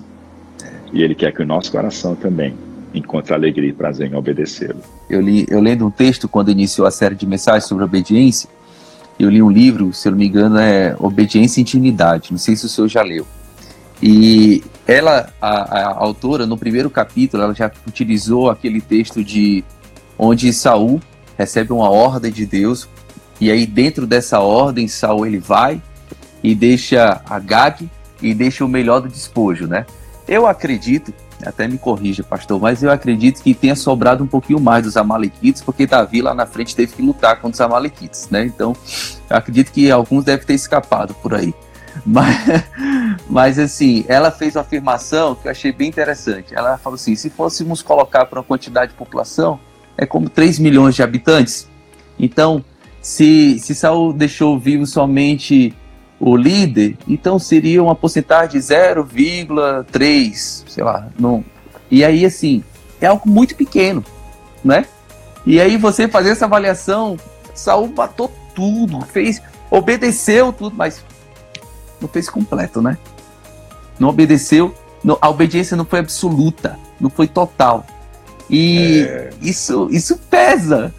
E 0.93 1.03
Ele 1.03 1.13
quer 1.13 1.33
que 1.33 1.41
o 1.41 1.45
nosso 1.45 1.69
coração 1.69 2.15
também 2.15 2.55
encontre 2.93 3.33
alegria 3.33 3.69
e 3.69 3.73
prazer 3.73 4.09
em 4.09 4.15
obedecê-lo. 4.15 4.79
Eu, 5.09 5.19
li, 5.19 5.45
eu 5.49 5.59
lendo 5.59 5.85
um 5.85 5.91
texto 5.91 6.29
quando 6.29 6.49
iniciou 6.49 6.87
a 6.87 6.91
série 6.91 7.15
de 7.15 7.25
mensagens 7.25 7.65
sobre 7.65 7.83
obediência, 7.83 8.49
eu 9.19 9.29
li 9.29 9.41
um 9.41 9.49
livro, 9.49 9.91
se 9.93 10.07
eu 10.07 10.11
não 10.11 10.19
me 10.19 10.25
engano, 10.25 10.57
é 10.57 10.95
Obediência 10.99 11.59
e 11.59 11.63
Intimidade. 11.63 12.31
Não 12.31 12.37
sei 12.37 12.55
se 12.55 12.65
o 12.65 12.69
senhor 12.69 12.87
já 12.87 13.01
leu. 13.01 13.27
E 14.01 14.63
ela, 14.87 15.33
a, 15.41 15.79
a 15.79 15.97
autora, 15.97 16.45
no 16.45 16.57
primeiro 16.57 16.89
capítulo, 16.89 17.43
ela 17.43 17.53
já 17.53 17.69
utilizou 17.85 18.49
aquele 18.49 18.79
texto 18.79 19.23
de 19.23 19.63
onde 20.17 20.53
Saul 20.53 21.01
recebe 21.37 21.73
uma 21.73 21.89
ordem 21.89 22.31
de 22.31 22.45
Deus 22.45 22.87
E 23.41 23.51
aí 23.51 23.65
dentro 23.65 24.05
dessa 24.07 24.39
ordem, 24.39 24.87
Saul 24.87 25.25
ele 25.25 25.39
vai 25.39 25.81
e 26.43 26.53
deixa 26.53 27.21
Agag 27.29 27.89
e 28.21 28.33
deixa 28.33 28.65
o 28.65 28.67
melhor 28.67 29.01
do 29.01 29.07
despojo, 29.07 29.67
né? 29.67 29.85
Eu 30.27 30.45
acredito, 30.47 31.13
até 31.45 31.67
me 31.67 31.77
corrija, 31.77 32.23
pastor, 32.23 32.59
mas 32.59 32.81
eu 32.81 32.91
acredito 32.91 33.41
que 33.41 33.53
tenha 33.53 33.75
sobrado 33.75 34.23
um 34.23 34.27
pouquinho 34.27 34.59
mais 34.59 34.83
dos 34.83 34.95
Amalequites, 34.95 35.61
porque 35.61 35.85
Davi 35.85 36.21
lá 36.21 36.33
na 36.33 36.45
frente 36.45 36.75
teve 36.75 36.93
que 36.93 37.01
lutar 37.01 37.35
contra 37.37 37.51
os 37.51 37.61
Amalequites, 37.61 38.29
né? 38.29 38.45
Então, 38.45 38.75
acredito 39.29 39.71
que 39.71 39.91
alguns 39.91 40.23
devem 40.23 40.45
ter 40.45 40.53
escapado 40.53 41.13
por 41.15 41.33
aí. 41.33 41.53
Mas, 42.05 42.37
mas 43.29 43.59
assim, 43.59 44.05
ela 44.07 44.31
fez 44.31 44.55
uma 44.55 44.61
afirmação 44.61 45.35
que 45.35 45.47
eu 45.47 45.51
achei 45.51 45.71
bem 45.71 45.89
interessante. 45.89 46.55
Ela 46.55 46.77
falou 46.77 46.95
assim: 46.95 47.15
se 47.15 47.29
fôssemos 47.29 47.81
colocar 47.81 48.25
para 48.25 48.39
uma 48.39 48.45
quantidade 48.45 48.91
de 48.93 48.97
população, 48.97 49.59
é 49.97 50.05
como 50.05 50.29
3 50.29 50.59
milhões 50.59 50.95
de 50.95 51.03
habitantes. 51.03 51.67
Então, 52.17 52.63
se, 53.01 53.59
se 53.59 53.75
Saul 53.75 54.13
deixou 54.13 54.57
vivo 54.57 54.85
somente 54.85 55.73
o 56.19 56.35
líder, 56.35 56.97
então 57.07 57.37
seria 57.37 57.83
uma 57.83 57.95
porcentagem 57.95 58.51
de 58.51 58.59
0,3, 58.59 60.63
sei 60.67 60.83
lá. 60.83 61.07
Não. 61.19 61.43
E 61.91 62.03
aí, 62.03 62.25
assim, 62.25 62.63
é 63.01 63.07
algo 63.07 63.27
muito 63.27 63.55
pequeno, 63.55 64.03
né? 64.63 64.85
E 65.45 65.59
aí 65.59 65.77
você 65.77 66.07
fazer 66.07 66.29
essa 66.29 66.45
avaliação, 66.45 67.17
Saul 67.53 67.91
matou 67.95 68.31
tudo, 68.55 69.01
fez, 69.01 69.41
obedeceu 69.69 70.53
tudo, 70.53 70.75
mas 70.75 71.03
não 71.99 72.07
fez 72.07 72.29
completo, 72.29 72.81
né? 72.81 72.97
Não 73.99 74.09
obedeceu, 74.09 74.73
não, 75.03 75.17
a 75.21 75.29
obediência 75.29 75.75
não 75.75 75.85
foi 75.85 75.99
absoluta, 75.99 76.79
não 76.99 77.09
foi 77.09 77.27
total. 77.27 77.85
E 78.49 79.05
é... 79.07 79.29
isso, 79.41 79.87
isso 79.91 80.17
pesa, 80.29 80.93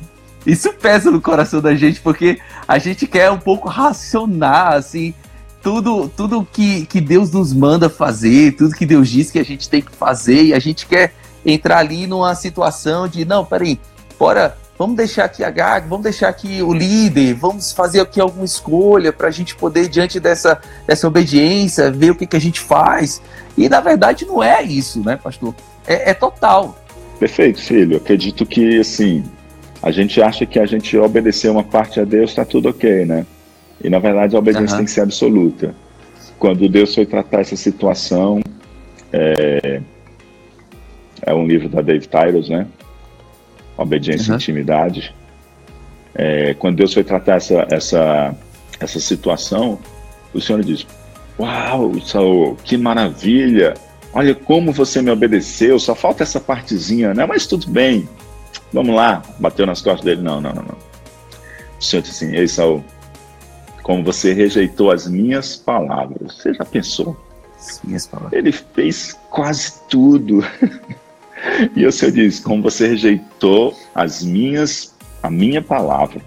isso 0.47 0.73
pesa 0.75 1.11
no 1.11 1.21
coração 1.21 1.61
da 1.61 1.75
gente, 1.75 2.01
porque 2.01 2.39
a 2.69 2.79
gente 2.79 3.07
quer 3.07 3.31
um 3.31 3.39
pouco 3.39 3.69
racionar, 3.69 4.75
assim, 4.75 5.15
tudo, 5.63 6.09
tudo 6.09 6.47
que, 6.51 6.85
que 6.87 7.01
Deus 7.01 7.31
nos 7.31 7.53
manda 7.53 7.89
fazer, 7.89 8.53
tudo 8.53 8.75
que 8.75 8.85
Deus 8.85 9.09
diz 9.09 9.31
que 9.31 9.39
a 9.39 9.45
gente 9.45 9.69
tem 9.69 9.81
que 9.81 9.95
fazer, 9.97 10.45
e 10.45 10.55
a 10.55 10.59
gente 10.59 10.87
quer 10.87 11.15
entrar 11.45 11.79
ali 11.79 12.07
numa 12.07 12.35
situação 12.35 13.09
de, 13.09 13.25
não, 13.25 13.45
peraí, 13.45 13.81
bora, 14.19 14.57
vamos 14.79 14.97
deixar 14.97 15.25
aqui 15.25 15.43
a 15.43 15.51
GAG, 15.51 15.89
vamos 15.89 16.05
deixar 16.05 16.29
aqui 16.29 16.63
o 16.63 16.73
líder, 16.73 17.35
vamos 17.35 17.73
fazer 17.73 18.01
aqui 18.01 18.21
alguma 18.21 18.45
escolha 18.45 19.13
para 19.13 19.29
a 19.29 19.31
gente 19.31 19.55
poder, 19.55 19.89
diante 19.89 20.21
dessa, 20.21 20.61
dessa 20.87 21.07
obediência, 21.09 21.91
ver 21.91 22.11
o 22.11 22.15
que, 22.15 22.27
que 22.27 22.37
a 22.37 22.41
gente 22.41 22.61
faz. 22.61 23.23
E 23.57 23.69
na 23.69 23.81
verdade 23.81 24.27
não 24.27 24.43
é 24.43 24.63
isso, 24.63 25.01
né, 25.03 25.17
pastor? 25.17 25.55
É, 25.87 26.11
é 26.11 26.15
total. 26.15 26.77
Perfeito, 27.19 27.63
filho. 27.63 27.97
Acredito 27.97 28.45
que, 28.45 28.81
assim, 28.81 29.25
a 29.85 29.91
gente 29.91 30.23
acha 30.23 30.47
que 30.47 30.59
a 30.59 30.65
gente 30.65 30.97
obedecer 30.97 31.51
uma 31.51 31.63
parte 31.63 32.01
a 32.01 32.05
Deus 32.05 32.31
está 32.31 32.43
tudo 32.43 32.71
ok, 32.71 33.05
né? 33.05 33.27
E 33.83 33.91
na 33.91 33.99
verdade 33.99 34.35
a 34.35 34.39
obediência 34.39 34.73
uhum. 34.73 34.79
tem 34.79 34.87
que 34.87 34.91
ser 34.91 35.03
absoluta. 35.03 35.75
Quando 36.39 36.67
Deus 36.71 36.95
foi 36.95 37.05
tratar 37.05 37.43
essa 37.43 37.55
situação, 37.55 38.41
é, 39.13 39.83
é 41.21 41.35
um 41.35 41.47
livro 41.47 41.69
da 41.69 41.83
Dave 41.83 42.07
Tyrus, 42.07 42.49
né? 42.49 42.67
Obediência 43.77 44.31
uhum. 44.31 44.37
e 44.37 44.41
Intimidade. 44.41 45.15
É, 46.15 46.55
quando 46.55 46.77
Deus 46.77 46.95
foi 46.95 47.05
tratar 47.05 47.35
essa, 47.35 47.67
essa, 47.71 48.35
essa 48.81 48.99
situação, 48.99 49.79
o 50.33 50.41
Senhor 50.41 50.65
diz: 50.65 50.87
Uau, 51.39 52.01
Saul, 52.01 52.57
que 52.65 52.79
maravilha! 52.79 53.75
Olha 54.15 54.35
como 54.35 54.73
você 54.73 55.03
me 55.03 55.11
obedeceu, 55.11 55.79
só 55.79 55.95
falta 55.95 56.23
essa 56.23 56.41
partezinha, 56.41 57.13
né? 57.13 57.27
Mas 57.27 57.47
tudo 57.47 57.69
bem, 57.69 58.09
Vamos 58.75 58.97
lá, 58.97 59.23
bateu 59.39 59.65
nas 59.65 59.81
costas 59.81 60.05
dele. 60.05 60.21
Não, 60.21 60.41
não, 60.41 60.53
não, 60.53 60.65
não. 60.65 60.77
O 61.79 61.83
Senhor 61.83 62.03
disse 62.03 62.25
assim: 62.25 62.35
Ei, 62.35 62.49
Saul, 62.49 62.85
como 63.85 64.03
você 64.03 64.33
rejeitou 64.33 64.91
as 64.91 65.07
minhas 65.07 65.55
palavras. 65.55 66.35
Você 66.35 66.53
já 66.53 66.65
pensou? 66.65 67.17
As 67.57 67.81
minhas 67.85 68.05
palavras. 68.09 68.33
Ele 68.33 68.51
fez 68.51 69.17
quase 69.31 69.75
tudo. 69.89 70.45
e 71.77 71.87
o 71.87 71.93
Senhor 71.93 72.11
diz: 72.11 72.41
Como 72.41 72.65
você 72.65 72.89
rejeitou 72.89 73.79
as 73.95 74.25
minhas, 74.25 74.93
a 75.23 75.31
minha 75.31 75.63
palavra, 75.63 76.21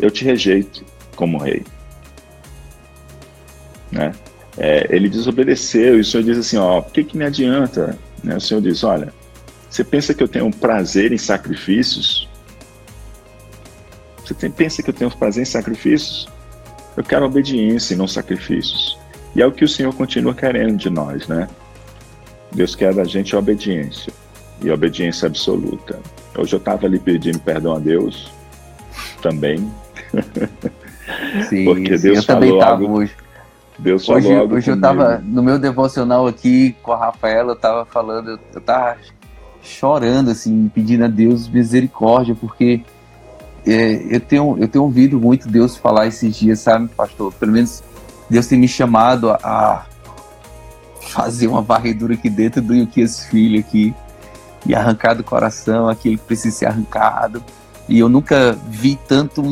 eu 0.00 0.10
te 0.10 0.24
rejeito 0.24 0.84
como 1.14 1.38
rei. 1.38 1.62
Né? 3.92 4.12
É, 4.58 4.88
ele 4.90 5.08
desobedeceu 5.08 5.98
e 5.98 6.00
o 6.00 6.04
Senhor 6.04 6.24
diz 6.24 6.38
assim: 6.38 6.56
Ó, 6.56 6.80
o 6.80 6.82
que, 6.82 7.04
que 7.04 7.16
me 7.16 7.24
adianta? 7.24 7.96
Né? 8.24 8.34
O 8.34 8.40
Senhor 8.40 8.60
diz: 8.60 8.82
Olha, 8.82 9.12
você 9.72 9.82
pensa 9.82 10.12
que 10.12 10.22
eu 10.22 10.28
tenho 10.28 10.50
prazer 10.50 11.12
em 11.12 11.18
sacrifícios? 11.18 12.28
Você 14.22 14.34
tem, 14.34 14.50
pensa 14.50 14.82
que 14.82 14.90
eu 14.90 14.94
tenho 14.94 15.10
prazer 15.10 15.44
em 15.44 15.46
sacrifícios? 15.46 16.28
Eu 16.94 17.02
quero 17.02 17.24
obediência 17.24 17.94
e 17.94 17.96
não 17.96 18.06
sacrifícios. 18.06 18.98
E 19.34 19.40
é 19.40 19.46
o 19.46 19.50
que 19.50 19.64
o 19.64 19.68
Senhor 19.68 19.94
continua 19.94 20.34
querendo 20.34 20.76
de 20.76 20.90
nós, 20.90 21.26
né? 21.26 21.48
Deus 22.52 22.74
quer 22.74 22.92
da 22.92 23.04
gente 23.04 23.34
obediência 23.34 24.12
e 24.62 24.70
obediência 24.70 25.26
absoluta. 25.26 25.98
Hoje 26.36 26.54
eu 26.54 26.58
estava 26.58 26.84
ali 26.84 26.98
pedindo 26.98 27.40
perdão 27.40 27.74
a 27.74 27.78
Deus 27.78 28.30
também. 29.22 29.72
Sim, 31.48 31.64
Porque 31.64 31.96
sim, 31.98 32.08
Deus 32.08 32.18
eu 32.18 32.22
falou 32.24 32.62
algo, 32.62 32.98
hoje. 32.98 33.12
Deus 33.78 34.06
hoje, 34.06 34.26
falou 34.26 34.42
algo 34.42 34.54
Hoje 34.54 34.70
comigo. 34.70 34.86
eu 34.86 34.92
estava 34.92 35.18
no 35.24 35.42
meu 35.42 35.58
devocional 35.58 36.26
aqui 36.26 36.76
com 36.82 36.92
a 36.92 36.96
Rafaela, 37.06 37.52
eu 37.52 37.56
estava 37.56 37.84
falando, 37.86 38.38
eu 38.52 38.58
estava 38.58 38.98
chorando, 39.62 40.30
assim, 40.30 40.70
pedindo 40.74 41.04
a 41.04 41.08
Deus 41.08 41.48
misericórdia, 41.48 42.34
porque 42.34 42.82
é, 43.66 44.14
eu, 44.14 44.20
tenho, 44.20 44.56
eu 44.58 44.68
tenho 44.68 44.84
ouvido 44.84 45.20
muito 45.20 45.48
Deus 45.48 45.76
falar 45.76 46.06
esses 46.06 46.36
dias, 46.36 46.60
sabe, 46.60 46.88
pastor? 46.88 47.32
Pelo 47.34 47.52
menos 47.52 47.82
Deus 48.28 48.46
tem 48.46 48.58
me 48.58 48.68
chamado 48.68 49.30
a, 49.30 49.36
a 49.42 49.86
fazer 51.00 51.46
uma 51.46 51.62
varredura 51.62 52.14
aqui 52.14 52.28
dentro 52.28 52.60
do 52.60 52.74
Yukias 52.74 53.24
Filho 53.26 53.60
aqui 53.60 53.94
e 54.66 54.74
arrancar 54.74 55.14
do 55.14 55.24
coração 55.24 55.88
aquilo 55.88 56.18
que 56.18 56.24
precisa 56.24 56.56
ser 56.56 56.66
arrancado. 56.66 57.42
E 57.88 57.98
eu 57.98 58.08
nunca 58.08 58.56
vi 58.68 58.98
tanto 59.08 59.42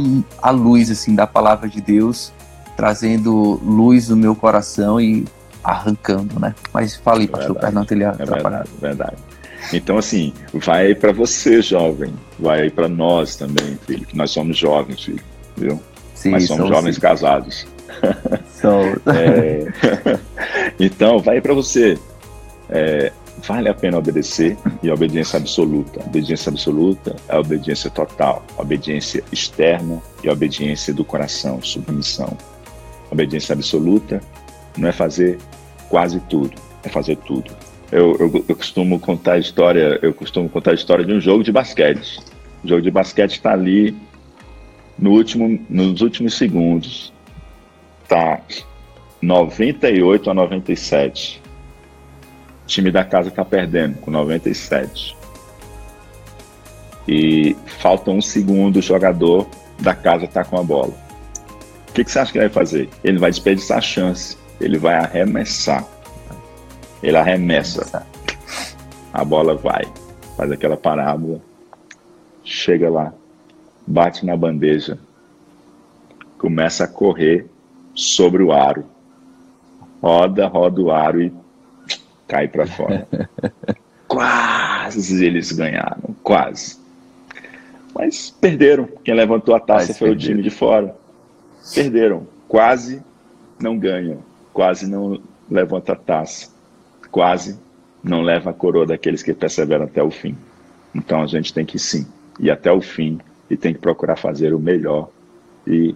a 0.41 0.51
luz 0.51 0.91
assim 0.91 1.15
da 1.15 1.27
palavra 1.27 1.69
de 1.69 1.81
Deus 1.81 2.33
trazendo 2.77 3.61
luz 3.63 4.09
no 4.09 4.17
meu 4.17 4.35
coração 4.35 5.01
e 5.01 5.27
arrancando, 5.63 6.41
né? 6.41 6.55
Mas 6.73 6.97
falei, 6.97 7.29
pastor, 7.29 7.57
é 7.57 7.61
perdão 7.61 7.85
ter 7.85 7.97
lhe 7.97 8.05
atrapalhado. 8.05 8.71
É 8.79 8.81
verdade, 8.81 9.15
verdade. 9.15 9.30
Então, 9.73 9.99
assim, 9.99 10.33
vai 10.53 10.95
para 10.95 11.13
você, 11.13 11.63
jovem, 11.63 12.13
vai 12.39 12.71
para 12.71 12.89
nós 12.89 13.37
também, 13.37 13.79
filho, 13.87 14.07
que 14.07 14.17
nós 14.17 14.31
somos 14.31 14.57
jovens, 14.57 15.05
filho, 15.05 15.23
viu? 15.57 15.81
Sim, 16.15 16.31
nós 16.31 16.47
somos 16.47 16.69
jovens 16.69 16.95
sim. 16.97 17.01
casados. 17.01 17.67
é... 19.07 20.19
então, 20.79 21.19
vai 21.19 21.41
para 21.41 21.55
você. 21.55 21.99
É, 22.69 23.13
vale 23.47 23.69
a 23.69 23.75
pena 23.75 23.99
obedecer 23.99 24.57
e 24.83 24.91
a 24.91 24.95
obediência 24.95 25.39
absoluta. 25.39 26.01
A 26.03 26.07
obediência 26.07 26.51
absoluta 26.51 27.17
é 27.29 27.35
a 27.35 27.41
obediência 27.41 27.91
total, 27.91 28.45
a 28.57 28.63
obediência 28.63 29.25
externa 29.33 30.01
e 30.23 30.29
a 30.29 30.33
obediência 30.33 30.93
do 30.93 31.05
coração, 31.05 31.63
submissão. 31.63 32.37
A 33.11 33.15
obediência 33.15 33.55
absoluta 33.55 34.21
não 34.77 34.89
é 34.89 34.93
fazer 34.93 35.39
quase 35.89 36.21
tudo, 36.21 36.55
é 36.85 36.89
fazer 36.89 37.17
tudo. 37.17 37.51
Eu, 37.93 38.17
eu, 38.21 38.45
eu, 38.49 38.57
costumo 38.57 39.01
contar 39.01 39.33
a 39.33 39.39
história, 39.39 39.99
eu 40.01 40.15
costumo 40.15 40.49
contar 40.49 40.71
a 40.71 40.75
história 40.75 41.05
de 41.05 41.13
um 41.13 41.21
jogo 41.21 41.43
de 41.43 41.51
basquete. 41.51 42.21
O 42.63 42.69
jogo 42.69 42.83
de 42.83 42.91
basquete 42.91 43.33
está 43.33 43.53
ali 43.53 43.97
no 44.97 45.11
último, 45.11 45.61
nos 45.69 46.01
últimos 46.01 46.35
segundos. 46.35 47.13
Tá 48.07 48.41
98 49.21 50.31
a 50.31 50.35
97. 50.35 51.43
O 52.65 52.67
time 52.67 52.93
da 52.93 53.05
casa 53.05 53.29
está 53.29 53.45
perdendo 53.45 53.99
com 53.99 54.11
97. 54.11 55.17
E 57.09 57.57
falta 57.81 58.13
um 58.13 58.21
segundo, 58.21 58.77
o 58.77 58.83
jogador 58.83 59.49
da 59.81 59.95
casa 59.95 60.27
está 60.27 60.45
com 60.45 60.59
a 60.59 60.63
bola. 60.63 60.95
O 61.89 61.93
que, 61.93 62.05
que 62.05 62.13
você 62.13 62.21
acha 62.21 62.31
que 62.31 62.39
ele 62.39 62.49
vai 62.49 62.55
fazer? 62.55 62.89
Ele 63.03 63.19
vai 63.19 63.31
desperdiçar 63.31 63.79
a 63.79 63.81
chance. 63.81 64.39
Ele 64.61 64.79
vai 64.79 64.95
arremessar 64.95 65.85
ele 67.03 67.17
arremessa. 67.17 68.07
A 69.13 69.25
bola 69.25 69.55
vai, 69.57 69.85
faz 70.37 70.53
aquela 70.53 70.77
parábola, 70.77 71.41
chega 72.45 72.89
lá, 72.89 73.13
bate 73.87 74.25
na 74.25 74.37
bandeja, 74.37 74.99
começa 76.39 76.85
a 76.85 76.89
correr 76.89 77.47
sobre 77.95 78.43
o 78.43 78.53
aro. 78.53 78.85
Roda, 80.01 80.47
roda 80.47 80.81
o 80.81 80.91
aro 80.91 81.21
e 81.21 81.33
cai 82.27 82.49
para 82.49 82.67
fora. 82.67 83.07
quase 84.07 85.25
eles 85.25 85.53
ganharam, 85.53 86.15
quase. 86.23 86.79
Mas 87.93 88.31
perderam. 88.31 88.89
Quem 89.05 89.15
levantou 89.15 89.55
a 89.55 89.61
taça 89.61 89.89
Mas 89.89 89.99
foi 89.99 90.11
perderam. 90.11 90.17
o 90.17 90.37
time 90.37 90.43
de 90.43 90.51
fora. 90.51 90.97
Perderam. 91.75 92.27
Quase 92.47 93.03
não 93.61 93.77
ganham. 93.77 94.23
Quase 94.53 94.87
não 94.89 95.21
levanta 95.51 95.93
a 95.93 95.97
taça 95.97 96.50
quase 97.11 97.59
não 98.03 98.23
leva 98.23 98.51
a 98.51 98.53
coroa 98.53 98.87
daqueles 98.87 99.23
que 99.23 99.35
perseveram 99.35 99.85
até 99.85 100.03
o 100.03 100.11
fim. 100.11 100.37
Então 100.95 101.23
a 101.23 101.27
gente 101.27 101.53
tem 101.53 101.65
que 101.65 101.79
sim 101.79 102.07
ir 102.39 102.51
até 102.51 102.73
o 102.73 102.81
fim 102.81 103.19
e 103.49 103.57
tem 103.57 103.73
que 103.73 103.81
procurar 103.81 104.17
fazer 104.17 104.55
o 104.55 104.59
melhor 104.59 105.09
e 105.67 105.95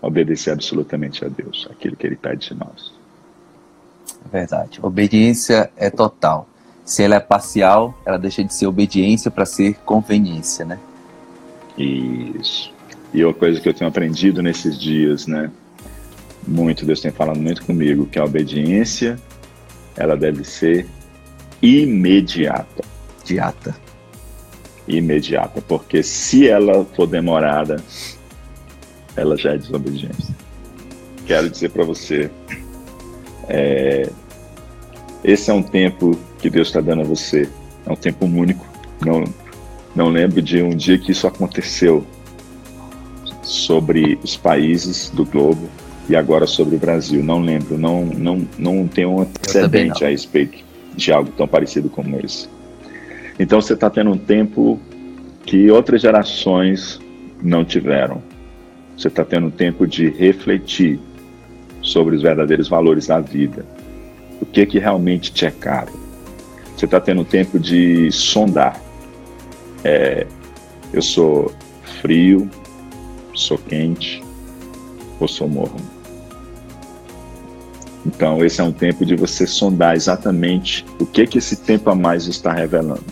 obedecer 0.00 0.52
absolutamente 0.52 1.24
a 1.24 1.28
Deus, 1.28 1.66
aquilo 1.70 1.96
que 1.96 2.06
Ele 2.06 2.16
pede 2.16 2.48
de 2.48 2.54
nós. 2.54 2.92
Verdade. 4.30 4.78
Obediência 4.82 5.70
é 5.76 5.90
total. 5.90 6.48
Se 6.84 7.02
ela 7.02 7.16
é 7.16 7.20
parcial, 7.20 7.98
ela 8.04 8.16
deixa 8.16 8.44
de 8.44 8.54
ser 8.54 8.66
obediência 8.66 9.30
para 9.30 9.44
ser 9.44 9.74
conveniência, 9.84 10.64
né? 10.64 10.78
Isso. 11.76 12.72
E 13.12 13.24
uma 13.24 13.34
coisa 13.34 13.60
que 13.60 13.68
eu 13.68 13.74
tenho 13.74 13.88
aprendido 13.88 14.42
nesses 14.42 14.78
dias, 14.78 15.26
né? 15.26 15.50
Muito, 16.46 16.86
Deus 16.86 17.00
tem 17.00 17.10
falado 17.10 17.40
muito 17.40 17.64
comigo, 17.64 18.06
que 18.06 18.18
a 18.18 18.24
obediência, 18.24 19.18
ela 19.96 20.16
deve 20.16 20.44
ser 20.44 20.86
imediata. 21.62 22.84
Imediata. 23.24 23.76
Imediata, 24.86 25.62
porque 25.66 26.02
se 26.02 26.48
ela 26.48 26.84
for 26.94 27.06
demorada, 27.06 27.82
ela 29.16 29.36
já 29.36 29.54
é 29.54 29.58
desobediência. 29.58 30.34
Quero 31.26 31.50
dizer 31.50 31.70
para 31.70 31.84
você, 31.84 32.30
é, 33.48 34.08
esse 35.24 35.50
é 35.50 35.54
um 35.54 35.62
tempo 35.62 36.16
que 36.38 36.48
Deus 36.48 36.68
está 36.68 36.80
dando 36.80 37.02
a 37.02 37.04
você, 37.04 37.48
é 37.84 37.92
um 37.92 37.96
tempo 37.96 38.26
único. 38.26 38.64
Não, 39.04 39.24
não 39.94 40.08
lembro 40.08 40.40
de 40.40 40.62
um 40.62 40.70
dia 40.70 40.98
que 40.98 41.10
isso 41.10 41.26
aconteceu 41.26 42.06
sobre 43.42 44.18
os 44.22 44.36
países 44.36 45.10
do 45.10 45.24
globo 45.24 45.68
e 46.08 46.16
agora 46.16 46.46
sobre 46.46 46.76
o 46.76 46.78
Brasil. 46.78 47.22
Não 47.22 47.40
lembro, 47.40 47.76
não, 47.76 48.04
não, 48.04 48.46
não 48.58 48.86
tenho 48.86 49.10
um 49.10 49.20
antecedente 49.22 50.04
a 50.04 50.08
respeito 50.08 50.64
de 50.94 51.12
algo 51.12 51.30
tão 51.36 51.46
parecido 51.46 51.88
como 51.88 52.18
esse. 52.24 52.48
Então 53.38 53.60
você 53.60 53.74
está 53.74 53.90
tendo 53.90 54.10
um 54.10 54.18
tempo 54.18 54.80
que 55.44 55.70
outras 55.70 56.00
gerações 56.00 57.00
não 57.42 57.64
tiveram. 57.64 58.22
Você 58.96 59.08
está 59.08 59.24
tendo 59.24 59.48
um 59.48 59.50
tempo 59.50 59.86
de 59.86 60.08
refletir 60.10 60.98
sobre 61.82 62.16
os 62.16 62.22
verdadeiros 62.22 62.68
valores 62.68 63.06
da 63.06 63.20
vida. 63.20 63.64
O 64.40 64.46
que 64.46 64.64
que 64.64 64.78
realmente 64.78 65.32
te 65.32 65.44
é 65.44 65.50
caro? 65.50 65.92
Você 66.74 66.86
está 66.86 67.00
tendo 67.00 67.24
tempo 67.24 67.58
de 67.58 68.10
sondar. 68.10 68.80
É, 69.84 70.26
eu 70.92 71.02
sou 71.02 71.52
frio, 72.00 72.50
sou 73.34 73.58
quente 73.58 74.22
ou 75.20 75.28
sou 75.28 75.48
morno? 75.48 75.95
Então, 78.06 78.44
esse 78.44 78.60
é 78.60 78.64
um 78.64 78.70
tempo 78.70 79.04
de 79.04 79.16
você 79.16 79.48
sondar 79.48 79.96
exatamente 79.96 80.86
o 81.00 81.04
que 81.04 81.26
que 81.26 81.38
esse 81.38 81.56
tempo 81.56 81.90
a 81.90 81.94
mais 81.94 82.28
está 82.28 82.52
revelando. 82.52 83.02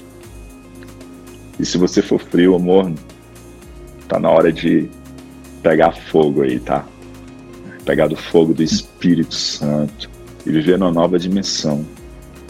E 1.59 1.67
se 1.67 1.77
você 1.77 2.01
for 2.01 2.21
frio 2.21 2.53
ou 2.53 2.61
morno, 2.61 2.95
tá 4.07 4.21
na 4.21 4.31
hora 4.31 4.53
de 4.53 4.89
pegar 5.65 5.93
fogo 5.93 6.43
aí, 6.43 6.61
tá? 6.61 6.87
Pegar 7.85 8.07
do 8.07 8.15
fogo 8.15 8.55
do 8.55 8.63
Espírito 8.63 9.35
Santo 9.35 10.09
e 10.47 10.51
viver 10.51 10.79
numa 10.79 10.93
nova 10.93 11.19
dimensão. 11.19 11.85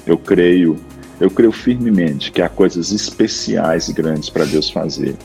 Eu 0.07 0.19
creio, 0.19 0.77
eu 1.19 1.31
creio 1.31 1.51
firmemente 1.51 2.31
que 2.31 2.43
há 2.43 2.49
coisas 2.49 2.93
especiais 2.93 3.89
e 3.89 3.95
grandes 3.95 4.29
para 4.29 4.45
Deus 4.45 4.69
fazer. 4.69 5.17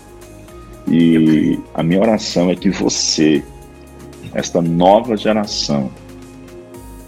E 0.87 1.59
a 1.73 1.83
minha 1.83 1.99
oração 1.99 2.49
é 2.49 2.55
que 2.55 2.69
você, 2.69 3.43
esta 4.33 4.61
nova 4.61 5.17
geração, 5.17 5.91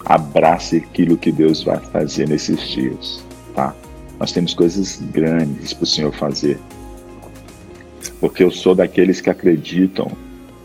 abrace 0.06 0.78
aquilo 0.78 1.18
que 1.18 1.32
Deus 1.32 1.64
vai 1.64 1.80
fazer 1.80 2.28
nesses 2.28 2.60
dias, 2.70 3.24
tá? 3.54 3.76
Nós 4.20 4.32
temos 4.32 4.54
coisas 4.54 5.02
grandes 5.12 5.74
para 5.74 5.84
o 5.84 5.88
Senhor 5.88 6.14
fazer. 6.14 6.60
Porque 8.20 8.44
eu 8.44 8.52
sou 8.52 8.76
daqueles 8.76 9.20
que 9.20 9.30
acreditam 9.30 10.12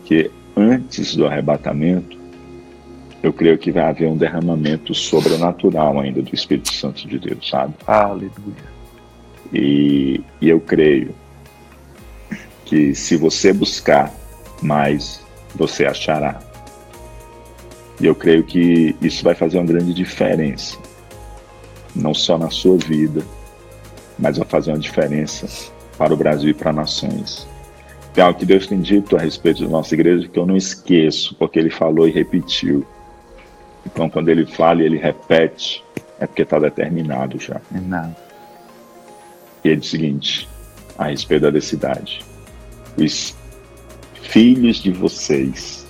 que 0.05 0.29
antes 0.55 1.15
do 1.15 1.25
arrebatamento, 1.25 2.17
eu 3.21 3.33
creio 3.33 3.57
que 3.57 3.71
vai 3.71 3.83
haver 3.83 4.07
um 4.07 4.15
derramamento 4.15 4.93
sobrenatural 4.93 5.99
ainda 5.99 6.21
do 6.21 6.33
Espírito 6.33 6.71
Santo 6.71 7.07
de 7.07 7.17
Deus, 7.17 7.49
sabe? 7.49 7.73
Aleluia. 7.85 8.31
E, 9.53 10.21
e 10.39 10.49
eu 10.49 10.59
creio 10.59 11.15
que 12.65 12.93
se 12.93 13.15
você 13.15 13.53
buscar 13.53 14.13
mais, 14.61 15.21
você 15.55 15.85
achará. 15.85 16.39
E 17.99 18.05
eu 18.05 18.13
creio 18.13 18.43
que 18.43 18.95
isso 19.01 19.23
vai 19.23 19.33
fazer 19.33 19.57
uma 19.57 19.65
grande 19.65 19.93
diferença, 19.93 20.77
não 21.95 22.13
só 22.13 22.37
na 22.37 22.49
sua 22.49 22.77
vida, 22.77 23.23
mas 24.19 24.37
vai 24.37 24.47
fazer 24.47 24.71
uma 24.71 24.79
diferença 24.79 25.71
para 25.97 26.13
o 26.13 26.17
Brasil 26.17 26.51
e 26.51 26.53
para 26.53 26.71
nações. 26.71 27.47
Tem 28.13 28.23
algo 28.23 28.37
que 28.37 28.45
Deus 28.45 28.67
tem 28.67 28.81
dito 28.81 29.15
a 29.15 29.19
respeito 29.19 29.63
da 29.63 29.69
nossa 29.69 29.93
igreja 29.95 30.27
que 30.27 30.37
eu 30.37 30.45
não 30.45 30.55
esqueço, 30.55 31.35
porque 31.35 31.57
Ele 31.57 31.69
falou 31.69 32.07
e 32.07 32.11
repetiu. 32.11 32.85
Então, 33.85 34.09
quando 34.09 34.29
Ele 34.29 34.45
fala 34.45 34.81
e 34.81 34.85
Ele 34.85 34.97
repete, 34.97 35.83
é 36.19 36.27
porque 36.27 36.41
está 36.41 36.59
determinado 36.59 37.39
já. 37.39 37.61
É 37.73 37.79
nada. 37.79 38.15
E 39.63 39.69
ele 39.69 39.81
diz 39.81 39.89
o 39.89 39.91
seguinte, 39.91 40.49
a 40.97 41.05
respeito 41.07 41.51
da 41.51 41.61
cidade: 41.61 42.23
os 42.97 43.35
filhos 44.21 44.77
de 44.77 44.91
vocês 44.91 45.86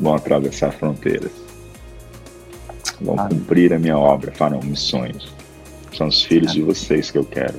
vão 0.00 0.14
atravessar 0.14 0.72
fronteiras, 0.72 1.30
vão 3.00 3.18
Amém. 3.18 3.38
cumprir 3.38 3.72
a 3.72 3.78
minha 3.78 3.98
obra, 3.98 4.32
farão 4.32 4.60
missões. 4.60 5.32
São 5.96 6.08
os 6.08 6.22
filhos 6.22 6.52
Amém. 6.52 6.60
de 6.60 6.66
vocês 6.66 7.10
que 7.10 7.18
eu 7.18 7.24
quero. 7.24 7.58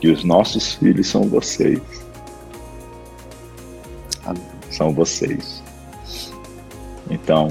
E 0.00 0.08
os 0.10 0.22
nossos 0.22 0.74
filhos 0.74 1.08
são 1.08 1.22
vocês. 1.22 1.80
Amém. 4.24 4.42
São 4.70 4.92
vocês. 4.92 5.62
Então, 7.10 7.48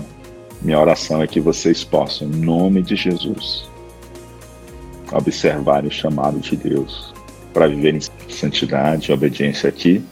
minha 0.61 0.79
oração 0.79 1.21
é 1.21 1.27
que 1.27 1.39
vocês 1.39 1.83
possam, 1.83 2.27
em 2.27 2.37
nome 2.37 2.81
de 2.81 2.95
Jesus, 2.95 3.69
observar 5.11 5.85
o 5.85 5.91
chamado 5.91 6.39
de 6.39 6.55
Deus 6.55 7.13
para 7.53 7.67
viver 7.67 7.95
em 7.95 8.31
santidade 8.31 9.11
e 9.11 9.13
obediência 9.13 9.69
aqui 9.69 10.03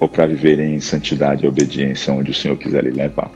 ou 0.00 0.08
para 0.08 0.26
viver 0.26 0.58
em 0.60 0.80
santidade 0.80 1.44
e 1.44 1.48
obediência 1.48 2.12
onde 2.12 2.30
o 2.30 2.34
Senhor 2.34 2.56
quiser 2.56 2.84
lhe 2.84 2.90
levar. 2.90 3.30